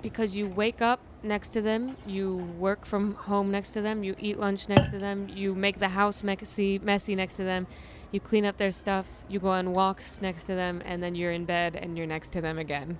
Because, 0.00 0.36
you 0.36 0.48
wake 0.48 0.80
up 0.80 1.00
next 1.24 1.50
to 1.50 1.60
them, 1.60 1.96
you 2.06 2.36
work 2.36 2.86
from 2.86 3.14
home 3.14 3.50
next 3.50 3.72
to 3.72 3.82
them, 3.82 4.04
you 4.04 4.14
eat 4.20 4.38
lunch 4.38 4.68
next 4.68 4.92
to 4.92 4.98
them, 4.98 5.28
you 5.28 5.56
make 5.56 5.80
the 5.80 5.88
house 5.88 6.22
messy, 6.22 6.78
messy 6.78 7.16
next 7.16 7.36
to 7.36 7.42
them, 7.42 7.66
you 8.12 8.20
clean 8.20 8.44
up 8.44 8.58
their 8.58 8.70
stuff, 8.70 9.06
you 9.28 9.40
go 9.40 9.48
on 9.48 9.72
walks 9.72 10.22
next 10.22 10.44
to 10.46 10.54
them, 10.54 10.80
and 10.84 11.02
then 11.02 11.16
you're 11.16 11.32
in 11.32 11.44
bed 11.44 11.74
and 11.74 11.98
you're 11.98 12.06
next 12.06 12.30
to 12.34 12.40
them 12.40 12.58
again. 12.58 12.96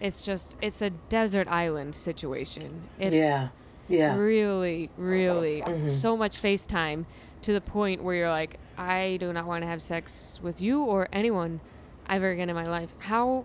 It's 0.00 0.22
just, 0.22 0.56
it's 0.60 0.82
a 0.82 0.90
desert 0.90 1.46
island 1.46 1.94
situation. 1.94 2.82
It's 2.98 3.14
Yeah. 3.14 3.48
Yeah. 3.86 4.10
Mm-hmm. 4.10 4.20
really, 4.20 4.90
really 4.96 5.86
so 5.86 6.16
much 6.16 6.40
FaceTime 6.40 7.06
to 7.42 7.52
the 7.52 7.60
point 7.60 8.02
where 8.02 8.14
you're 8.14 8.30
like, 8.30 8.58
I 8.76 9.16
do 9.20 9.32
not 9.32 9.46
want 9.46 9.62
to 9.62 9.66
have 9.68 9.80
sex 9.82 10.40
with 10.42 10.60
you 10.60 10.82
or 10.84 11.08
anyone 11.12 11.60
ever 12.08 12.30
again 12.30 12.48
in 12.50 12.56
my 12.56 12.64
life. 12.64 12.90
How 12.98 13.44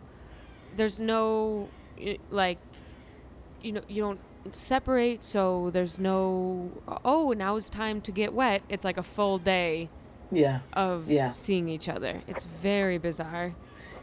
there's 0.76 1.00
no 1.00 1.70
like 2.30 2.58
you 3.62 3.72
know 3.72 3.82
you 3.88 4.02
don't 4.02 4.20
separate 4.50 5.24
so 5.24 5.70
there's 5.72 5.98
no 5.98 6.70
oh 7.06 7.34
now 7.36 7.56
it's 7.56 7.70
time 7.70 8.02
to 8.02 8.12
get 8.12 8.34
wet 8.34 8.62
it's 8.70 8.84
like 8.86 8.98
a 8.98 9.02
full 9.04 9.38
day 9.40 9.90
Yeah. 10.32 10.60
of 10.74 11.10
Yeah. 11.10 11.32
seeing 11.32 11.70
each 11.70 11.88
other 11.88 12.22
it's 12.28 12.44
very 12.44 12.98
bizarre 12.98 13.56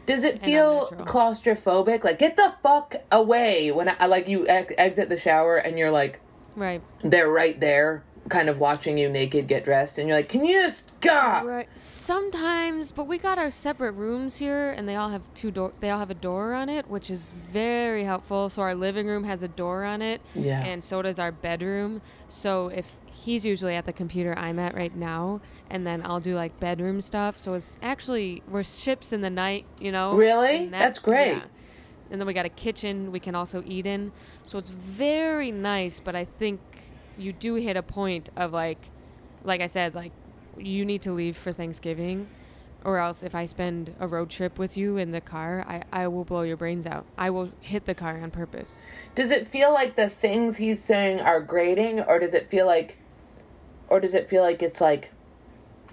Does 0.07 0.23
it 0.25 0.41
feel 0.41 0.87
claustrophobic? 0.97 2.03
Like, 2.03 2.19
get 2.19 2.35
the 2.35 2.53
fuck 2.63 2.95
away 3.11 3.71
when 3.71 3.93
I 3.99 4.07
like 4.07 4.27
you 4.27 4.45
ex- 4.47 4.73
exit 4.77 5.07
the 5.09 5.17
shower 5.17 5.55
and 5.57 5.77
you're 5.77 5.91
like, 5.91 6.19
right 6.55 6.81
they're 7.03 7.29
right 7.31 7.57
there, 7.59 8.03
kind 8.29 8.47
of 8.49 8.57
watching 8.59 8.97
you 8.97 9.09
naked 9.09 9.47
get 9.47 9.63
dressed, 9.65 9.97
and 9.97 10.07
you're 10.07 10.17
like, 10.17 10.29
can 10.29 10.45
you 10.45 10.61
just 10.61 10.93
God? 11.01 11.45
Right. 11.45 11.67
Sometimes, 11.77 12.91
but 12.91 13.05
we 13.05 13.17
got 13.17 13.37
our 13.37 13.51
separate 13.51 13.93
rooms 13.93 14.37
here, 14.37 14.71
and 14.71 14.87
they 14.87 14.95
all 14.95 15.09
have 15.09 15.21
two 15.33 15.51
door. 15.51 15.73
They 15.79 15.89
all 15.89 15.99
have 15.99 16.09
a 16.09 16.13
door 16.15 16.53
on 16.53 16.69
it, 16.69 16.87
which 16.89 17.09
is 17.11 17.31
very 17.31 18.03
helpful. 18.03 18.49
So 18.49 18.61
our 18.61 18.75
living 18.75 19.07
room 19.07 19.23
has 19.25 19.43
a 19.43 19.47
door 19.47 19.83
on 19.83 20.01
it, 20.01 20.21
Yeah. 20.35 20.63
and 20.63 20.83
so 20.83 21.01
does 21.01 21.19
our 21.19 21.31
bedroom. 21.31 22.01
So 22.27 22.67
if 22.69 22.97
he's 23.11 23.45
usually 23.45 23.75
at 23.75 23.85
the 23.85 23.93
computer 23.93 24.33
I'm 24.37 24.59
at 24.59 24.73
right 24.75 24.95
now, 24.95 25.41
and 25.69 25.85
then 25.85 26.01
I'll 26.05 26.19
do 26.19 26.35
like 26.35 26.59
bedroom 26.59 27.01
stuff. 27.01 27.37
So 27.37 27.53
it's 27.55 27.75
actually 27.81 28.43
we're 28.49 28.63
ships 28.63 29.11
in 29.11 29.21
the 29.21 29.29
night, 29.29 29.65
you 29.79 29.91
know. 29.91 30.13
Really? 30.15 30.63
and 30.65 30.73
That's 30.73 30.99
great. 30.99 31.41
And 32.11 32.21
then 32.21 32.27
we 32.27 32.33
got 32.33 32.45
a 32.45 32.49
kitchen 32.49 33.11
we 33.11 33.19
can 33.19 33.33
also 33.35 33.63
eat 33.65 33.85
in. 33.87 34.11
So 34.43 34.57
it's 34.57 34.69
very 34.69 35.51
nice, 35.51 35.99
but 35.99 36.15
I 36.15 36.25
think 36.25 36.59
you 37.17 37.33
do 37.33 37.55
hit 37.55 37.77
a 37.77 37.83
point 37.83 38.29
of 38.35 38.51
like 38.53 38.89
like 39.43 39.61
I 39.61 39.67
said, 39.67 39.95
like 39.95 40.11
you 40.57 40.85
need 40.85 41.01
to 41.03 41.11
leave 41.11 41.35
for 41.35 41.51
Thanksgiving 41.51 42.27
or 42.83 42.97
else 42.97 43.23
if 43.23 43.33
I 43.33 43.45
spend 43.45 43.95
a 43.99 44.07
road 44.07 44.29
trip 44.29 44.59
with 44.59 44.77
you 44.77 44.97
in 44.97 45.11
the 45.11 45.21
car, 45.21 45.65
I, 45.67 45.83
I 45.91 46.07
will 46.07 46.25
blow 46.25 46.41
your 46.41 46.57
brains 46.57 46.85
out. 46.85 47.05
I 47.17 47.29
will 47.29 47.51
hit 47.61 47.85
the 47.85 47.95
car 47.95 48.19
on 48.21 48.31
purpose. 48.31 48.85
Does 49.15 49.31
it 49.31 49.47
feel 49.47 49.71
like 49.71 49.95
the 49.95 50.09
things 50.09 50.57
he's 50.57 50.83
saying 50.83 51.19
are 51.19 51.39
grating, 51.39 52.01
or 52.01 52.19
does 52.19 52.33
it 52.33 52.49
feel 52.49 52.65
like, 52.65 52.97
or 53.87 53.99
does 53.99 54.13
it 54.13 54.29
feel 54.29 54.43
like 54.43 54.61
it's 54.61 54.81
like, 54.81 55.11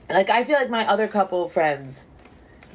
like 0.08 0.30
I 0.30 0.44
feel 0.44 0.56
like 0.56 0.70
my 0.70 0.86
other 0.86 1.06
couple 1.06 1.46
friends, 1.48 2.06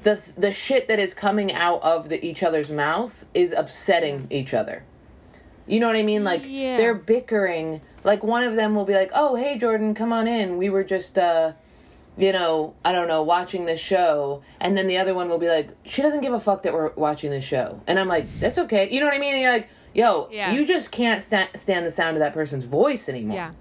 the 0.04 0.22
the 0.36 0.54
shit 0.54 0.88
that 0.88 1.00
is 1.00 1.14
coming 1.14 1.52
out 1.52 1.84
of 1.84 2.10
the, 2.10 2.24
each 2.26 2.44
other's 2.44 2.72
mouth 2.72 3.26
is 3.34 3.52
upsetting 3.52 4.28
each 4.30 4.54
other. 4.54 4.84
You 5.68 5.80
know 5.80 5.88
what 5.88 5.96
I 5.96 6.04
mean? 6.04 6.24
Like 6.24 6.44
Yeah. 6.46 6.78
they're 6.78 6.94
bickering. 6.94 7.82
Like 8.04 8.24
one 8.24 8.44
of 8.44 8.56
them 8.56 8.76
will 8.76 8.86
be 8.86 8.94
like, 8.94 9.12
"Oh, 9.16 9.36
hey 9.36 9.58
Jordan, 9.58 9.94
come 9.96 10.14
on 10.14 10.28
in. 10.28 10.58
We 10.58 10.70
were 10.70 10.84
just 10.84 11.18
uh 11.18 11.54
you 12.18 12.32
know, 12.32 12.74
I 12.86 12.94
don't 12.94 13.10
know, 13.10 13.22
watching 13.24 13.66
this 13.66 13.82
show, 13.82 14.42
and 14.62 14.78
then 14.78 14.88
the 14.88 14.98
other 14.98 15.14
one 15.14 15.28
will 15.28 15.38
be 15.38 15.50
like, 15.50 15.68
she 15.84 16.02
doesn't 16.02 16.22
give 16.22 16.32
a 16.32 16.40
fuck 16.40 16.64
that 16.64 16.74
we're 16.74 16.94
watching 16.94 17.30
this 17.30 17.44
show, 17.44 17.82
and 17.88 18.00
I'm 18.00 18.08
like, 18.08 18.26
that's 18.40 18.58
okay, 18.58 18.88
you 18.90 19.02
know 19.02 19.06
what 19.08 19.14
I 19.16 19.18
mean? 19.20 19.34
And 19.34 19.44
you're 19.44 19.52
like, 19.52 19.68
yo, 19.94 20.30
Yeah. 20.32 20.54
you 20.54 20.66
just 20.66 20.94
can't 20.94 21.22
sta- 21.22 21.50
stand 21.56 21.86
the 21.86 21.92
sound 21.92 22.16
of 22.16 22.24
that 22.24 22.34
person's 22.34 22.64
voice 22.64 23.10
anymore. 23.10 23.36
Yeah, 23.36 23.52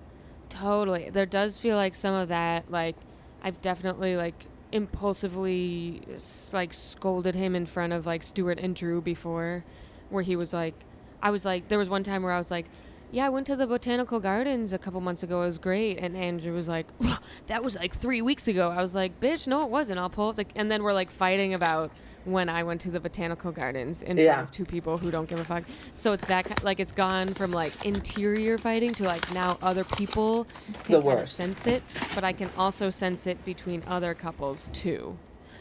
totally. 0.50 1.10
There 1.10 1.26
does 1.26 1.58
feel 1.58 1.74
like 1.74 1.96
some 1.96 2.14
of 2.14 2.28
that. 2.28 2.70
Like 2.70 2.94
I've 3.42 3.60
definitely 3.60 4.16
like 4.16 4.46
impulsively 4.70 6.00
like 6.52 6.72
scolded 6.72 7.34
him 7.34 7.54
in 7.56 7.66
front 7.66 7.92
of 7.92 8.06
like 8.06 8.22
Stuart 8.22 8.58
and 8.60 8.74
Drew 8.76 9.00
before, 9.00 9.64
where 10.10 10.22
he 10.22 10.36
was 10.36 10.52
like, 10.52 10.74
I 11.24 11.30
was 11.30 11.44
like, 11.44 11.68
there 11.68 11.78
was 11.78 11.88
one 11.88 12.04
time 12.04 12.22
where 12.22 12.32
I 12.32 12.38
was 12.38 12.50
like. 12.52 12.66
Yeah, 13.12 13.26
I 13.26 13.28
went 13.28 13.46
to 13.46 13.54
the 13.54 13.68
botanical 13.68 14.18
gardens 14.18 14.72
a 14.72 14.78
couple 14.78 15.00
months 15.00 15.22
ago. 15.22 15.42
It 15.42 15.46
was 15.46 15.58
great. 15.58 15.98
And 15.98 16.16
Andrew 16.16 16.52
was 16.52 16.66
like, 16.66 16.86
"That 17.46 17.62
was 17.62 17.76
like 17.76 17.94
three 17.94 18.20
weeks 18.22 18.48
ago." 18.48 18.70
I 18.70 18.82
was 18.82 18.92
like, 18.92 19.20
"Bitch, 19.20 19.46
no, 19.46 19.62
it 19.64 19.70
wasn't." 19.70 20.00
I'll 20.00 20.10
pull 20.10 20.30
up 20.30 20.36
the. 20.36 20.46
And 20.56 20.68
then 20.68 20.82
we're 20.82 20.92
like 20.94 21.10
fighting 21.10 21.54
about 21.54 21.92
when 22.24 22.48
I 22.48 22.64
went 22.64 22.80
to 22.80 22.90
the 22.90 22.98
botanical 22.98 23.52
gardens 23.52 24.02
in 24.02 24.16
Yeah. 24.16 24.32
front 24.32 24.48
of 24.48 24.50
two 24.52 24.64
people 24.64 24.98
who 24.98 25.12
don't 25.12 25.28
give 25.28 25.38
a 25.38 25.44
fuck. 25.44 25.62
So 25.92 26.14
it's 26.14 26.24
that 26.26 26.64
like 26.64 26.80
it's 26.80 26.90
gone 26.90 27.28
from 27.28 27.52
like 27.52 27.86
interior 27.86 28.58
fighting 28.58 28.92
to 28.94 29.04
like 29.04 29.32
now 29.32 29.58
other 29.62 29.84
people 29.84 30.48
can 30.82 30.96
kinda 30.96 31.00
worst. 31.06 31.34
sense 31.36 31.68
it, 31.68 31.84
but 32.16 32.24
I 32.24 32.32
can 32.32 32.50
also 32.58 32.90
sense 32.90 33.28
it 33.28 33.44
between 33.44 33.84
other 33.86 34.14
couples 34.14 34.68
too. 34.72 35.16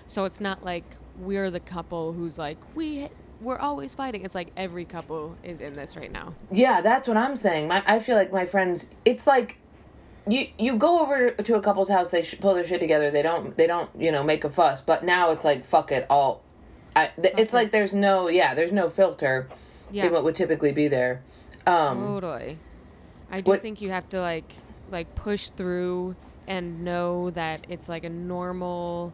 So 0.07 0.25
it's 0.25 0.41
not 0.41 0.65
like 0.65 0.85
we're 1.19 1.51
the 1.51 1.59
couple 1.59 2.13
who's 2.13 2.39
like 2.39 2.57
we 2.73 3.09
we're 3.43 3.57
always 3.59 3.93
fighting. 3.93 4.23
It's 4.25 4.35
like 4.35 4.49
every 4.57 4.85
couple 4.85 5.37
is 5.43 5.59
in 5.59 5.73
this 5.73 5.95
right 5.97 6.11
now. 6.11 6.33
Yeah, 6.51 6.81
that's 6.81 7.07
what 7.07 7.17
I'm 7.17 7.35
saying. 7.35 7.67
My, 7.67 7.83
I 7.85 7.99
feel 7.99 8.15
like 8.15 8.31
my 8.31 8.45
friends. 8.45 8.87
It's 9.05 9.27
like 9.27 9.57
you 10.27 10.47
you 10.57 10.77
go 10.77 11.01
over 11.01 11.31
to 11.31 11.55
a 11.55 11.61
couple's 11.61 11.89
house. 11.89 12.09
They 12.09 12.23
sh- 12.23 12.39
pull 12.39 12.53
their 12.53 12.65
shit 12.65 12.79
together. 12.79 13.11
They 13.11 13.21
don't 13.21 13.55
they 13.57 13.67
don't 13.67 13.89
you 13.97 14.11
know 14.11 14.23
make 14.23 14.43
a 14.43 14.49
fuss. 14.49 14.81
But 14.81 15.03
now 15.03 15.31
it's 15.31 15.43
like 15.43 15.65
fuck 15.65 15.91
it 15.91 16.05
all. 16.09 16.41
I, 16.95 17.11
th- 17.21 17.33
it's 17.37 17.51
it. 17.53 17.55
like 17.55 17.71
there's 17.71 17.93
no 17.93 18.27
yeah 18.29 18.53
there's 18.53 18.71
no 18.71 18.89
filter. 18.89 19.49
Yeah. 19.91 20.05
in 20.05 20.11
what 20.11 20.23
would 20.23 20.35
typically 20.35 20.71
be 20.71 20.87
there. 20.87 21.21
Um, 21.67 21.99
Totally. 21.99 22.57
I 23.29 23.41
do 23.41 23.49
What- 23.51 23.61
think 23.61 23.79
you 23.81 23.89
have 23.91 24.09
to 24.09 24.19
like 24.19 24.53
like 24.89 25.13
push 25.15 25.49
through 25.49 26.15
and 26.47 26.83
know 26.83 27.29
that 27.31 27.65
it's 27.69 27.87
like 27.89 28.03
a 28.03 28.09
normal 28.09 29.13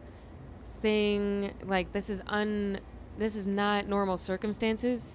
thing. 0.80 1.52
Like 1.64 1.92
this 1.92 2.08
is 2.10 2.22
un 2.26 2.80
this 3.20 3.36
is 3.36 3.46
not 3.46 3.86
normal 3.86 4.16
circumstances. 4.16 5.14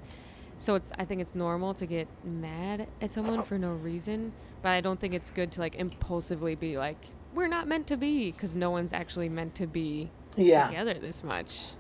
So 0.58 0.76
it's 0.76 0.92
I 0.98 1.04
think 1.04 1.20
it's 1.20 1.36
normal 1.36 1.74
to 1.74 1.86
get 1.86 2.08
mad 2.24 2.88
at 3.02 3.12
someone 3.12 3.44
for 3.44 3.58
no 3.58 3.74
reason, 3.74 4.32
but 4.62 4.70
I 4.70 4.80
don't 4.80 5.00
think 5.00 5.14
it's 5.14 5.30
good 5.30 5.52
to 5.54 5.60
like 5.60 5.76
impulsively 5.76 6.56
be 6.56 6.78
like 6.78 7.08
we're 7.34 7.48
not 7.48 7.68
meant 7.68 7.88
to 7.88 7.98
be 7.98 8.32
because 8.32 8.56
no 8.56 8.70
one's 8.72 8.94
actually 8.94 9.28
meant 9.28 9.56
to 9.56 9.68
be 9.68 10.10
Yeah. 10.38 10.68
together 10.68 10.94
this 10.94 11.24
much. 11.24 11.72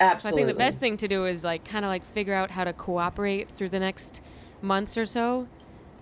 Absolutely. 0.00 0.18
So. 0.18 0.28
I 0.28 0.46
think 0.46 0.56
the 0.56 0.58
best 0.62 0.78
thing 0.78 0.96
to 0.98 1.08
do 1.08 1.24
is 1.26 1.42
like 1.42 1.64
kind 1.64 1.84
of 1.84 1.88
like 1.88 2.04
figure 2.04 2.34
out 2.34 2.52
how 2.52 2.62
to 2.64 2.72
cooperate 2.72 3.50
through 3.50 3.70
the 3.70 3.80
next 3.80 4.22
months 4.62 4.96
or 4.96 5.04
so, 5.06 5.48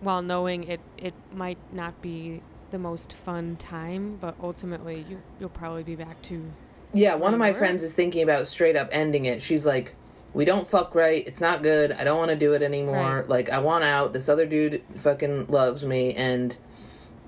while 0.01 0.21
knowing 0.21 0.65
it 0.65 0.81
it 0.99 1.15
might 1.33 1.59
not 1.73 2.03
be 2.03 2.43
the 2.71 2.79
most 2.79 3.13
fun 3.13 3.57
time, 3.57 4.19
but 4.21 4.35
ultimately 4.43 5.07
you 5.09 5.23
you'll 5.41 5.49
probably 5.49 5.85
be 5.85 5.95
back 5.95 6.21
to 6.23 6.43
Yeah, 6.95 7.17
one 7.17 7.35
of 7.35 7.41
my 7.41 7.53
friends 7.53 7.83
is 7.83 7.93
thinking 7.93 8.23
about 8.23 8.47
straight 8.47 8.77
up 8.77 8.89
ending 8.93 9.27
it. 9.27 9.43
She's 9.43 9.67
like, 9.67 9.95
"We 10.33 10.45
don't 10.45 10.67
fuck 10.67 10.95
right. 10.95 11.27
It's 11.27 11.41
not 11.41 11.63
good. 11.63 11.93
I 11.93 12.05
don't 12.05 12.17
want 12.19 12.31
to 12.31 12.37
do 12.37 12.53
it 12.55 12.63
anymore. 12.63 13.19
Right. 13.19 13.29
Like, 13.29 13.51
I 13.51 13.59
want 13.59 13.85
out. 13.85 14.13
This 14.13 14.29
other 14.29 14.47
dude 14.47 14.83
fucking 14.97 15.49
loves 15.49 15.85
me, 15.85 16.15
and 16.15 16.57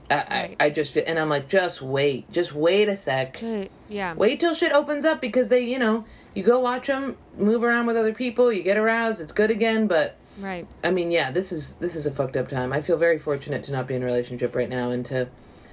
I, 0.08 0.14
Right. 0.14 0.56
I, 0.60 0.66
I 0.66 0.70
just 0.70 0.94
feel." 0.94 1.02
And 1.06 1.18
I'm 1.18 1.28
like, 1.28 1.48
"Just 1.48 1.82
wait. 1.82 2.30
Just 2.30 2.52
wait 2.54 2.88
a 2.88 2.96
sec. 2.96 3.42
Yeah. 3.88 4.14
Wait 4.14 4.38
till 4.40 4.54
shit 4.54 4.72
opens 4.72 5.04
up 5.04 5.20
because 5.20 5.48
they, 5.48 5.60
you 5.60 5.78
know, 5.78 6.04
you 6.32 6.42
go 6.44 6.60
watch 6.60 6.86
them 6.86 7.16
move 7.36 7.62
around 7.64 7.86
with 7.86 7.96
other 7.96 8.14
people. 8.14 8.52
You 8.52 8.62
get 8.62 8.76
aroused. 8.78 9.20
It's 9.20 9.32
good 9.32 9.50
again, 9.50 9.86
but." 9.86 10.16
Right. 10.38 10.66
I 10.84 10.90
mean, 10.90 11.10
yeah, 11.10 11.30
this 11.30 11.50
is 11.50 11.76
this 11.76 11.96
is 11.96 12.04
a 12.06 12.10
fucked 12.10 12.36
up 12.36 12.46
time. 12.48 12.72
I 12.72 12.82
feel 12.82 12.98
very 12.98 13.18
fortunate 13.18 13.62
to 13.64 13.72
not 13.72 13.88
be 13.88 13.94
in 13.94 14.02
a 14.02 14.04
relationship 14.04 14.54
right 14.54 14.68
now, 14.68 14.90
and 14.90 15.02
to, 15.06 15.28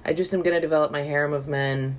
I 0.06 0.14
just 0.14 0.32
am 0.32 0.42
gonna 0.42 0.60
develop 0.60 0.90
my 0.90 1.02
harem 1.02 1.34
of 1.34 1.46
men, 1.46 1.98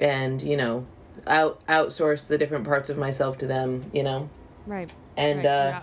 and 0.00 0.42
you 0.42 0.56
know, 0.56 0.86
out 1.26 1.64
outsource 1.66 2.26
the 2.26 2.38
different 2.38 2.64
parts 2.64 2.90
of 2.90 2.96
myself 2.98 3.38
to 3.38 3.46
them, 3.46 3.90
you 3.92 4.02
know, 4.02 4.28
Right. 4.66 4.92
and 5.16 5.38
Right, 5.38 5.46
uh, 5.46 5.68
yeah. 5.68 5.82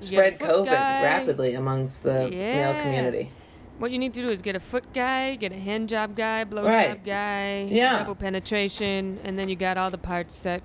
spread 0.00 0.38
COVID 0.38 0.66
guy. 0.66 1.02
rapidly 1.02 1.54
amongst 1.54 2.02
the 2.02 2.28
male 2.30 2.80
community. 2.82 3.30
What 3.78 3.90
you 3.90 3.98
need 3.98 4.14
to 4.14 4.20
do 4.20 4.28
is 4.30 4.42
get 4.42 4.54
a 4.54 4.60
foot 4.60 4.84
guy, 4.94 5.34
get 5.34 5.50
a 5.52 5.56
hand 5.56 5.88
job 5.88 6.14
guy, 6.16 6.44
blow 6.44 6.64
Right. 6.64 6.88
job 6.90 7.04
guy, 7.04 7.62
Yeah. 7.70 7.98
double 7.98 8.14
penetration, 8.14 9.18
and 9.24 9.36
then 9.38 9.48
you 9.48 9.56
got 9.56 9.76
all 9.76 9.90
the 9.90 9.98
parts 9.98 10.34
set. 10.34 10.62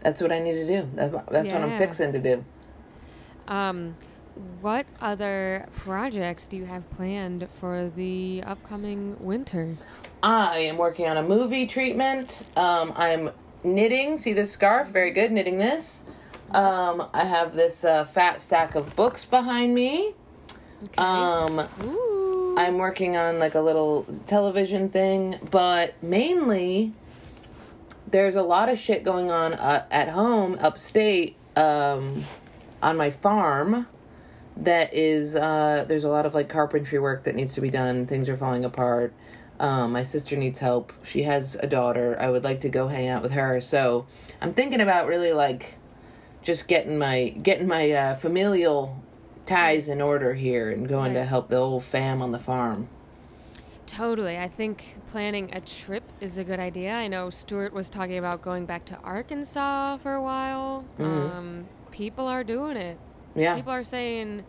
That's 0.00 0.22
what 0.22 0.30
I 0.30 0.38
need 0.38 0.52
to 0.52 0.66
do. 0.66 0.88
That, 0.94 1.10
that's 1.30 1.52
what 1.52 1.62
I'm 1.62 1.76
fixing 1.76 2.12
to 2.12 2.20
do. 2.20 2.44
Um, 3.48 3.96
what 4.60 4.86
other 5.00 5.68
projects 5.76 6.48
do 6.48 6.56
you 6.56 6.64
have 6.64 6.88
planned 6.90 7.48
for 7.50 7.90
the 7.94 8.42
upcoming 8.46 9.16
winter? 9.20 9.74
I 10.22 10.58
am 10.58 10.76
working 10.76 11.06
on 11.06 11.16
a 11.16 11.22
movie 11.22 11.66
treatment. 11.66 12.46
Um, 12.56 12.92
I'm 12.96 13.30
knitting. 13.62 14.16
See 14.16 14.32
this 14.32 14.50
scarf? 14.50 14.88
Very 14.88 15.10
good. 15.10 15.32
Knitting 15.32 15.58
this. 15.58 16.04
Um, 16.50 17.08
I 17.12 17.24
have 17.24 17.54
this 17.54 17.84
uh, 17.84 18.04
fat 18.04 18.40
stack 18.40 18.74
of 18.74 18.94
books 18.96 19.24
behind 19.24 19.74
me. 19.74 20.14
Okay. 20.82 20.94
Um, 20.96 21.68
Ooh. 21.82 22.56
I'm 22.56 22.78
working 22.78 23.16
on 23.16 23.38
like 23.38 23.54
a 23.54 23.60
little 23.60 24.04
television 24.26 24.88
thing, 24.88 25.38
but 25.50 26.00
mainly 26.02 26.92
there's 28.10 28.36
a 28.36 28.42
lot 28.42 28.68
of 28.68 28.78
shit 28.78 29.04
going 29.04 29.30
on 29.30 29.54
uh, 29.54 29.84
at 29.90 30.08
home 30.08 30.56
upstate 30.60 31.36
um, 31.56 32.24
on 32.82 32.96
my 32.96 33.10
farm 33.10 33.86
that 34.58 34.92
is 34.92 35.36
uh, 35.36 35.84
there's 35.86 36.04
a 36.04 36.08
lot 36.08 36.26
of 36.26 36.34
like 36.34 36.48
carpentry 36.48 36.98
work 36.98 37.24
that 37.24 37.34
needs 37.34 37.54
to 37.54 37.60
be 37.60 37.70
done 37.70 38.06
things 38.06 38.28
are 38.28 38.36
falling 38.36 38.64
apart 38.64 39.12
um, 39.60 39.92
my 39.92 40.02
sister 40.02 40.36
needs 40.36 40.58
help 40.58 40.92
she 41.04 41.22
has 41.22 41.56
a 41.56 41.66
daughter 41.66 42.16
i 42.20 42.28
would 42.28 42.44
like 42.44 42.60
to 42.60 42.68
go 42.68 42.88
hang 42.88 43.08
out 43.08 43.22
with 43.22 43.32
her 43.32 43.60
so 43.60 44.06
i'm 44.40 44.52
thinking 44.52 44.80
about 44.80 45.06
really 45.06 45.32
like 45.32 45.76
just 46.42 46.68
getting 46.68 46.98
my 46.98 47.28
getting 47.28 47.68
my 47.68 47.90
uh, 47.92 48.14
familial 48.14 49.02
ties 49.46 49.88
in 49.88 50.02
order 50.02 50.34
here 50.34 50.70
and 50.70 50.88
going 50.88 51.14
to 51.14 51.24
help 51.24 51.48
the 51.48 51.56
old 51.56 51.82
fam 51.82 52.20
on 52.20 52.32
the 52.32 52.38
farm 52.38 52.88
Totally. 53.86 54.38
I 54.38 54.48
think 54.48 54.84
planning 55.06 55.48
a 55.54 55.62
trip 55.62 56.04
is 56.20 56.36
a 56.36 56.44
good 56.44 56.60
idea. 56.60 56.92
I 56.92 57.08
know 57.08 57.30
Stuart 57.30 57.72
was 57.72 57.88
talking 57.88 58.18
about 58.18 58.42
going 58.42 58.66
back 58.66 58.84
to 58.84 58.98
Arkansas 58.98 59.96
for 59.96 60.12
a 60.12 60.22
while. 60.22 60.84
Um, 60.98 61.66
people 61.90 62.26
are 62.26 62.44
doing 62.44 62.76
it. 62.76 62.98
Yeah 63.38 63.54
People 63.56 63.72
are 63.72 63.82
saying 63.82 64.44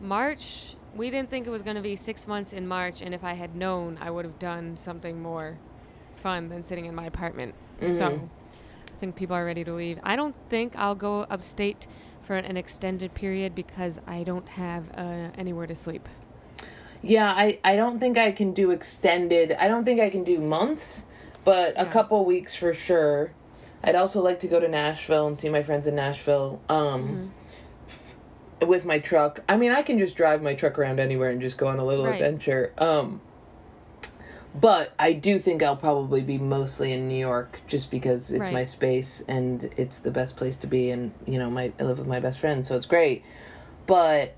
March. 0.00 0.74
We 0.94 1.10
didn't 1.10 1.30
think 1.30 1.46
it 1.46 1.50
was 1.50 1.62
going 1.62 1.76
to 1.76 1.82
be 1.82 1.94
six 1.94 2.26
months 2.26 2.52
in 2.52 2.66
March, 2.66 3.00
and 3.00 3.14
if 3.14 3.22
I 3.22 3.34
had 3.34 3.54
known, 3.54 3.96
I 4.00 4.10
would 4.10 4.24
have 4.24 4.38
done 4.38 4.76
something 4.76 5.22
more 5.22 5.58
fun 6.14 6.48
than 6.48 6.62
sitting 6.62 6.86
in 6.86 6.94
my 6.94 7.06
apartment. 7.06 7.54
So 7.86 8.28
I 8.92 8.96
think 8.96 9.14
people 9.16 9.36
are 9.36 9.44
ready 9.44 9.62
to 9.64 9.72
leave. 9.72 10.00
I 10.02 10.16
don't 10.16 10.34
think 10.48 10.74
I'll 10.76 10.94
go 10.96 11.20
upstate 11.30 11.86
for 12.22 12.36
an 12.36 12.56
extended 12.56 13.14
period 13.14 13.54
because 13.54 14.00
I 14.06 14.24
don't 14.24 14.48
have 14.48 14.90
uh, 14.96 15.30
anywhere 15.38 15.66
to 15.66 15.76
sleep. 15.76 16.08
Yeah, 17.02 17.32
I, 17.34 17.58
I 17.64 17.76
don't 17.76 17.98
think 17.98 18.18
I 18.18 18.30
can 18.32 18.52
do 18.52 18.70
extended. 18.72 19.52
I 19.58 19.68
don't 19.68 19.84
think 19.84 20.00
I 20.00 20.10
can 20.10 20.24
do 20.24 20.38
months, 20.40 21.04
but 21.44 21.80
a 21.80 21.86
couple 21.86 22.24
weeks 22.24 22.54
for 22.54 22.74
sure. 22.74 23.32
I'd 23.82 23.94
also 23.94 24.20
like 24.20 24.40
to 24.40 24.48
go 24.48 24.60
to 24.60 24.68
Nashville 24.68 25.26
and 25.26 25.38
see 25.38 25.48
my 25.48 25.62
friends 25.62 25.86
in 25.86 25.94
Nashville 25.94 26.60
um, 26.68 27.32
with 28.66 28.84
my 28.84 28.98
truck. 28.98 29.40
I 29.48 29.56
mean, 29.56 29.72
I 29.72 29.82
can 29.82 29.98
just 29.98 30.16
drive 30.16 30.42
my 30.42 30.54
truck 30.54 30.78
around 30.78 31.00
anywhere 31.00 31.30
and 31.30 31.40
just 31.40 31.56
go 31.56 31.66
on 31.66 31.78
a 31.78 31.84
little 31.84 32.04
Right. 32.04 32.14
adventure. 32.20 32.72
Um, 32.78 33.20
but 34.54 34.92
I 34.98 35.12
do 35.12 35.38
think 35.38 35.62
I'll 35.62 35.76
probably 35.76 36.22
be 36.22 36.36
mostly 36.38 36.92
in 36.92 37.06
New 37.08 37.18
York 37.18 37.60
just 37.66 37.90
because 37.90 38.30
it's 38.30 38.48
Right. 38.48 38.52
my 38.54 38.64
space 38.64 39.22
and 39.28 39.72
it's 39.76 39.98
the 39.98 40.10
best 40.10 40.36
place 40.36 40.56
to 40.56 40.66
be. 40.66 40.90
And, 40.90 41.12
you 41.24 41.38
know, 41.38 41.50
my 41.50 41.72
I 41.78 41.84
live 41.84 41.98
with 41.98 42.08
my 42.08 42.20
best 42.20 42.38
friend, 42.40 42.66
so 42.66 42.76
it's 42.76 42.86
great. 42.86 43.22
But 43.86 44.34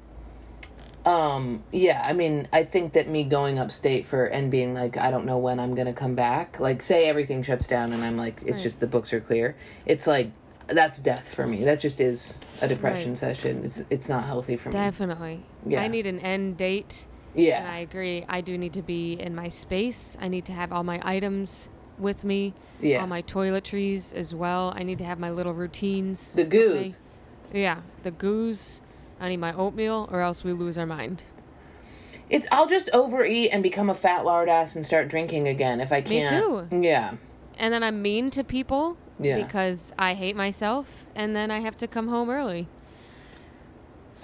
um 1.04 1.64
yeah 1.72 2.00
i 2.06 2.12
mean 2.12 2.46
i 2.52 2.62
think 2.62 2.92
that 2.92 3.08
me 3.08 3.24
going 3.24 3.58
upstate 3.58 4.06
for 4.06 4.24
and 4.26 4.52
being 4.52 4.72
like 4.72 4.96
i 4.96 5.10
don't 5.10 5.26
know 5.26 5.36
when 5.36 5.58
i'm 5.58 5.74
gonna 5.74 5.92
come 5.92 6.14
back 6.14 6.60
like 6.60 6.80
say 6.80 7.08
everything 7.08 7.42
shuts 7.42 7.66
down 7.66 7.92
and 7.92 8.04
i'm 8.04 8.16
like 8.16 8.40
it's 8.42 8.58
Right. 8.58 8.62
just 8.62 8.78
the 8.78 8.86
books 8.86 9.12
are 9.12 9.18
clear 9.20 9.56
it's 9.84 10.06
like 10.06 10.30
that's 10.68 10.98
death 10.98 11.32
for 11.34 11.46
me 11.46 11.64
that 11.64 11.80
just 11.80 12.00
is 12.00 12.40
a 12.60 12.68
depression 12.68 13.10
Right. 13.10 13.18
session 13.18 13.64
it's 13.64 13.82
it's 13.90 14.08
not 14.08 14.24
healthy 14.24 14.56
for 14.56 14.68
me 14.70 14.72
Definitely. 14.74 15.42
Yeah. 15.66 15.82
I 15.82 15.88
need 15.88 16.06
an 16.06 16.18
end 16.20 16.56
date. 16.56 17.06
yeah 17.34 17.60
And 17.60 17.68
I 17.68 17.78
agree. 17.78 18.24
I 18.28 18.40
do 18.40 18.56
need 18.58 18.72
to 18.74 18.82
be 18.82 19.14
in 19.14 19.34
my 19.34 19.48
space. 19.48 20.16
I 20.20 20.28
need 20.28 20.44
to 20.46 20.52
have 20.52 20.72
all 20.72 20.84
my 20.84 21.00
items 21.02 21.68
with 21.98 22.24
me. 22.24 22.54
Yeah. 22.80 23.00
All 23.00 23.06
my 23.06 23.22
toiletries 23.22 24.12
as 24.14 24.34
well. 24.34 24.72
I 24.76 24.82
need 24.82 24.98
to 24.98 25.04
have 25.04 25.18
my 25.18 25.30
little 25.30 25.52
routines. 25.54 26.34
The 26.34 26.44
goose. 26.44 26.96
Yeah. 27.52 27.80
The 28.02 28.10
goose. 28.10 28.82
I 29.20 29.28
need 29.28 29.36
my 29.38 29.52
oatmeal 29.52 30.08
or 30.10 30.20
else 30.20 30.42
we 30.44 30.52
lose 30.52 30.76
our 30.78 30.86
mind. 30.86 31.22
it's 32.30 32.46
i'll 32.52 32.66
just 32.66 32.88
overeat 32.94 33.50
and 33.52 33.62
become 33.62 33.90
a 33.90 33.94
fat 33.94 34.24
lard 34.24 34.48
ass 34.48 34.74
and 34.76 34.84
start 34.86 35.08
drinking 35.08 35.46
again 35.48 35.80
if 35.80 35.92
i 35.92 36.00
can't 36.00 36.30
Me 36.32 36.40
too. 36.40 36.82
yeah 36.88 37.14
And 37.58 37.72
then 37.74 37.82
I'm 37.82 38.00
mean 38.02 38.30
to 38.30 38.42
people 38.44 38.96
Yeah. 39.20 39.36
because 39.42 39.92
I 39.98 40.14
hate 40.14 40.36
myself 40.36 41.06
and 41.14 41.34
then 41.36 41.50
I 41.50 41.60
have 41.60 41.76
to 41.76 41.86
come 41.86 42.08
home 42.08 42.30
early. 42.30 42.66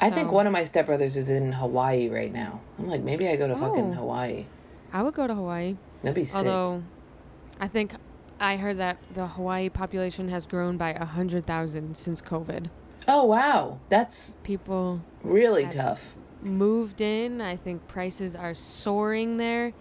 i 0.03 0.11
think 0.11 0.31
one 0.31 0.47
of 0.47 0.53
my 0.53 0.61
stepbrothers 0.63 1.17
is 1.17 1.31
in 1.31 1.51
hawaii 1.53 2.09
right 2.11 2.31
now 2.33 2.61
i'm 2.79 2.87
like 2.89 3.01
maybe 3.03 3.27
i 3.27 3.37
go 3.37 3.49
to 3.49 3.57
fucking 3.57 3.91
Oh. 3.93 3.95
hawaii 3.95 4.45
I 4.93 5.03
would 5.03 5.15
go 5.15 5.27
to 5.27 5.35
Hawaii. 5.35 5.77
that'd 6.03 6.15
be 6.15 6.25
sick 6.25 6.37
Although, 6.39 6.83
I 7.61 7.69
think 7.69 7.93
I 8.41 8.57
heard 8.57 8.79
that 8.79 8.97
the 9.13 9.27
Hawaii 9.27 9.69
population 9.69 10.29
has 10.29 10.47
grown 10.47 10.77
by 10.79 10.91
a 10.91 11.05
hundred 11.05 11.45
thousand 11.45 11.97
since 11.97 12.23
COVID. 12.23 12.69
oh 13.07 13.25
wow 13.25 13.79
that's 13.91 14.37
People 14.45 15.01
really 15.23 15.67
tough 15.67 16.15
moved 16.43 17.01
in. 17.03 17.41
I 17.41 17.57
think 17.57 17.87
prices 17.89 18.37
are 18.37 18.55
soaring 18.55 19.39
there, 19.39 19.73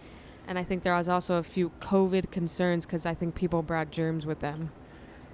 and 0.48 0.58
I 0.58 0.64
think 0.64 0.84
there 0.84 0.96
was 0.96 1.08
also 1.08 1.36
a 1.36 1.44
few 1.44 1.70
COVID 1.82 2.32
concerns 2.32 2.86
because 2.86 3.06
I 3.06 3.14
think 3.14 3.36
people 3.36 3.62
brought 3.62 3.92
germs 3.92 4.26
with 4.26 4.40
them. 4.40 4.72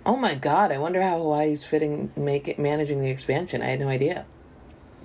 Oh 0.06 0.16
my 0.18 0.36
god, 0.36 0.72
I 0.72 0.78
wonder 0.78 1.02
how 1.02 1.18
Hawaii's 1.18 1.64
fitting 1.64 2.12
make 2.16 2.58
managing 2.60 3.00
the 3.00 3.10
expansion. 3.10 3.62
I 3.62 3.68
had 3.68 3.80
no 3.80 3.88
idea. 3.88 4.26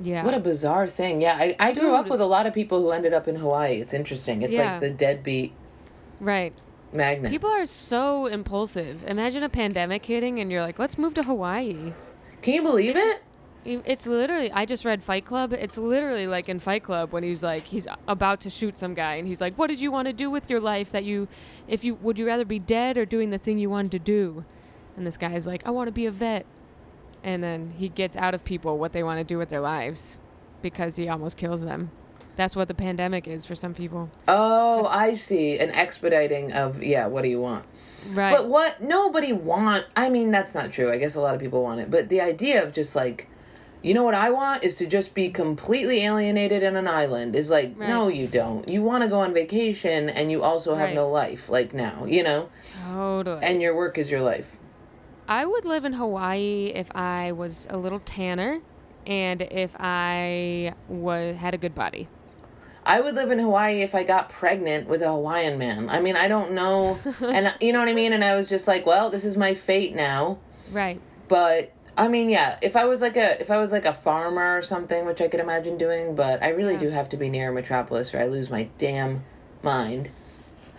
Yeah. 0.03 0.25
What 0.25 0.35
a 0.35 0.41
bizarre 0.41 0.87
thing. 0.87 1.21
Yeah, 1.21 1.37
I, 1.39 1.57
I 1.59 1.73
grew 1.73 1.95
up 1.95 2.09
with 2.09 2.21
a 2.21 2.27
lot 2.27 2.47
of 2.47 2.55
people 2.55 2.81
who 2.83 2.91
ended 2.91 3.13
up 3.13 3.27
in 3.29 3.37
Hawaii. 3.37 3.81
It's 3.81 3.93
interesting. 3.95 4.43
It's 4.43 4.53
Yeah. 4.53 4.73
like 4.73 4.81
the 4.81 4.91
deadbeat 4.91 5.53
right. 6.21 6.53
magnet. 6.93 7.31
People 7.33 7.51
are 7.51 7.67
so 7.67 8.27
impulsive. 8.27 9.05
Imagine 9.07 9.43
a 9.43 9.49
pandemic 9.49 10.05
hitting, 10.07 10.39
and 10.41 10.51
you're 10.51 10.63
like, 10.63 10.79
"Let's 10.79 10.99
move 10.99 11.15
to 11.15 11.23
Hawaii." 11.25 11.93
Can 12.43 12.55
you 12.55 12.63
believe 12.63 12.91
It's- 12.97 13.21
it? 13.21 13.25
It's 13.85 14.07
literally. 14.07 14.51
I 14.53 14.65
just 14.65 14.85
read 14.85 15.03
Fight 15.05 15.27
Club. 15.27 15.53
It's 15.53 15.77
literally 15.77 16.27
like 16.27 16.49
in 16.49 16.59
Fight 16.59 16.83
Club 16.85 17.13
when 17.13 17.23
he's 17.23 17.43
like 17.43 17.67
he's 17.67 17.87
about 18.07 18.41
to 18.41 18.51
shoot 18.51 18.79
some 18.79 18.95
guy, 18.95 19.17
and 19.17 19.29
he's 19.29 19.41
like, 19.41 19.57
"What 19.57 19.67
did 19.67 19.81
you 19.81 19.91
want 19.93 20.07
to 20.07 20.13
do 20.15 20.31
with 20.31 20.49
your 20.49 20.61
life? 20.61 20.91
That 20.93 21.05
you, 21.05 21.29
if 21.67 21.85
you 21.85 21.97
would 21.97 22.19
you 22.19 22.27
rather 22.27 22.45
be 22.47 22.59
dead 22.61 22.97
or 22.97 23.05
doing 23.05 23.31
the 23.31 23.37
thing 23.39 23.59
you 23.59 23.69
wanted 23.69 23.91
to 23.93 23.99
do?" 23.99 24.45
And 24.99 25.07
this 25.07 25.17
guy's 25.17 25.47
like, 25.47 25.63
"I 25.67 25.71
want 25.71 25.87
to 25.87 25.93
be 25.93 26.07
a 26.07 26.11
vet," 26.11 26.45
and 27.23 27.43
then 27.43 27.73
he 27.79 27.89
gets 27.89 28.17
out 28.17 28.35
of 28.35 28.45
people 28.45 28.79
what 28.79 28.93
they 28.93 29.03
want 29.05 29.19
to 29.21 29.25
do 29.25 29.39
with 29.39 29.49
their 29.49 29.61
lives 29.61 30.19
because 30.61 30.97
he 30.97 31.09
almost 31.09 31.37
kills 31.37 31.65
them. 31.65 31.91
That's 32.37 32.55
what 32.57 32.69
the 32.69 32.75
pandemic 32.75 33.27
is 33.29 33.47
for 33.47 33.55
some 33.55 33.75
people. 33.75 34.11
Oh, 34.27 34.87
I 34.89 35.15
see. 35.15 35.59
An 35.59 35.71
expediting 35.71 36.53
of 36.53 36.83
yeah, 36.83 37.07
what 37.07 37.23
do 37.23 37.29
you 37.29 37.41
want? 37.41 37.65
Right. 38.13 38.37
But 38.37 38.49
what 38.49 38.81
nobody 38.81 39.33
want 39.33 39.87
I 39.97 40.09
mean 40.09 40.31
that's 40.31 40.55
not 40.55 40.71
true. 40.73 40.91
I 40.91 40.99
guess 40.99 41.15
a 41.17 41.21
lot 41.21 41.35
of 41.35 41.41
people 41.41 41.63
want 41.63 41.81
it. 41.81 41.91
But 41.91 42.09
the 42.09 42.21
idea 42.21 42.63
of 42.65 42.73
just 42.73 42.95
like 42.97 43.29
you 43.83 43.95
know 43.95 44.03
what 44.03 44.15
I 44.15 44.31
want 44.31 44.65
is 44.65 44.77
to 44.79 44.87
just 44.87 45.15
be 45.15 45.29
completely 45.31 46.03
alienated 46.05 46.65
in 46.65 46.75
an 46.75 46.89
island 46.89 47.37
is 47.37 47.51
like 47.51 47.75
Right. 47.77 47.89
no 47.89 48.09
you 48.09 48.27
don't. 48.27 48.69
You 48.69 48.83
want 48.83 49.03
to 49.03 49.09
go 49.09 49.21
on 49.21 49.33
vacation 49.35 50.09
and 50.09 50.31
you 50.33 50.43
also 50.43 50.75
have 50.75 50.89
Right. 50.89 50.95
no 50.95 51.09
life 51.09 51.49
like 51.49 51.73
now, 51.75 52.05
you 52.05 52.23
know? 52.25 52.49
totally. 52.93 53.43
And 53.45 53.61
your 53.63 53.77
work 53.77 53.99
is 53.99 54.11
your 54.11 54.21
life. 54.21 54.57
I 55.29 55.45
would 55.45 55.67
live 55.67 55.85
in 55.85 55.93
Hawaii 55.93 56.73
if 56.75 56.91
I 56.97 57.33
was 57.33 57.67
a 57.69 57.77
little 57.77 58.01
tanner 58.01 58.61
and 59.07 59.43
if 59.43 59.77
I 59.79 60.75
was 60.89 61.37
had 61.37 61.53
a 61.53 61.59
good 61.59 61.75
body. 61.75 62.09
I 62.87 63.01
would 63.03 63.15
live 63.15 63.31
in 63.31 63.39
Hawaii 63.39 63.83
if 63.83 63.95
I 63.95 64.03
got 64.05 64.31
pregnant 64.31 64.89
with 64.89 65.03
a 65.03 65.09
Hawaiian 65.09 65.59
man. 65.59 65.91
I 65.91 66.01
mean, 66.01 66.17
I 66.17 66.29
don't 66.29 66.53
know. 66.53 66.99
and 67.21 67.55
you 67.61 67.75
know 67.75 67.81
what 67.81 67.89
I 67.89 67.93
mean? 67.93 68.15
And 68.15 68.25
I 68.25 68.35
was 68.37 68.49
just 68.49 68.67
like, 68.67 68.87
well, 68.87 69.11
this 69.11 69.27
is 69.27 69.37
my 69.37 69.53
fate 69.53 69.95
now. 69.95 70.39
Right. 70.73 70.99
But 71.29 71.73
I 71.99 72.09
mean, 72.09 72.31
yeah, 72.31 72.59
if 72.63 72.77
I 72.77 72.87
was 72.87 73.03
like 73.03 73.19
a 73.19 73.39
if 73.39 73.51
I 73.51 73.59
was 73.59 73.71
like 73.73 73.85
a 73.85 73.93
farmer 73.93 74.57
or 74.57 74.63
something, 74.63 75.05
which 75.05 75.21
I 75.21 75.29
could 75.29 75.41
imagine 75.41 75.77
doing, 75.77 76.15
but 76.15 76.43
I 76.43 76.49
really 76.51 76.75
Yeah. 76.75 76.81
do 76.81 76.89
have 76.89 77.11
to 77.11 77.19
be 77.19 77.29
near 77.29 77.51
a 77.51 77.53
metropolis 77.53 78.15
or 78.15 78.19
I 78.21 78.25
lose 78.27 78.49
my 78.49 78.69
damn 78.79 79.25
mind. 79.63 80.09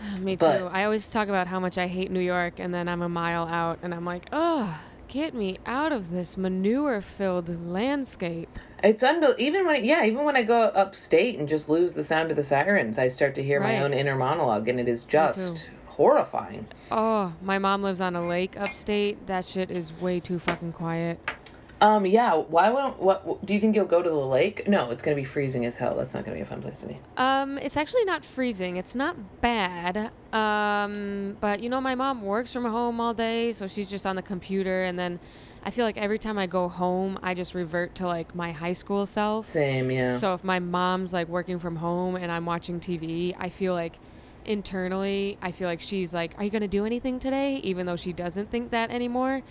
Me 0.22 0.36
too. 0.36 0.46
But- 0.46 0.72
I 0.72 0.84
always 0.86 1.10
talk 1.10 1.28
about 1.28 1.48
how 1.48 1.60
much 1.60 1.78
I 1.78 1.88
hate 1.88 2.12
New 2.12 2.20
York 2.20 2.60
and 2.60 2.74
then 2.74 2.88
I'm 2.88 3.02
a 3.02 3.10
mile 3.10 3.48
out 3.48 3.80
and 3.82 3.94
I'm 3.94 4.06
like, 4.06 4.28
"Ugh, 4.32 4.74
get 5.08 5.34
me 5.34 5.58
out 5.66 5.92
of 5.92 6.12
this 6.12 6.38
manure-filled 6.38 7.66
landscape." 7.66 8.50
It's 8.84 9.04
unbel 9.04 9.38
even 9.38 9.66
when 9.68 9.84
yeah, 9.84 10.06
even 10.06 10.24
when 10.24 10.36
I 10.38 10.44
go 10.44 10.62
upstate 10.62 11.38
and 11.38 11.48
just 11.50 11.68
lose 11.70 11.94
the 11.94 12.04
sound 12.04 12.32
of 12.32 12.38
the 12.38 12.44
sirens, 12.44 12.98
I 12.98 13.08
start 13.10 13.36
to 13.36 13.44
hear 13.44 13.60
my 13.60 13.82
own 13.82 13.94
inner 13.94 14.16
monologue 14.16 14.70
and 14.70 14.80
it 14.80 14.88
is 14.88 15.04
just 15.04 15.70
horrifying. 15.88 16.66
Oh, 16.92 17.34
my 17.42 17.58
mom 17.60 17.84
lives 17.84 18.00
on 18.00 18.16
a 18.16 18.26
lake 18.26 18.58
upstate. 18.58 19.28
That 19.28 19.44
shit 19.46 19.70
is 19.70 19.92
way 20.00 20.22
too 20.22 20.40
fucking 20.40 20.72
quiet. 20.72 21.20
Um, 21.82 22.06
yeah. 22.06 22.36
Why 22.36 22.70
won't 22.70 23.00
what? 23.00 23.46
Do 23.46 23.54
you 23.54 23.60
think 23.60 23.76
you'll 23.76 23.86
go 23.86 24.02
to 24.02 24.10
the 24.10 24.16
lake? 24.16 24.68
No, 24.68 24.90
it's 24.92 25.02
gonna 25.02 25.16
be 25.16 25.24
freezing 25.24 25.66
as 25.66 25.78
hell. 25.78 25.96
That's 25.96 26.14
not 26.14 26.26
gonna 26.26 26.36
be 26.36 26.42
a 26.42 26.46
fun 26.46 26.62
place 26.62 26.82
to 26.82 26.88
be. 26.88 26.98
Um, 27.18 27.58
it's 27.58 27.78
actually 27.78 28.06
not 28.06 28.26
freezing. 28.26 28.76
It's 28.76 28.96
not 28.96 29.16
bad. 29.42 30.12
Um, 30.34 31.38
but 31.40 31.62
you 31.62 31.70
know, 31.70 31.80
my 31.82 31.96
mom 31.96 32.22
works 32.22 32.52
from 32.52 32.66
home 32.66 33.00
all 33.00 33.14
day, 33.14 33.54
so 33.54 33.68
she's 33.68 33.90
just 33.90 34.06
on 34.06 34.16
the 34.16 34.22
computer. 34.22 34.84
And 34.84 35.00
then 35.00 35.20
I 35.64 35.72
feel 35.72 35.86
like 35.86 35.98
every 35.98 36.20
time 36.20 36.38
I 36.38 36.48
go 36.48 36.68
home, 36.68 37.18
I 37.24 37.34
just 37.34 37.56
revert 37.56 37.96
to 37.96 38.08
like 38.08 38.36
my 38.36 38.52
high 38.52 38.74
school 38.74 39.06
self. 39.06 39.46
Same, 39.46 39.90
yeah. 39.90 40.18
So 40.18 40.34
if 40.34 40.44
my 40.44 40.60
mom's 40.60 41.14
like 41.14 41.28
working 41.28 41.60
from 41.60 41.78
home 41.78 42.16
and 42.16 42.32
I'm 42.32 42.46
watching 42.46 42.80
TV, 42.80 43.36
I 43.40 43.50
feel 43.50 43.74
like 43.74 44.00
internally, 44.46 45.38
I 45.42 45.52
feel 45.52 45.68
like 45.68 45.82
she's 45.82 46.14
like, 46.14 46.34
"Are 46.38 46.44
you 46.44 46.50
gonna 46.50 46.68
do 46.68 46.86
anything 46.86 47.20
today?" 47.20 47.58
Even 47.64 47.86
though 47.86 47.96
she 47.96 48.12
doesn't 48.14 48.50
think 48.52 48.72
that 48.72 48.90
anymore. 48.92 49.42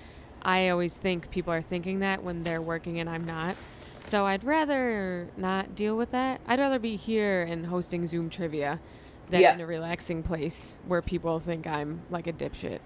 I 0.43 0.69
always 0.69 0.97
think 0.97 1.31
people 1.31 1.53
are 1.53 1.63
thinking 1.63 2.01
that 2.01 2.23
when 2.23 2.43
they're 2.45 2.63
working 2.63 3.01
and 3.01 3.09
I'm 3.09 3.25
not. 3.25 3.57
So 4.01 4.27
I'd 4.27 4.45
rather 4.45 5.29
not 5.37 5.75
deal 5.75 5.97
with 5.97 6.13
that. 6.13 6.41
I'd 6.47 6.61
rather 6.61 6.79
be 6.79 6.97
here 6.97 7.43
and 7.43 7.67
hosting 7.67 8.07
Zoom 8.07 8.31
trivia 8.31 8.81
than 9.29 9.41
Yeah. 9.41 9.55
in 9.55 9.61
a 9.61 9.67
relaxing 9.67 10.23
place 10.23 10.79
where 10.87 11.03
people 11.03 11.41
think 11.41 11.67
I'm 11.67 12.01
like 12.11 12.27
a 12.27 12.33
dipshit. 12.33 12.79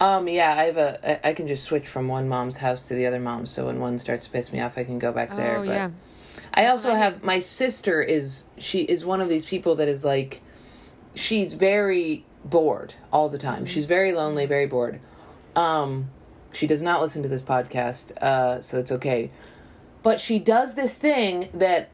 Um, 0.00 0.26
yeah, 0.28 0.50
I 0.56 0.64
have 0.64 0.76
a. 0.78 1.26
I, 1.26 1.30
I 1.30 1.32
can 1.32 1.46
just 1.46 1.62
switch 1.64 1.86
from 1.86 2.08
one 2.08 2.28
mom's 2.28 2.56
house 2.56 2.82
to 2.88 2.94
the 2.94 3.06
other 3.06 3.20
mom. 3.20 3.46
So 3.46 3.66
when 3.66 3.78
one 3.78 3.98
starts 3.98 4.24
to 4.24 4.30
piss 4.30 4.52
me 4.52 4.58
off, 4.60 4.76
I 4.76 4.82
can 4.84 4.98
go 4.98 5.12
back 5.12 5.36
there. 5.36 5.58
oh 5.58 5.64
but 5.66 5.72
yeah. 5.72 5.90
I 6.54 6.66
also 6.66 6.92
I 6.92 6.96
have 6.98 7.22
my 7.22 7.38
sister 7.38 8.02
is 8.02 8.46
she 8.58 8.80
is 8.82 9.04
one 9.04 9.20
of 9.20 9.28
these 9.28 9.46
people 9.46 9.76
that 9.76 9.86
is 9.88 10.04
like 10.04 10.40
she's 11.14 11.54
very 11.54 12.24
bored 12.44 12.94
all 13.12 13.28
the 13.28 13.38
time. 13.38 13.64
She's 13.64 13.86
very 13.86 14.12
lonely, 14.12 14.44
very 14.46 14.66
bored. 14.66 14.98
Um 15.54 16.10
she 16.52 16.66
does 16.66 16.82
not 16.82 17.00
listen 17.00 17.22
to 17.22 17.28
this 17.28 17.42
podcast, 17.42 18.12
uh 18.18 18.60
so 18.60 18.78
it's 18.78 18.92
okay. 18.92 19.30
But 20.02 20.20
she 20.20 20.38
does 20.38 20.74
this 20.74 20.94
thing 20.94 21.48
that 21.54 21.88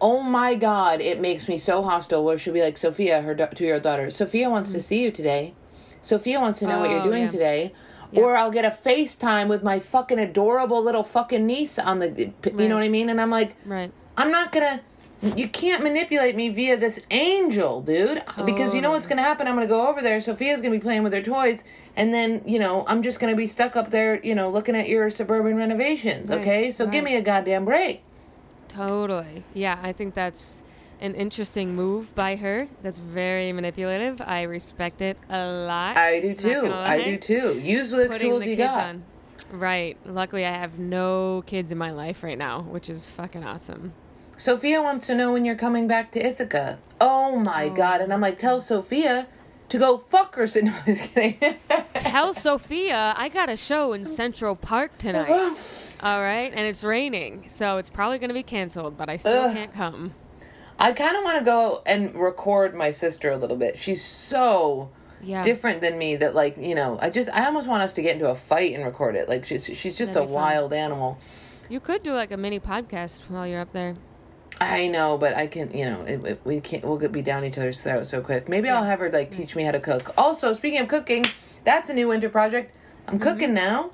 oh 0.00 0.22
my 0.22 0.54
god, 0.54 1.00
it 1.00 1.20
makes 1.20 1.46
me 1.48 1.58
so 1.58 1.82
hostile 1.82 2.24
where 2.24 2.38
she'll 2.38 2.54
be 2.54 2.62
like 2.62 2.76
Sophia, 2.78 3.20
her 3.20 3.34
2-year-old 3.34 3.82
daughter, 3.82 4.10
Sophia 4.10 4.48
wants 4.48 4.72
to 4.72 4.80
see 4.80 5.02
you 5.02 5.10
today. 5.10 5.52
Sophia 6.00 6.40
wants 6.40 6.58
to 6.60 6.66
know 6.66 6.78
what 6.80 6.88
you're 6.88 7.00
Oh, 7.00 7.04
doing 7.04 7.24
yeah. 7.24 7.28
today. 7.28 7.72
Yeah. 8.10 8.22
Or 8.22 8.34
I'll 8.36 8.50
get 8.50 8.64
a 8.64 8.70
FaceTime 8.70 9.46
with 9.48 9.62
my 9.62 9.78
fucking 9.78 10.18
adorable 10.18 10.82
little 10.82 11.04
fucking 11.04 11.44
niece 11.46 11.78
on 11.78 11.98
the 11.98 12.08
you 12.56 12.68
know 12.68 12.76
what 12.76 12.82
I 12.84 12.88
mean? 12.88 13.10
And 13.10 13.20
I'm 13.20 13.30
like 13.30 13.54
Right. 13.66 13.92
I'm 14.16 14.30
not 14.30 14.52
gonna. 14.52 14.80
You 15.22 15.48
can't 15.48 15.82
manipulate 15.82 16.34
me 16.34 16.48
via 16.48 16.76
this 16.76 17.04
angel, 17.10 17.82
dude. 17.82 18.22
Because 18.44 18.74
you 18.74 18.80
know 18.80 18.90
what's 18.90 19.06
oh. 19.06 19.10
gonna 19.10 19.22
happen. 19.22 19.46
I'm 19.46 19.54
gonna 19.54 19.66
go 19.66 19.86
over 19.86 20.00
there. 20.00 20.20
Sophia's 20.20 20.60
gonna 20.62 20.74
be 20.74 20.80
playing 20.80 21.02
with 21.02 21.12
her 21.12 21.20
toys, 21.20 21.62
and 21.94 22.14
then 22.14 22.42
you 22.46 22.58
know 22.58 22.84
I'm 22.86 23.02
just 23.02 23.20
gonna 23.20 23.36
be 23.36 23.46
stuck 23.46 23.76
up 23.76 23.90
there, 23.90 24.24
you 24.24 24.34
know, 24.34 24.48
looking 24.50 24.74
at 24.74 24.88
your 24.88 25.10
suburban 25.10 25.56
renovations. 25.56 26.30
Right, 26.30 26.40
Okay, 26.40 26.70
so 26.70 26.86
give 26.86 27.04
me 27.04 27.16
a 27.16 27.22
goddamn 27.22 27.66
break. 27.66 28.02
Totally. 28.68 29.44
Yeah, 29.52 29.78
I 29.82 29.92
think 29.92 30.14
that's 30.14 30.62
an 31.00 31.14
interesting 31.14 31.74
move 31.74 32.14
by 32.14 32.36
her. 32.36 32.68
That's 32.82 32.98
very 32.98 33.52
manipulative. 33.52 34.20
I 34.20 34.42
respect 34.42 35.02
it 35.02 35.18
a 35.28 35.46
lot. 35.46 35.96
I 35.96 36.20
do 36.20 36.34
too. 36.34 36.72
I 36.72 37.02
do 37.02 37.16
too. 37.18 37.58
Use 37.58 37.90
the 37.90 38.06
Putting 38.06 38.30
tools 38.30 38.44
the 38.44 38.50
you 38.50 38.56
got. 38.56 38.78
on. 38.78 39.04
Right. 39.50 39.96
Luckily, 40.06 40.46
I 40.46 40.52
have 40.52 40.78
no 40.78 41.42
kids 41.46 41.72
in 41.72 41.78
my 41.78 41.90
life 41.90 42.22
right 42.22 42.38
now, 42.38 42.62
which 42.62 42.88
is 42.88 43.06
fucking 43.06 43.44
awesome. 43.44 43.92
Sophia 44.40 44.80
wants 44.80 45.06
to 45.06 45.14
know 45.14 45.32
when 45.32 45.44
you're 45.44 45.54
coming 45.54 45.86
back 45.86 46.10
to 46.12 46.26
Ithaca. 46.26 46.78
Oh 46.98 47.36
my 47.36 47.66
oh. 47.66 47.74
god! 47.74 48.00
And 48.00 48.10
I'm 48.10 48.22
like, 48.22 48.38
tell 48.38 48.58
Sophia 48.58 49.26
to 49.68 49.78
go 49.78 49.98
fuck 49.98 50.34
herself. 50.34 50.64
No, 50.64 50.72
I'm 50.72 50.84
just 50.86 51.02
kidding. 51.12 51.56
Tell 51.92 52.32
Sophia 52.32 53.12
I 53.18 53.28
got 53.28 53.50
a 53.50 53.56
show 53.58 53.92
in 53.92 54.06
Central 54.06 54.56
Park 54.56 54.96
tonight. 54.96 55.28
All 56.00 56.20
right, 56.22 56.50
and 56.54 56.60
it's 56.60 56.82
raining, 56.82 57.50
so 57.50 57.76
it's 57.76 57.90
probably 57.90 58.18
going 58.18 58.28
to 58.28 58.34
be 58.34 58.42
canceled, 58.42 58.96
but 58.96 59.10
I 59.10 59.16
still 59.16 59.42
Ugh. 59.42 59.54
can't 59.54 59.74
come. 59.74 60.14
I 60.78 60.92
kind 60.92 61.18
of 61.18 61.22
want 61.22 61.38
to 61.38 61.44
go 61.44 61.82
and 61.84 62.14
record 62.14 62.74
my 62.74 62.90
sister 62.92 63.30
a 63.30 63.36
little 63.36 63.58
bit. 63.58 63.76
She's 63.76 64.02
so 64.02 64.88
Yeah. 65.22 65.42
different 65.42 65.82
than 65.82 65.98
me 65.98 66.16
that 66.16 66.34
like 66.34 66.56
you 66.56 66.74
know 66.74 66.98
I 67.02 67.10
just 67.10 67.28
I 67.28 67.44
almost 67.44 67.68
want 67.68 67.82
us 67.82 67.92
to 67.92 68.00
get 68.00 68.14
into 68.14 68.30
a 68.30 68.34
fight 68.34 68.74
and 68.74 68.86
record 68.86 69.16
it. 69.16 69.28
Like 69.28 69.44
she's 69.44 69.66
she's 69.66 69.98
just 69.98 70.14
That'd 70.14 70.30
a 70.30 70.32
wild 70.32 70.72
animal. 70.72 71.18
You 71.68 71.78
could 71.78 72.02
do 72.02 72.14
like 72.14 72.32
a 72.32 72.38
mini 72.38 72.58
podcast 72.58 73.20
while 73.28 73.46
you're 73.46 73.60
up 73.60 73.74
there. 73.74 73.96
I 74.60 74.88
know, 74.88 75.16
but 75.16 75.34
I 75.34 75.46
can 75.46 75.70
you 75.76 75.84
know 75.86 76.02
it, 76.02 76.24
it- 76.24 76.40
we 76.44 76.60
can't 76.60 76.84
we'll 76.84 76.98
be 77.08 77.22
down 77.22 77.44
each 77.44 77.56
other's 77.58 77.82
throat 77.82 78.06
so 78.06 78.20
quick. 78.20 78.48
Maybe 78.48 78.68
I'll 78.68 78.84
have 78.84 79.00
her 79.00 79.10
like 79.10 79.30
teach 79.30 79.56
me 79.56 79.62
how 79.64 79.70
to 79.72 79.80
cook. 79.80 80.12
Also, 80.18 80.52
speaking 80.52 80.80
of 80.80 80.88
cooking, 80.88 81.24
that's 81.64 81.88
a 81.90 81.94
new 81.94 82.08
winter 82.08 82.28
project. 82.28 82.74
I'm 83.08 83.18
cooking 83.18 83.54
now. 83.54 83.90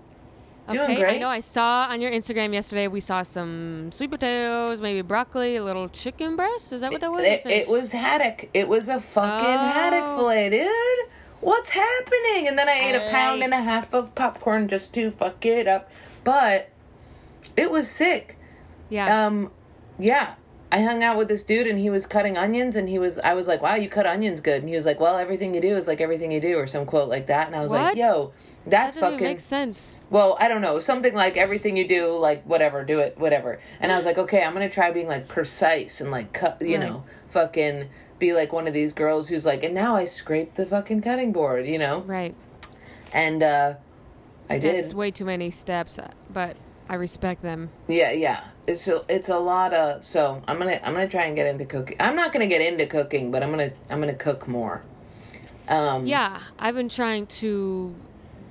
Doing 0.68 0.80
okay, 0.80 0.96
great. 0.96 1.16
I 1.16 1.18
know 1.20 1.28
I 1.28 1.38
saw 1.38 1.86
on 1.88 2.00
your 2.00 2.10
Instagram 2.10 2.52
yesterday 2.52 2.88
we 2.88 2.98
saw 2.98 3.22
some 3.22 3.92
sweet 3.92 4.10
potatoes, 4.10 4.80
maybe 4.80 5.00
broccoli, 5.00 5.54
a 5.54 5.62
little 5.62 5.88
chicken 5.88 6.34
breast. 6.34 6.72
Is 6.72 6.80
that 6.80 6.90
what 6.90 7.00
that 7.00 7.12
was? 7.12 7.22
It, 7.22 7.42
it 7.46 7.68
was 7.68 7.92
haddock. 7.92 8.48
It 8.52 8.66
was 8.66 8.88
a 8.88 8.98
fucking 8.98 9.30
Oh. 9.46 9.58
haddock 9.70 10.18
fillet, 10.18 10.50
dude. 10.50 11.08
What's 11.40 11.70
happening? 11.70 12.48
And 12.48 12.58
then 12.58 12.68
I 12.68 12.72
ate 12.80 12.96
a 12.96 13.08
pound 13.12 13.36
Like- 13.38 13.44
and 13.44 13.54
a 13.54 13.60
half 13.62 13.94
of 13.94 14.12
popcorn 14.16 14.66
just 14.66 14.92
to 14.94 15.12
fuck 15.12 15.46
it 15.46 15.68
up. 15.68 15.88
But 16.24 16.70
it 17.56 17.70
was 17.70 17.88
sick. 17.88 18.36
Yeah. 18.88 19.26
Um, 19.26 19.52
yeah. 20.00 20.34
I 20.72 20.80
hung 20.82 21.02
out 21.04 21.16
with 21.16 21.28
this 21.28 21.44
dude 21.44 21.66
and 21.68 21.78
he 21.78 21.90
was 21.90 22.06
cutting 22.06 22.36
onions 22.36 22.74
and 22.76 22.88
he 22.88 22.98
was 22.98 23.18
I 23.20 23.34
was 23.34 23.46
like, 23.48 23.62
Wow, 23.62 23.76
you 23.76 23.88
cut 23.88 24.06
onions 24.06 24.40
good 24.40 24.60
and 24.60 24.68
he 24.68 24.74
was 24.74 24.84
like, 24.86 24.98
Well, 25.00 25.16
everything 25.16 25.54
you 25.54 25.60
do 25.60 25.76
is 25.76 25.86
like 25.86 26.00
everything 26.00 26.32
you 26.32 26.40
do 26.40 26.56
or 26.58 26.66
some 26.66 26.86
quote 26.86 27.08
like 27.08 27.28
that 27.28 27.46
and 27.46 27.54
I 27.56 27.62
was 27.62 27.70
like, 27.70 27.96
Yo, 27.96 28.32
that's 28.66 28.96
doesn't 28.96 29.12
fucking 29.12 29.24
make 29.24 29.38
sense. 29.40 30.02
well, 30.10 30.36
I 30.40 30.48
don't 30.48 30.60
know, 30.60 30.80
something 30.80 31.14
like 31.14 31.36
everything 31.36 31.76
you 31.76 31.86
do, 31.86 32.08
like 32.08 32.42
whatever, 32.44 32.84
do 32.84 32.98
it, 32.98 33.16
whatever. 33.16 33.60
And 33.80 33.92
I 33.92 33.96
was 33.96 34.04
like, 34.04 34.18
okay, 34.18 34.42
I'm 34.42 34.52
gonna 34.54 34.68
try 34.68 34.90
being 34.90 35.06
like 35.06 35.28
precise 35.28 36.00
and 36.00 36.10
like 36.10 36.32
cut, 36.32 36.60
you 36.60 36.76
Right. 36.78 36.80
know, 36.88 37.04
fucking 37.28 37.88
be 38.18 38.32
like 38.32 38.52
one 38.52 38.66
of 38.66 38.74
these 38.74 38.92
girls 38.92 39.28
who's 39.28 39.46
like, 39.46 39.62
and 39.62 39.72
now 39.74 39.94
I 39.94 40.04
scrape 40.04 40.54
the 40.54 40.66
fucking 40.66 41.02
cutting 41.02 41.30
board, 41.32 41.64
you 41.66 41.78
know. 41.78 42.00
Right. 42.00 42.34
And 43.12 43.42
uh 43.42 43.74
I 44.50 44.58
did, 44.58 44.74
That's 44.76 44.94
way 44.94 45.10
too 45.12 45.24
many 45.24 45.50
steps, 45.50 45.98
uh, 45.98 46.10
but 46.32 46.56
I 46.88 46.94
respect 46.96 47.42
them. 47.42 47.70
yeah, 47.88 48.10
yeah. 48.12 48.40
It's 48.66 48.88
a, 48.88 49.04
it's 49.08 49.28
a 49.28 49.38
lot 49.38 49.72
of. 49.72 50.04
So 50.04 50.42
I'm 50.48 50.58
gonna 50.58 50.80
I'm 50.82 50.92
gonna 50.94 51.08
try 51.08 51.24
and 51.24 51.36
get 51.36 51.46
into 51.46 51.64
cooking. 51.64 51.96
I'm 52.00 52.16
not 52.16 52.32
gonna 52.32 52.46
get 52.46 52.60
into 52.60 52.86
cooking, 52.86 53.30
but 53.30 53.42
I'm 53.42 53.50
gonna 53.50 53.72
I'm 53.90 54.00
gonna 54.00 54.14
cook 54.14 54.48
more. 54.48 54.82
Um, 55.68 56.06
Yeah, 56.06 56.40
I've 56.58 56.74
been 56.74 56.88
trying 56.88 57.26
to 57.26 57.94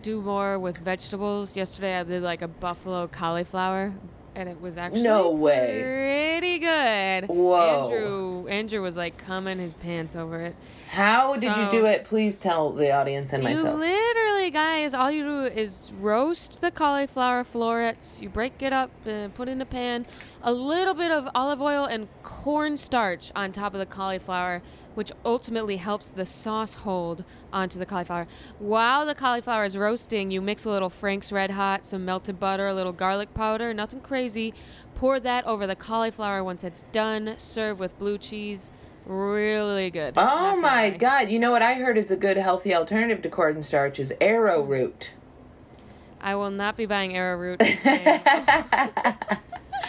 do 0.01 0.21
more 0.21 0.59
with 0.59 0.77
vegetables. 0.77 1.55
Yesterday 1.55 1.99
I 1.99 2.03
did 2.03 2.23
like 2.23 2.41
a 2.41 2.47
buffalo 2.47 3.07
cauliflower 3.07 3.93
and 4.35 4.49
it 4.49 4.59
was 4.59 4.77
actually 4.77 5.03
No 5.03 5.31
way. 5.31 5.81
pretty 5.81 6.59
good. 6.59 7.25
Whoa. 7.29 7.83
Andrew 7.85 8.47
Andrew 8.47 8.81
was 8.81 8.97
like 8.97 9.17
coming 9.17 9.57
his 9.59 9.73
pants 9.73 10.15
over 10.15 10.39
it. 10.41 10.55
How 10.91 11.35
did 11.35 11.55
you 11.57 11.69
do 11.71 11.85
it? 11.85 12.03
Please 12.05 12.35
tell 12.37 12.71
the 12.71 12.91
audience 12.91 13.33
and 13.33 13.43
myself. 13.43 13.65
You 13.65 13.73
literally, 13.85 14.51
guys, 14.51 14.93
all 14.93 15.09
you 15.11 15.23
do 15.23 15.43
is 15.45 15.91
roast 15.99 16.61
the 16.61 16.71
cauliflower 16.71 17.43
florets. 17.43 18.21
You 18.21 18.29
break 18.29 18.61
it 18.61 18.71
up, 18.71 18.91
uh, 19.07 19.29
put 19.33 19.47
it 19.47 19.53
in 19.53 19.61
a 19.61 19.65
pan, 19.65 20.05
a 20.41 20.53
little 20.53 20.93
bit 20.93 21.11
of 21.11 21.27
olive 21.35 21.61
oil 21.61 21.85
and 21.85 22.07
cornstarch 22.23 23.31
on 23.35 23.51
top 23.51 23.73
of 23.73 23.79
the 23.79 23.85
cauliflower, 23.85 24.61
which 24.95 25.11
ultimately 25.23 25.77
helps 25.77 26.09
the 26.09 26.25
sauce 26.25 26.73
hold 26.73 27.23
onto 27.53 27.77
the 27.77 27.85
cauliflower. 27.85 28.27
While 28.59 29.05
the 29.05 29.15
cauliflower 29.15 29.65
is 29.65 29.77
roasting, 29.77 30.31
you 30.31 30.41
mix 30.41 30.65
a 30.65 30.69
little 30.69 30.89
Frank's 30.89 31.31
Red 31.31 31.51
Hot, 31.51 31.85
some 31.85 32.03
melted 32.03 32.39
butter, 32.39 32.67
a 32.67 32.73
little 32.73 32.93
garlic 32.93 33.33
powder, 33.33 33.73
nothing 33.73 34.01
crazy. 34.01 34.53
Pour 34.95 35.19
that 35.19 35.45
over 35.45 35.67
the 35.67 35.75
cauliflower 35.75 36.43
once 36.43 36.63
it's 36.63 36.83
done. 36.91 37.35
Serve 37.37 37.79
with 37.79 37.97
blue 37.99 38.17
cheese. 38.17 38.71
Really 39.05 39.91
good. 39.91 40.15
Oh 40.17 40.59
my 40.59 40.89
lie. 40.89 40.97
god! 40.97 41.29
You 41.29 41.37
know 41.37 41.51
what 41.51 41.61
I 41.61 41.75
heard 41.75 41.95
is 41.97 42.09
a 42.09 42.15
good 42.15 42.37
healthy 42.37 42.73
alternative 42.73 43.21
to 43.21 43.29
cornstarch 43.29 43.99
is 43.99 44.11
arrowroot. 44.19 45.11
I 46.19 46.33
will 46.35 46.49
not 46.49 46.75
be 46.75 46.87
buying 46.87 47.15
arrowroot. 47.15 47.61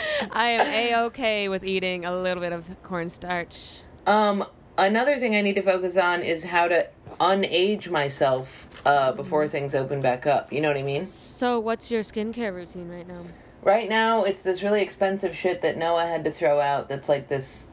I 0.30 0.50
am 0.50 0.66
a 0.66 1.06
okay 1.06 1.48
with 1.48 1.64
eating 1.64 2.04
a 2.04 2.14
little 2.14 2.42
bit 2.42 2.52
of 2.52 2.66
cornstarch. 2.82 3.78
Um, 4.06 4.44
another 4.78 5.16
thing 5.16 5.34
I 5.34 5.42
need 5.42 5.54
to 5.56 5.62
focus 5.62 5.96
on 5.96 6.22
is 6.22 6.44
how 6.44 6.68
to 6.68 6.88
unage 7.20 7.88
myself 7.90 8.82
uh, 8.86 9.12
before 9.12 9.48
things 9.48 9.74
open 9.74 10.00
back 10.00 10.26
up. 10.26 10.52
You 10.52 10.60
know 10.60 10.68
what 10.68 10.76
I 10.76 10.82
mean? 10.82 11.06
So, 11.06 11.58
what's 11.60 11.90
your 11.90 12.02
skincare 12.02 12.54
routine 12.54 12.88
right 12.88 13.06
now? 13.06 13.22
Right 13.62 13.88
now, 13.88 14.24
it's 14.24 14.42
this 14.42 14.62
really 14.62 14.82
expensive 14.82 15.34
shit 15.34 15.62
that 15.62 15.76
Noah 15.76 16.06
had 16.06 16.24
to 16.24 16.30
throw 16.30 16.60
out. 16.60 16.88
That's 16.88 17.08
like 17.08 17.28
this. 17.28 17.68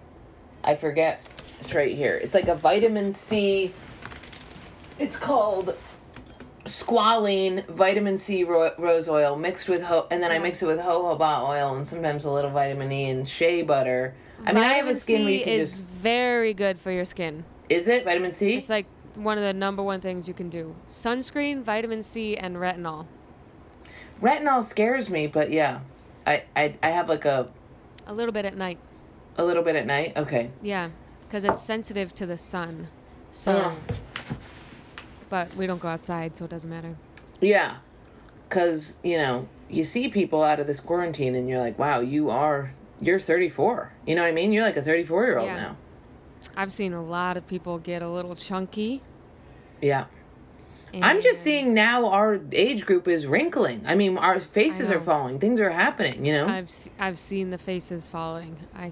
I 0.64 0.76
forget. 0.76 1.22
It's 1.60 1.74
right 1.74 1.96
here. 1.96 2.16
It's 2.16 2.34
like 2.34 2.48
a 2.48 2.56
vitamin 2.56 3.14
C. 3.14 3.74
It's 4.98 5.16
called 5.18 5.76
squalene 6.66 7.66
vitamin 7.68 8.16
C 8.18 8.44
ro- 8.44 8.72
rose 8.78 9.10
oil 9.10 9.36
mixed 9.36 9.68
with 9.68 9.84
ho- 9.84 10.08
and 10.10 10.24
then 10.24 10.32
I 10.32 10.40
mix 10.40 10.64
it 10.64 10.66
with 10.66 10.80
jojoba 10.80 11.48
oil 11.50 11.76
and 11.76 11.86
sometimes 11.86 12.24
a 12.24 12.32
little 12.32 12.52
vitamin 12.52 12.92
E 12.92 13.10
and 13.10 13.28
shea 13.28 13.62
butter. 13.62 14.16
I 14.46 14.54
mean, 14.54 14.64
I 14.64 14.74
have 14.74 14.88
a 14.88 14.96
skin 14.96 15.26
C 15.26 15.38
is 15.44 15.78
just. 15.80 15.90
very 15.90 16.54
good 16.54 16.78
for 16.78 16.92
your 16.92 17.06
skin. 17.06 17.46
Is 17.70 17.88
it 17.88 18.04
vitamin 18.04 18.32
C? 18.32 18.56
It's 18.56 18.70
like 18.70 18.86
one 19.16 19.38
of 19.38 19.44
the 19.44 19.54
number 19.54 19.82
one 19.84 20.02
things 20.02 20.28
you 20.28 20.34
can 20.34 20.50
do: 20.50 20.76
sunscreen, 20.88 21.62
vitamin 21.64 22.04
C, 22.04 22.36
and 22.38 22.58
retinol. 22.58 23.06
Retinol 24.22 24.64
scares 24.64 25.10
me, 25.10 25.28
but 25.28 25.52
yeah. 25.52 25.80
I, 26.26 26.44
I 26.56 26.74
I 26.82 26.90
have 26.90 27.10
like 27.10 27.26
a 27.26 27.50
A 28.08 28.14
little 28.14 28.32
bit 28.32 28.46
at 28.46 28.56
night. 28.56 28.80
a 29.38 29.44
little 29.44 29.64
bit 29.64 29.76
at 29.76 29.86
night. 29.86 30.18
Okay. 30.18 30.52
Yeah, 30.62 30.90
because 31.28 31.44
it's 31.44 31.62
sensitive 31.62 32.14
to 32.16 32.26
the 32.26 32.38
sun. 32.38 32.88
So, 33.32 33.52
Ugh. 33.52 33.98
but 35.30 35.54
we 35.56 35.66
don't 35.68 35.80
go 35.82 35.88
outside, 35.90 36.38
so 36.38 36.46
it 36.46 36.52
doesn't 36.52 36.70
matter. 36.70 36.96
Yeah. 37.42 37.78
Cause, 38.50 39.00
you 39.04 39.18
know, 39.18 39.48
you 39.70 39.84
see 39.84 40.08
people 40.08 40.44
out 40.44 40.60
of 40.60 40.68
this 40.68 40.80
quarantine 40.80 41.34
and 41.36 41.50
you're 41.50 41.60
like, 41.60 41.80
wow, 41.80 42.00
you 42.02 42.30
are 42.30 42.72
you're 43.06 43.20
thirty 43.20 43.50
four. 43.50 43.92
You 44.06 44.16
know 44.16 44.22
what 44.24 44.28
I 44.30 44.32
mean? 44.32 44.52
You're 44.54 44.64
like 44.64 44.78
a 44.78 44.82
thirty 44.82 45.04
four 45.04 45.26
year 45.26 45.38
old 45.38 45.48
Yeah. 45.48 45.56
now. 45.56 45.78
I've 46.58 46.72
seen 46.72 46.94
a 46.94 47.04
lot 47.04 47.38
of 47.38 47.48
people 47.48 47.78
get 47.78 48.02
a 48.02 48.10
little 48.10 48.36
chunky. 48.36 49.02
Yeah. 49.82 50.06
I'm 51.02 51.24
just 51.24 51.42
seeing 51.42 51.74
now 51.74 52.06
our 52.10 52.40
age 52.52 52.86
group 52.86 53.08
is 53.08 53.26
wrinkling. 53.26 53.82
I 53.88 53.96
mean, 53.96 54.16
our 54.18 54.40
faces 54.40 54.92
are 54.92 55.00
falling. 55.00 55.40
Things 55.40 55.60
are 55.60 55.72
happening, 55.72 56.24
you 56.24 56.34
know? 56.34 56.48
I've 56.48 56.70
I've 57.00 57.18
seen 57.18 57.50
the 57.50 57.58
faces 57.58 58.08
falling. 58.10 58.58
I 58.76 58.92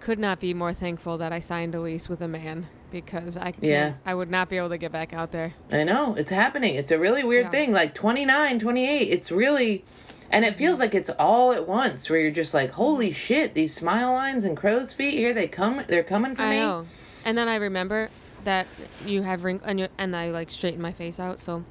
could 0.00 0.18
not 0.18 0.40
be 0.40 0.54
more 0.54 0.72
thankful 0.72 1.18
that 1.18 1.32
I 1.32 1.40
signed 1.40 1.74
a 1.74 1.80
lease 1.80 2.08
with 2.08 2.22
a 2.22 2.28
man 2.28 2.68
because 2.90 3.36
I 3.36 3.52
Yeah. 3.60 3.94
I 4.06 4.14
would 4.14 4.30
not 4.30 4.48
be 4.48 4.56
able 4.56 4.70
to 4.70 4.78
get 4.78 4.92
back 4.92 5.12
out 5.12 5.30
there. 5.32 5.52
I 5.70 5.84
know. 5.84 6.14
It's 6.14 6.30
happening. 6.30 6.74
It's 6.76 6.90
a 6.90 6.98
really 6.98 7.22
weird 7.22 7.46
Yeah. 7.46 7.50
thing. 7.50 7.72
Like 7.72 7.92
29, 7.92 8.58
28, 8.58 9.10
it's 9.10 9.30
really 9.30 9.84
and 10.30 10.44
it 10.44 10.54
feels 10.54 10.78
like 10.78 10.94
it's 10.94 11.10
all 11.18 11.52
at 11.52 11.66
once 11.68 12.08
where 12.10 12.20
you're 12.20 12.30
just 12.30 12.52
like, 12.54 12.72
"Holy 12.72 13.12
shit, 13.12 13.54
these 13.54 13.72
smile 13.74 14.12
lines 14.12 14.44
and 14.44 14.56
crow's 14.56 14.92
feet, 14.92 15.14
here 15.18 15.32
they 15.32 15.46
come. 15.48 15.82
They're 15.86 16.02
coming 16.04 16.34
for 16.34 16.42
I 16.42 16.50
me." 16.50 16.56
know. 16.58 16.86
And 17.24 17.36
then 17.36 17.48
I 17.48 17.56
remember 17.56 18.08
that 18.44 18.66
you 19.04 19.22
have 19.22 19.42
wrinkle 19.44 19.68
and, 19.68 19.80
you, 19.80 19.88
and 19.98 20.14
I 20.14 20.30
like 20.30 20.50
straighten 20.52 20.80
my 20.80 20.92
face 20.92 21.18
out. 21.18 21.40
So 21.40 21.64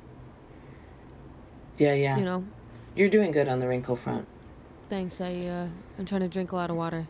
Yeah, 1.77 1.93
yeah. 1.93 2.17
you 2.17 2.25
know, 2.25 2.43
You're 2.95 3.09
doing 3.09 3.31
good 3.31 3.47
on 3.47 3.59
the 3.59 3.67
wrinkle 3.67 3.95
front. 3.95 4.27
thanks. 4.89 5.19
I 5.21 5.33
uh, 5.45 5.67
I'm 5.97 6.05
trying 6.05 6.21
to 6.21 6.27
drink 6.27 6.51
a 6.51 6.55
lot 6.55 6.69
of 6.69 6.75
water. 6.75 7.07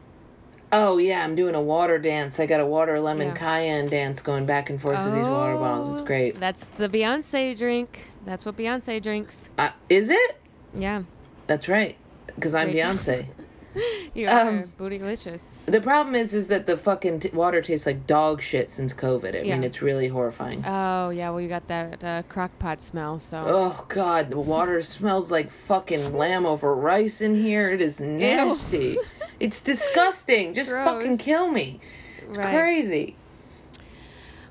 Oh, 0.71 0.97
yeah, 0.97 1.23
I'm 1.23 1.35
doing 1.35 1.55
a 1.55 1.61
water 1.61 1.97
dance. 1.99 2.39
I 2.39 2.47
got 2.47 2.59
a 2.59 2.65
water 2.65 2.99
lemon 2.99 3.27
Yeah. 3.29 3.33
cayenne 3.35 3.87
dance 3.87 4.19
going 4.21 4.45
back 4.45 4.69
and 4.69 4.81
forth 4.81 4.97
with 5.05 5.13
these 5.13 5.27
water 5.27 5.55
bottles. 5.55 5.91
It's 5.93 6.01
Oh, 6.01 6.05
great. 6.05 6.39
That's 6.39 6.65
the 6.67 6.89
Beyonce 6.89 7.55
drink. 7.57 8.11
That's 8.25 8.45
what 8.45 8.57
Beyonce 8.57 9.01
drinks. 9.01 9.51
Uh, 9.57 9.69
is 9.89 10.09
it? 10.09 10.37
Yeah, 10.77 11.03
That's 11.47 11.67
right. 11.67 11.95
Cuz 12.39 12.53
I'm. 12.55 12.71
Beyonce. 12.71 13.27
you 14.13 14.27
Um, 14.27 14.47
are 14.47 14.63
bootylicious. 14.79 15.57
The 15.65 15.81
problem 15.81 16.15
is, 16.15 16.33
is 16.33 16.47
that 16.47 16.65
the 16.65 16.77
fucking 16.77 17.19
t- 17.19 17.29
water 17.33 17.61
tastes 17.61 17.85
like 17.85 18.07
dog 18.07 18.41
shit 18.41 18.71
since 18.71 18.93
COVID. 18.93 19.35
I 19.35 19.41
Yeah. 19.43 19.55
mean, 19.55 19.63
it's 19.65 19.81
really 19.81 20.07
horrifying. 20.07 20.63
Oh 20.65 21.09
yeah, 21.09 21.29
well 21.29 21.41
you 21.41 21.49
got 21.49 21.67
that 21.67 22.03
uh, 22.03 22.23
crock 22.29 22.57
pot 22.57 22.81
smell. 22.81 23.19
So 23.19 23.43
Oh 23.45 23.85
God, 23.89 24.29
the 24.31 24.39
water 24.39 24.81
smells 24.81 25.31
like 25.31 25.49
fucking 25.49 26.15
lamb 26.17 26.45
over 26.45 26.73
rice 26.73 27.19
in 27.21 27.35
here. 27.35 27.69
It 27.69 27.81
is 27.81 27.99
nasty. 27.99 28.97
it's 29.39 29.59
disgusting. 29.59 30.53
Just 30.53 30.71
fucking 30.71 31.17
kill 31.17 31.49
me. 31.51 31.79
It's 32.27 32.37
Right. 32.37 32.55
crazy. 32.57 33.15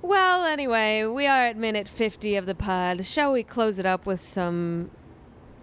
Well, 0.02 0.44
anyway, 0.44 1.04
we 1.06 1.26
are 1.26 1.46
at 1.46 1.56
minute 1.56 1.88
50 1.88 2.36
of 2.36 2.44
the 2.44 2.54
pod. 2.54 3.06
Shall 3.06 3.32
we 3.32 3.42
close 3.42 3.78
it 3.78 3.86
up 3.86 4.04
with 4.04 4.20
some 4.20 4.90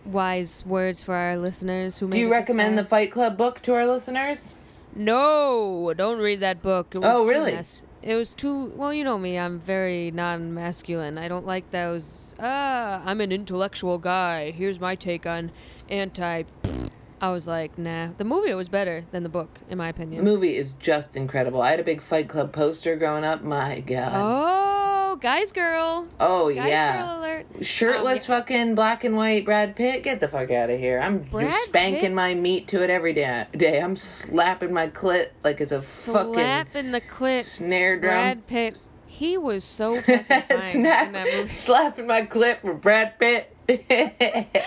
wise 0.06 0.64
words 0.66 1.04
for 1.04 1.14
our 1.16 1.38
listeners 1.38 1.98
who 1.98 2.10
Do 2.10 2.18
you 2.18 2.32
recommend 2.32 2.78
the 2.78 2.84
Fight 2.86 3.12
Club 3.12 3.38
book 3.38 3.62
to 3.64 3.74
our 3.74 3.86
listeners? 3.88 4.56
No, 4.96 5.94
don't 5.96 6.20
read 6.20 6.40
that 6.42 6.62
book. 6.62 6.94
It 6.96 7.00
was 7.00 7.08
Oh, 7.10 7.26
really? 7.26 7.54
mas- 7.54 7.84
it 8.02 8.16
was 8.16 8.34
too 8.34 8.66
well, 8.76 8.94
you 8.94 9.04
know 9.04 9.18
me, 9.18 9.38
I'm 9.38 9.60
very 9.60 10.12
non-masculine. 10.12 11.18
I 11.18 11.28
don't 11.28 11.46
like 11.46 11.70
those 11.72 12.34
ah, 12.40 13.02
I'm 13.06 13.22
an 13.22 13.32
intellectual 13.32 13.98
guy. 14.00 14.52
Here's 14.52 14.80
my 14.80 14.96
take 14.96 15.26
on 15.26 15.52
anti 15.90 16.44
I 17.24 17.32
was 17.32 17.46
like, 17.48 17.78
nah. 17.78 18.08
The 18.18 18.24
movie 18.26 18.52
was 18.56 18.68
better 18.68 19.06
than 19.12 19.22
the 19.22 19.30
book, 19.30 19.60
in 19.70 19.78
my 19.78 19.90
opinion. 19.90 20.26
The 20.26 20.32
movie 20.32 20.58
is 20.58 20.74
just 20.74 21.16
incredible. 21.16 21.62
I 21.62 21.70
had 21.70 21.80
a 21.80 21.84
big 21.84 22.02
Fight 22.02 22.28
Club 22.28 22.52
poster 22.52 22.96
growing 22.96 23.24
up. 23.24 23.44
My 23.44 23.80
God. 23.82 24.12
Oh, 24.16 24.81
guys, 25.16 25.52
girl. 25.52 26.08
Oh, 26.20 26.54
Guys, 26.54 26.68
yeah. 26.68 27.02
girl 27.02 27.20
alert. 27.20 27.46
Shirtless 27.66 28.30
Um, 28.30 28.36
fucking 28.38 28.76
black 28.76 29.04
and 29.04 29.16
white 29.16 29.46
Brad 29.46 29.76
Pitt. 29.76 30.04
Get 30.04 30.20
the 30.20 30.28
fuck 30.28 30.52
out 30.52 30.70
of 30.70 30.80
here. 30.80 31.00
I'm 31.00 31.26
spanking 31.66 32.02
Pitt? 32.02 32.12
my 32.14 32.34
meat 32.34 32.68
to 32.70 32.84
it 32.84 32.90
every 32.90 33.14
day. 33.14 33.46
day. 33.56 33.80
I'm 33.80 33.96
slapping 33.96 34.74
my 34.74 34.88
clit 34.88 35.30
like 35.44 35.62
it's 35.62 35.72
a 35.72 35.78
fucking 36.12 36.34
Slapping 36.34 36.92
the 36.92 37.02
clit. 37.02 37.44
snare 37.44 38.00
drum. 38.00 38.12
Brad 38.14 38.48
Pitt. 38.48 38.78
He 39.08 39.38
was 39.38 39.64
so 39.64 40.00
fucking 40.02 40.60
Snap, 40.62 41.12
that 41.12 41.26
movie. 41.36 41.48
slapping 41.48 42.08
my 42.08 42.22
clip 42.24 42.62
for 42.62 42.74
Brad 42.74 43.20
Pitt. 43.20 43.48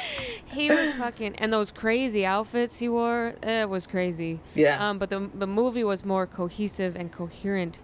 He 0.47 0.71
was 0.71 0.95
fucking, 0.95 1.35
and 1.37 1.53
those 1.53 1.73
crazy 1.73 2.25
outfits 2.25 2.79
he 2.79 2.89
wore, 2.89 3.35
it 3.43 3.69
was 3.69 3.89
crazy. 3.89 4.39
Yeah. 4.55 4.89
Um, 4.89 4.99
but 4.99 5.11
the 5.11 5.29
the 5.35 5.49
movie 5.49 5.83
was 5.83 6.05
more 6.05 6.27
cohesive 6.29 6.95
and 6.95 7.11
coherent 7.11 7.81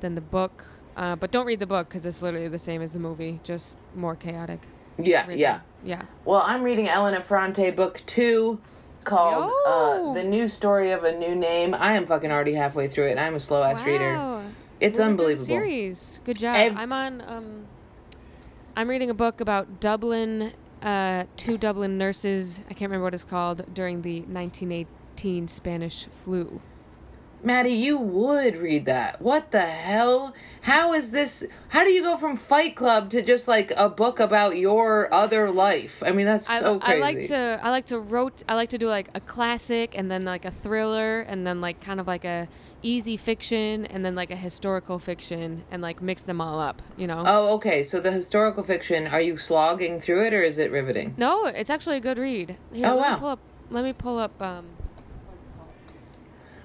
than 0.00 0.14
the 0.14 0.20
book. 0.20 0.64
Uh, 0.96 1.16
but 1.16 1.30
don't 1.30 1.46
read 1.46 1.58
the 1.58 1.66
book 1.66 1.88
because 1.88 2.04
it's 2.04 2.22
literally 2.22 2.48
the 2.48 2.58
same 2.58 2.82
as 2.82 2.92
the 2.92 2.98
movie, 2.98 3.40
just 3.44 3.78
more 3.94 4.14
chaotic. 4.14 4.60
yeah, 4.98 5.26
Read 5.26 5.38
yeah. 5.38 5.60
yeah. 5.82 6.02
Well, 6.24 6.42
I'm 6.44 6.62
reading 6.62 6.88
Elena 6.88 7.20
Ferrante 7.20 7.70
book 7.70 8.02
two 8.06 8.60
called 9.04 9.52
uh, 9.66 10.12
The 10.12 10.22
New 10.24 10.48
Story 10.48 10.92
of 10.92 11.02
a 11.04 11.16
New 11.16 11.34
Name. 11.34 11.74
I 11.74 11.94
am 11.94 12.06
fucking 12.06 12.30
already 12.30 12.52
halfway 12.54 12.88
through 12.88 13.06
it 13.06 13.10
and 13.12 13.20
I'm 13.20 13.34
a 13.34 13.40
slow 13.40 13.62
ass 13.62 13.84
reader. 13.84 14.14
Wow. 14.14 14.42
It's 14.80 14.98
We're 14.98 15.04
doing 15.04 15.10
unbelievable. 15.12 15.44
Series. 15.46 16.20
Good 16.24 16.38
job. 16.38 16.56
Ev- 16.56 16.76
I'm 16.76 16.92
on. 16.92 17.22
Um, 17.26 17.64
I'm 18.76 18.88
reading 18.88 19.10
a 19.10 19.14
book 19.14 19.40
about 19.40 19.80
Dublin. 19.80 20.52
Uh, 20.82 21.24
two 21.36 21.56
Dublin 21.56 21.96
nurses. 21.98 22.60
I 22.68 22.74
can't 22.74 22.90
remember 22.90 23.04
what 23.04 23.14
it's 23.14 23.24
called 23.24 23.64
during 23.72 24.02
the 24.02 24.20
1918 24.22 25.48
Spanish 25.48 26.06
flu. 26.06 26.60
Maddie, 27.44 27.70
you 27.70 27.98
would 27.98 28.56
read 28.56 28.84
that. 28.84 29.20
What 29.20 29.50
the 29.50 29.62
hell? 29.62 30.32
How 30.62 30.92
is 30.94 31.10
this? 31.10 31.44
How 31.70 31.82
do 31.82 31.90
you 31.90 32.02
go 32.02 32.16
from 32.16 32.36
Fight 32.36 32.76
Club 32.76 33.10
to 33.10 33.22
just 33.22 33.48
like 33.48 33.72
a 33.76 33.88
book 33.88 34.20
about 34.20 34.56
your 34.56 35.12
other 35.12 35.50
life? 35.50 36.02
I 36.06 36.12
mean, 36.12 36.26
that's 36.26 36.48
I, 36.48 36.60
so 36.60 36.78
crazy. 36.78 36.96
I 36.96 37.00
like 37.00 37.20
to 37.28 37.60
I 37.62 37.70
like 37.70 37.86
to 37.86 37.98
wrote 37.98 38.44
I 38.48 38.54
like 38.54 38.68
to 38.70 38.78
do 38.78 38.86
like 38.86 39.08
a 39.14 39.20
classic 39.20 39.94
and 39.96 40.08
then 40.08 40.24
like 40.24 40.44
a 40.44 40.52
thriller 40.52 41.22
and 41.22 41.44
then 41.44 41.60
like 41.60 41.80
kind 41.80 41.98
of 41.98 42.06
like 42.06 42.24
a 42.24 42.48
easy 42.80 43.16
fiction 43.16 43.86
and 43.86 44.04
then 44.04 44.14
like 44.14 44.30
a 44.30 44.36
historical 44.36 44.98
fiction 45.00 45.64
and 45.70 45.82
like 45.82 46.00
mix 46.00 46.22
them 46.22 46.40
all 46.40 46.60
up, 46.60 46.80
you 46.96 47.08
know. 47.08 47.24
Oh, 47.26 47.54
okay. 47.54 47.82
So 47.82 48.00
the 48.00 48.12
historical 48.12 48.62
fiction, 48.62 49.08
are 49.08 49.20
you 49.20 49.36
slogging 49.36 49.98
through 49.98 50.26
it 50.26 50.32
or 50.34 50.42
is 50.42 50.58
it 50.58 50.70
riveting? 50.70 51.14
No, 51.16 51.46
it's 51.46 51.70
actually 51.70 51.96
a 51.96 52.00
good 52.00 52.18
read. 52.18 52.56
Here, 52.72 52.86
Oh, 52.86 52.96
let 52.96 52.98
wow. 52.98 53.14
me 53.14 53.20
pull 53.20 53.28
up 53.30 53.38
let 53.70 53.84
me 53.84 53.92
pull 53.92 54.18
up 54.18 54.40
um 54.40 54.66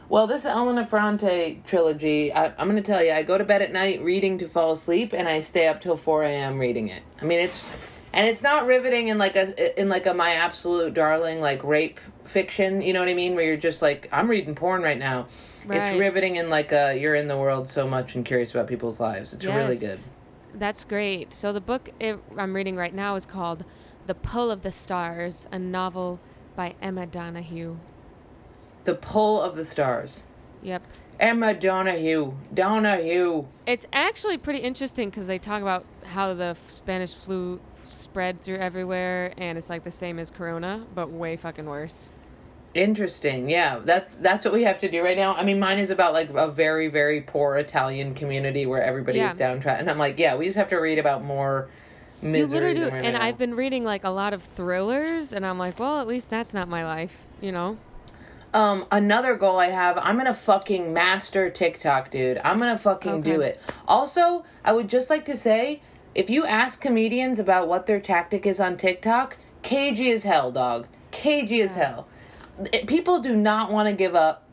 Well, 0.09 0.25
this 0.25 0.45
Elena 0.45 0.85
Ferrante 0.85 1.61
trilogy, 1.65 2.31
I, 2.31 2.47
I'm 2.57 2.69
going 2.69 2.81
to 2.81 2.81
tell 2.81 3.03
you, 3.03 3.11
I 3.11 3.23
go 3.23 3.37
to 3.37 3.43
bed 3.43 3.61
at 3.61 3.73
night 3.73 4.01
reading 4.01 4.37
to 4.37 4.47
fall 4.47 4.71
asleep, 4.71 5.13
and 5.13 5.27
I 5.27 5.41
stay 5.41 5.67
up 5.67 5.81
till 5.81 5.97
4 5.97 6.23
a.m. 6.23 6.59
reading 6.59 6.87
it. 6.87 7.03
I 7.21 7.25
mean, 7.25 7.39
it's 7.39 7.67
and 8.13 8.25
it's 8.25 8.41
not 8.41 8.65
riveting 8.65 9.09
in 9.09 9.17
like 9.17 9.35
a 9.35 9.79
in 9.79 9.89
like 9.89 10.05
a 10.07 10.13
my 10.13 10.31
absolute 10.31 10.93
darling 10.93 11.41
like 11.41 11.63
rape 11.63 11.99
fiction. 12.23 12.81
You 12.81 12.93
know 12.93 13.01
what 13.01 13.09
I 13.09 13.13
mean? 13.13 13.35
Where 13.35 13.45
you're 13.45 13.57
just 13.57 13.81
like, 13.81 14.07
I'm 14.11 14.29
reading 14.29 14.55
porn 14.55 14.81
right 14.81 14.97
now. 14.97 15.27
It's 15.69 15.99
riveting 15.99 16.37
in 16.37 16.49
like 16.49 16.71
a 16.71 16.97
you're 16.97 17.15
in 17.15 17.27
the 17.27 17.37
world 17.37 17.67
so 17.67 17.85
much 17.87 18.15
and 18.15 18.23
curious 18.23 18.51
about 18.51 18.67
people's 18.67 19.01
lives. 19.01 19.33
It's 19.33 19.45
really 19.45 19.77
good. 19.77 19.99
That's 20.53 20.85
great. 20.85 21.33
So 21.33 21.51
the 21.51 21.61
book 21.61 21.89
it, 21.99 22.17
I'm 22.37 22.55
reading 22.55 22.77
right 22.77 22.93
now 22.93 23.15
is 23.15 23.25
called 23.25 23.65
The 24.07 24.15
Pull 24.15 24.49
of 24.49 24.61
the 24.61 24.71
Stars, 24.71 25.47
a 25.51 25.59
novel 25.59 26.21
by 26.55 26.75
Emma 26.81 27.05
Donoghue. 27.05 27.77
The 28.87 28.95
pull 28.95 29.41
of 29.41 29.57
the 29.57 29.65
stars. 29.65 30.23
Yep. 30.63 30.81
Emma 31.19 31.53
Donoghue. 31.53 32.31
Donoghue. 32.53 33.43
It's 33.65 33.85
actually 33.91 34.37
pretty 34.37 34.59
interesting 34.59 35.09
because 35.09 35.27
they 35.27 35.37
talk 35.37 35.61
about 35.61 35.85
how 36.05 36.33
the 36.33 36.53
Spanish 36.53 37.13
flu 37.13 37.59
spread 37.73 38.41
through 38.41 38.59
everywhere, 38.59 39.33
and 39.37 39.57
it's 39.57 39.69
like 39.69 39.83
the 39.83 39.91
same 39.91 40.19
as 40.19 40.31
Corona, 40.31 40.85
but 40.95 41.09
way 41.09 41.35
fucking 41.35 41.65
worse. 41.65 42.07
Interesting. 42.73 43.49
Yeah, 43.49 43.79
that's 43.83 44.13
that's 44.13 44.45
what 44.45 44.53
we 44.53 44.63
have 44.63 44.79
to 44.79 44.89
do 44.89 45.03
right 45.03 45.17
now. 45.17 45.33
I 45.35 45.43
mean, 45.43 45.59
mine 45.59 45.79
is 45.79 45.89
about 45.89 46.13
like 46.13 46.29
a 46.29 46.47
very 46.47 46.87
very 46.87 47.19
poor 47.19 47.57
Italian 47.57 48.13
community 48.13 48.65
where 48.65 48.81
everybody 48.81 49.17
Yeah. 49.17 49.31
is 49.31 49.35
downtrodden. 49.35 49.81
And 49.81 49.89
I'm 49.89 49.97
like, 49.97 50.17
yeah, 50.17 50.37
we 50.37 50.45
just 50.45 50.57
have 50.57 50.69
to 50.69 50.77
read 50.77 50.97
about 50.97 51.25
more 51.25 51.67
misery. 52.21 52.39
you 52.39 52.71
literally 52.71 52.89
do, 52.91 52.95
and. 53.05 53.17
I've 53.17 53.37
been 53.37 53.55
reading 53.55 53.83
like 53.83 54.05
a 54.05 54.11
lot 54.11 54.33
of 54.33 54.43
thrillers, 54.43 55.33
and 55.33 55.45
I'm 55.45 55.57
like, 55.59 55.77
well, 55.77 55.99
at 55.99 56.07
least 56.07 56.29
that's 56.29 56.53
not 56.53 56.69
my 56.69 56.85
life, 56.85 57.25
you 57.41 57.51
know? 57.51 57.77
Um, 58.57 58.85
another 58.91 59.35
goal 59.35 59.59
I 59.59 59.67
have, 59.67 59.99
I'm 60.01 60.17
gonna 60.17 60.33
fucking 60.33 60.91
master 60.91 61.47
TikTok, 61.47 62.09
dude. 62.09 62.39
I'm 62.43 62.57
gonna 62.57 62.75
fucking 62.75 63.21
do 63.21 63.39
it. 63.41 63.61
Also, 63.87 64.45
I 64.65 64.71
would 64.71 64.89
just 64.89 65.11
like 65.11 65.25
to 65.25 65.37
say, 65.37 65.83
if 66.15 66.27
you 66.31 66.43
ask 66.43 66.81
comedians 66.81 67.37
about 67.37 67.67
what 67.67 67.85
their 67.85 67.99
tactic 67.99 68.47
is 68.47 68.59
on 68.59 68.75
TikTok, 68.75 69.37
cagey 69.61 70.09
as 70.09 70.23
hell, 70.23 70.51
dog. 70.51 70.87
Cagey 71.11 71.61
as 71.61 71.75
hell. 71.75 72.07
People 72.87 73.19
do 73.19 73.37
not 73.37 73.71
want 73.71 73.89
to 73.89 73.93
give 73.93 74.15
up 74.15 74.43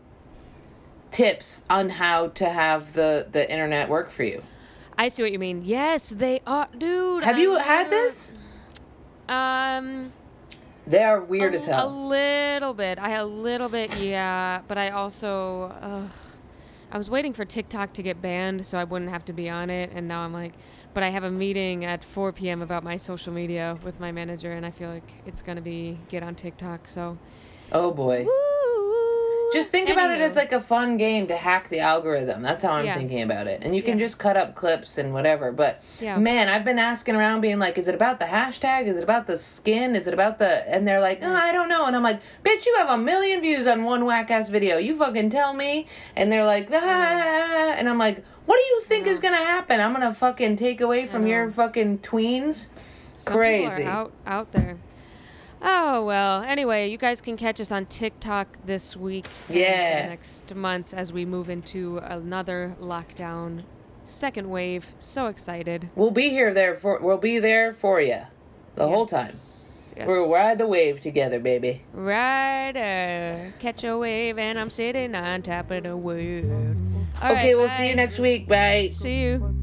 tips 1.10 1.64
on 1.70 1.88
how 1.88 2.28
to 2.28 2.44
have 2.44 2.92
the 2.92 3.26
the 3.32 3.50
internet 3.50 3.88
work 3.88 4.10
for 4.10 4.24
you. 4.24 4.42
I 4.98 5.08
see 5.08 5.22
what 5.22 5.32
you 5.32 5.38
mean. 5.38 5.62
Yes, 5.64 6.10
they 6.10 6.42
are, 6.46 6.68
dude. 6.76 7.24
Have 7.24 7.36
I 7.36 7.40
you 7.40 7.56
had 7.56 7.86
literally- 7.88 8.04
this? 8.04 8.32
Um, 9.30 10.12
They 10.86 11.02
are 11.02 11.20
weird 11.20 11.54
as 11.54 11.64
hell. 11.64 11.88
A 11.88 11.90
little 11.90 12.74
bit. 12.74 12.98
I 12.98 13.10
a 13.12 13.24
little 13.24 13.68
bit, 13.68 13.96
yeah. 13.96 14.60
But 14.68 14.76
I 14.78 14.90
also, 14.90 15.74
ugh, 15.80 16.10
I 16.92 16.98
was 16.98 17.08
waiting 17.08 17.32
for 17.32 17.44
TikTok 17.44 17.94
to 17.94 18.02
get 18.02 18.20
banned 18.20 18.66
so 18.66 18.78
I 18.78 18.84
wouldn't 18.84 19.10
have 19.10 19.24
to 19.26 19.32
be 19.32 19.48
on 19.48 19.70
it, 19.70 19.90
and 19.94 20.06
now 20.06 20.20
I'm 20.20 20.32
like, 20.32 20.52
but 20.92 21.02
I 21.02 21.08
have 21.08 21.24
a 21.24 21.30
meeting 21.30 21.84
at 21.84 22.04
4 22.04 22.32
p.m. 22.32 22.62
about 22.62 22.84
my 22.84 22.96
social 22.96 23.32
media 23.32 23.78
with 23.82 23.98
my 23.98 24.12
manager, 24.12 24.52
and 24.52 24.64
I 24.64 24.70
feel 24.70 24.90
like 24.90 25.10
it's 25.26 25.42
gonna 25.42 25.60
be 25.60 25.98
get 26.08 26.22
on 26.22 26.34
TikTok. 26.34 26.88
So, 26.88 27.18
Oh 27.72 27.90
boy. 27.90 28.24
Woo! 28.24 28.53
Just 29.54 29.70
think 29.70 29.88
about 29.88 30.10
it 30.10 30.20
as 30.20 30.36
like 30.36 30.52
a 30.52 30.60
fun 30.60 30.96
game 30.96 31.26
to 31.28 31.36
hack 31.36 31.68
the 31.68 31.80
algorithm. 31.80 32.42
That's 32.42 32.62
how 32.62 32.72
I'm 32.72 32.84
Yeah. 32.86 32.96
thinking 32.98 33.22
about 33.22 33.46
it. 33.46 33.62
And 33.62 33.74
you 33.74 33.82
can 33.82 33.98
Yeah. 33.98 34.04
just 34.06 34.18
cut 34.18 34.36
up 34.36 34.54
clips 34.54 34.98
and 34.98 35.14
whatever. 35.14 35.52
But 35.52 35.80
Yeah. 36.00 36.18
man, 36.18 36.48
I've 36.48 36.64
been 36.64 36.78
asking 36.78 37.14
around 37.14 37.40
being 37.40 37.58
like, 37.58 37.78
is 37.78 37.88
it 37.88 37.94
about 37.94 38.18
the 38.20 38.26
hashtag? 38.26 38.86
Is 38.86 38.96
it 38.96 39.02
about 39.04 39.26
the 39.26 39.36
skin? 39.36 39.94
Is 39.96 40.06
it 40.06 40.14
about 40.14 40.38
the 40.38 40.68
and 40.68 40.86
they're 40.86 41.00
like, 41.00 41.20
oh, 41.22 41.32
I 41.32 41.52
don't 41.52 41.68
know. 41.68 41.86
And 41.86 41.94
I'm 41.96 42.02
like, 42.02 42.20
bitch, 42.44 42.66
you 42.66 42.74
have 42.78 42.90
a 42.90 42.98
million 42.98 43.40
views 43.40 43.66
on 43.66 43.84
one 43.84 44.04
whack 44.04 44.30
ass 44.30 44.48
video. 44.48 44.76
You 44.76 44.96
fucking 44.96 45.30
tell 45.30 45.54
me. 45.54 45.86
And 46.16 46.30
they're 46.30 46.44
like, 46.44 46.68
ah 46.72 47.74
and 47.76 47.88
I'm 47.88 47.98
like, 47.98 48.24
what 48.46 48.56
do 48.56 48.62
you 48.74 48.82
think 48.82 49.06
is 49.06 49.20
gonna 49.20 49.36
happen? 49.36 49.80
I'm 49.80 49.92
gonna 49.92 50.12
fucking 50.12 50.56
take 50.56 50.80
away 50.80 51.06
from 51.06 51.26
your 51.26 51.48
fucking 51.48 51.98
tweens? 51.98 52.66
Some 53.14 53.34
Crazy. 53.34 53.68
people 53.68 53.86
are 53.86 53.90
out 53.90 54.12
out 54.26 54.52
there. 54.52 54.76
Oh 55.66 56.04
well. 56.04 56.42
Anyway, 56.42 56.90
you 56.90 56.98
guys 56.98 57.22
can 57.22 57.38
catch 57.38 57.58
us 57.58 57.72
on 57.72 57.86
TikTok 57.86 58.58
this 58.66 58.94
week. 58.94 59.26
Yeah. 59.48 60.02
the 60.02 60.08
next 60.10 60.54
months 60.54 60.92
as 60.92 61.10
we 61.10 61.24
move 61.24 61.48
into 61.48 61.98
another 61.98 62.76
lockdown, 62.78 63.64
second 64.04 64.50
wave. 64.50 64.94
So 64.98 65.26
excited. 65.28 65.88
We'll 65.96 66.10
be 66.10 66.28
here 66.28 66.52
there 66.52 66.74
for 66.74 67.00
we'll 67.00 67.16
be 67.16 67.38
there 67.38 67.72
for 67.72 67.98
you. 67.98 68.20
The 68.74 68.88
whole 68.88 69.06
time. 69.06 69.24
Yes, 69.24 69.94
yes. 69.96 70.06
We'll 70.06 70.30
ride 70.30 70.58
the 70.58 70.66
wave 70.66 71.00
together, 71.00 71.40
baby. 71.40 71.82
Rider, 71.94 73.54
catch 73.58 73.84
a 73.84 73.96
wave, 73.96 74.38
and 74.38 74.58
I'm 74.58 74.68
sitting 74.68 75.14
on 75.14 75.40
top 75.40 75.70
of 75.70 75.84
the 75.84 75.96
world. 75.96 76.76
All 77.22 77.30
okay, 77.30 77.54
right, 77.54 77.56
we'll 77.56 77.70
see 77.70 77.88
you 77.88 77.94
next 77.94 78.18
week. 78.18 78.48
Bye. 78.48 78.90
See 78.92 79.22
you. 79.22 79.54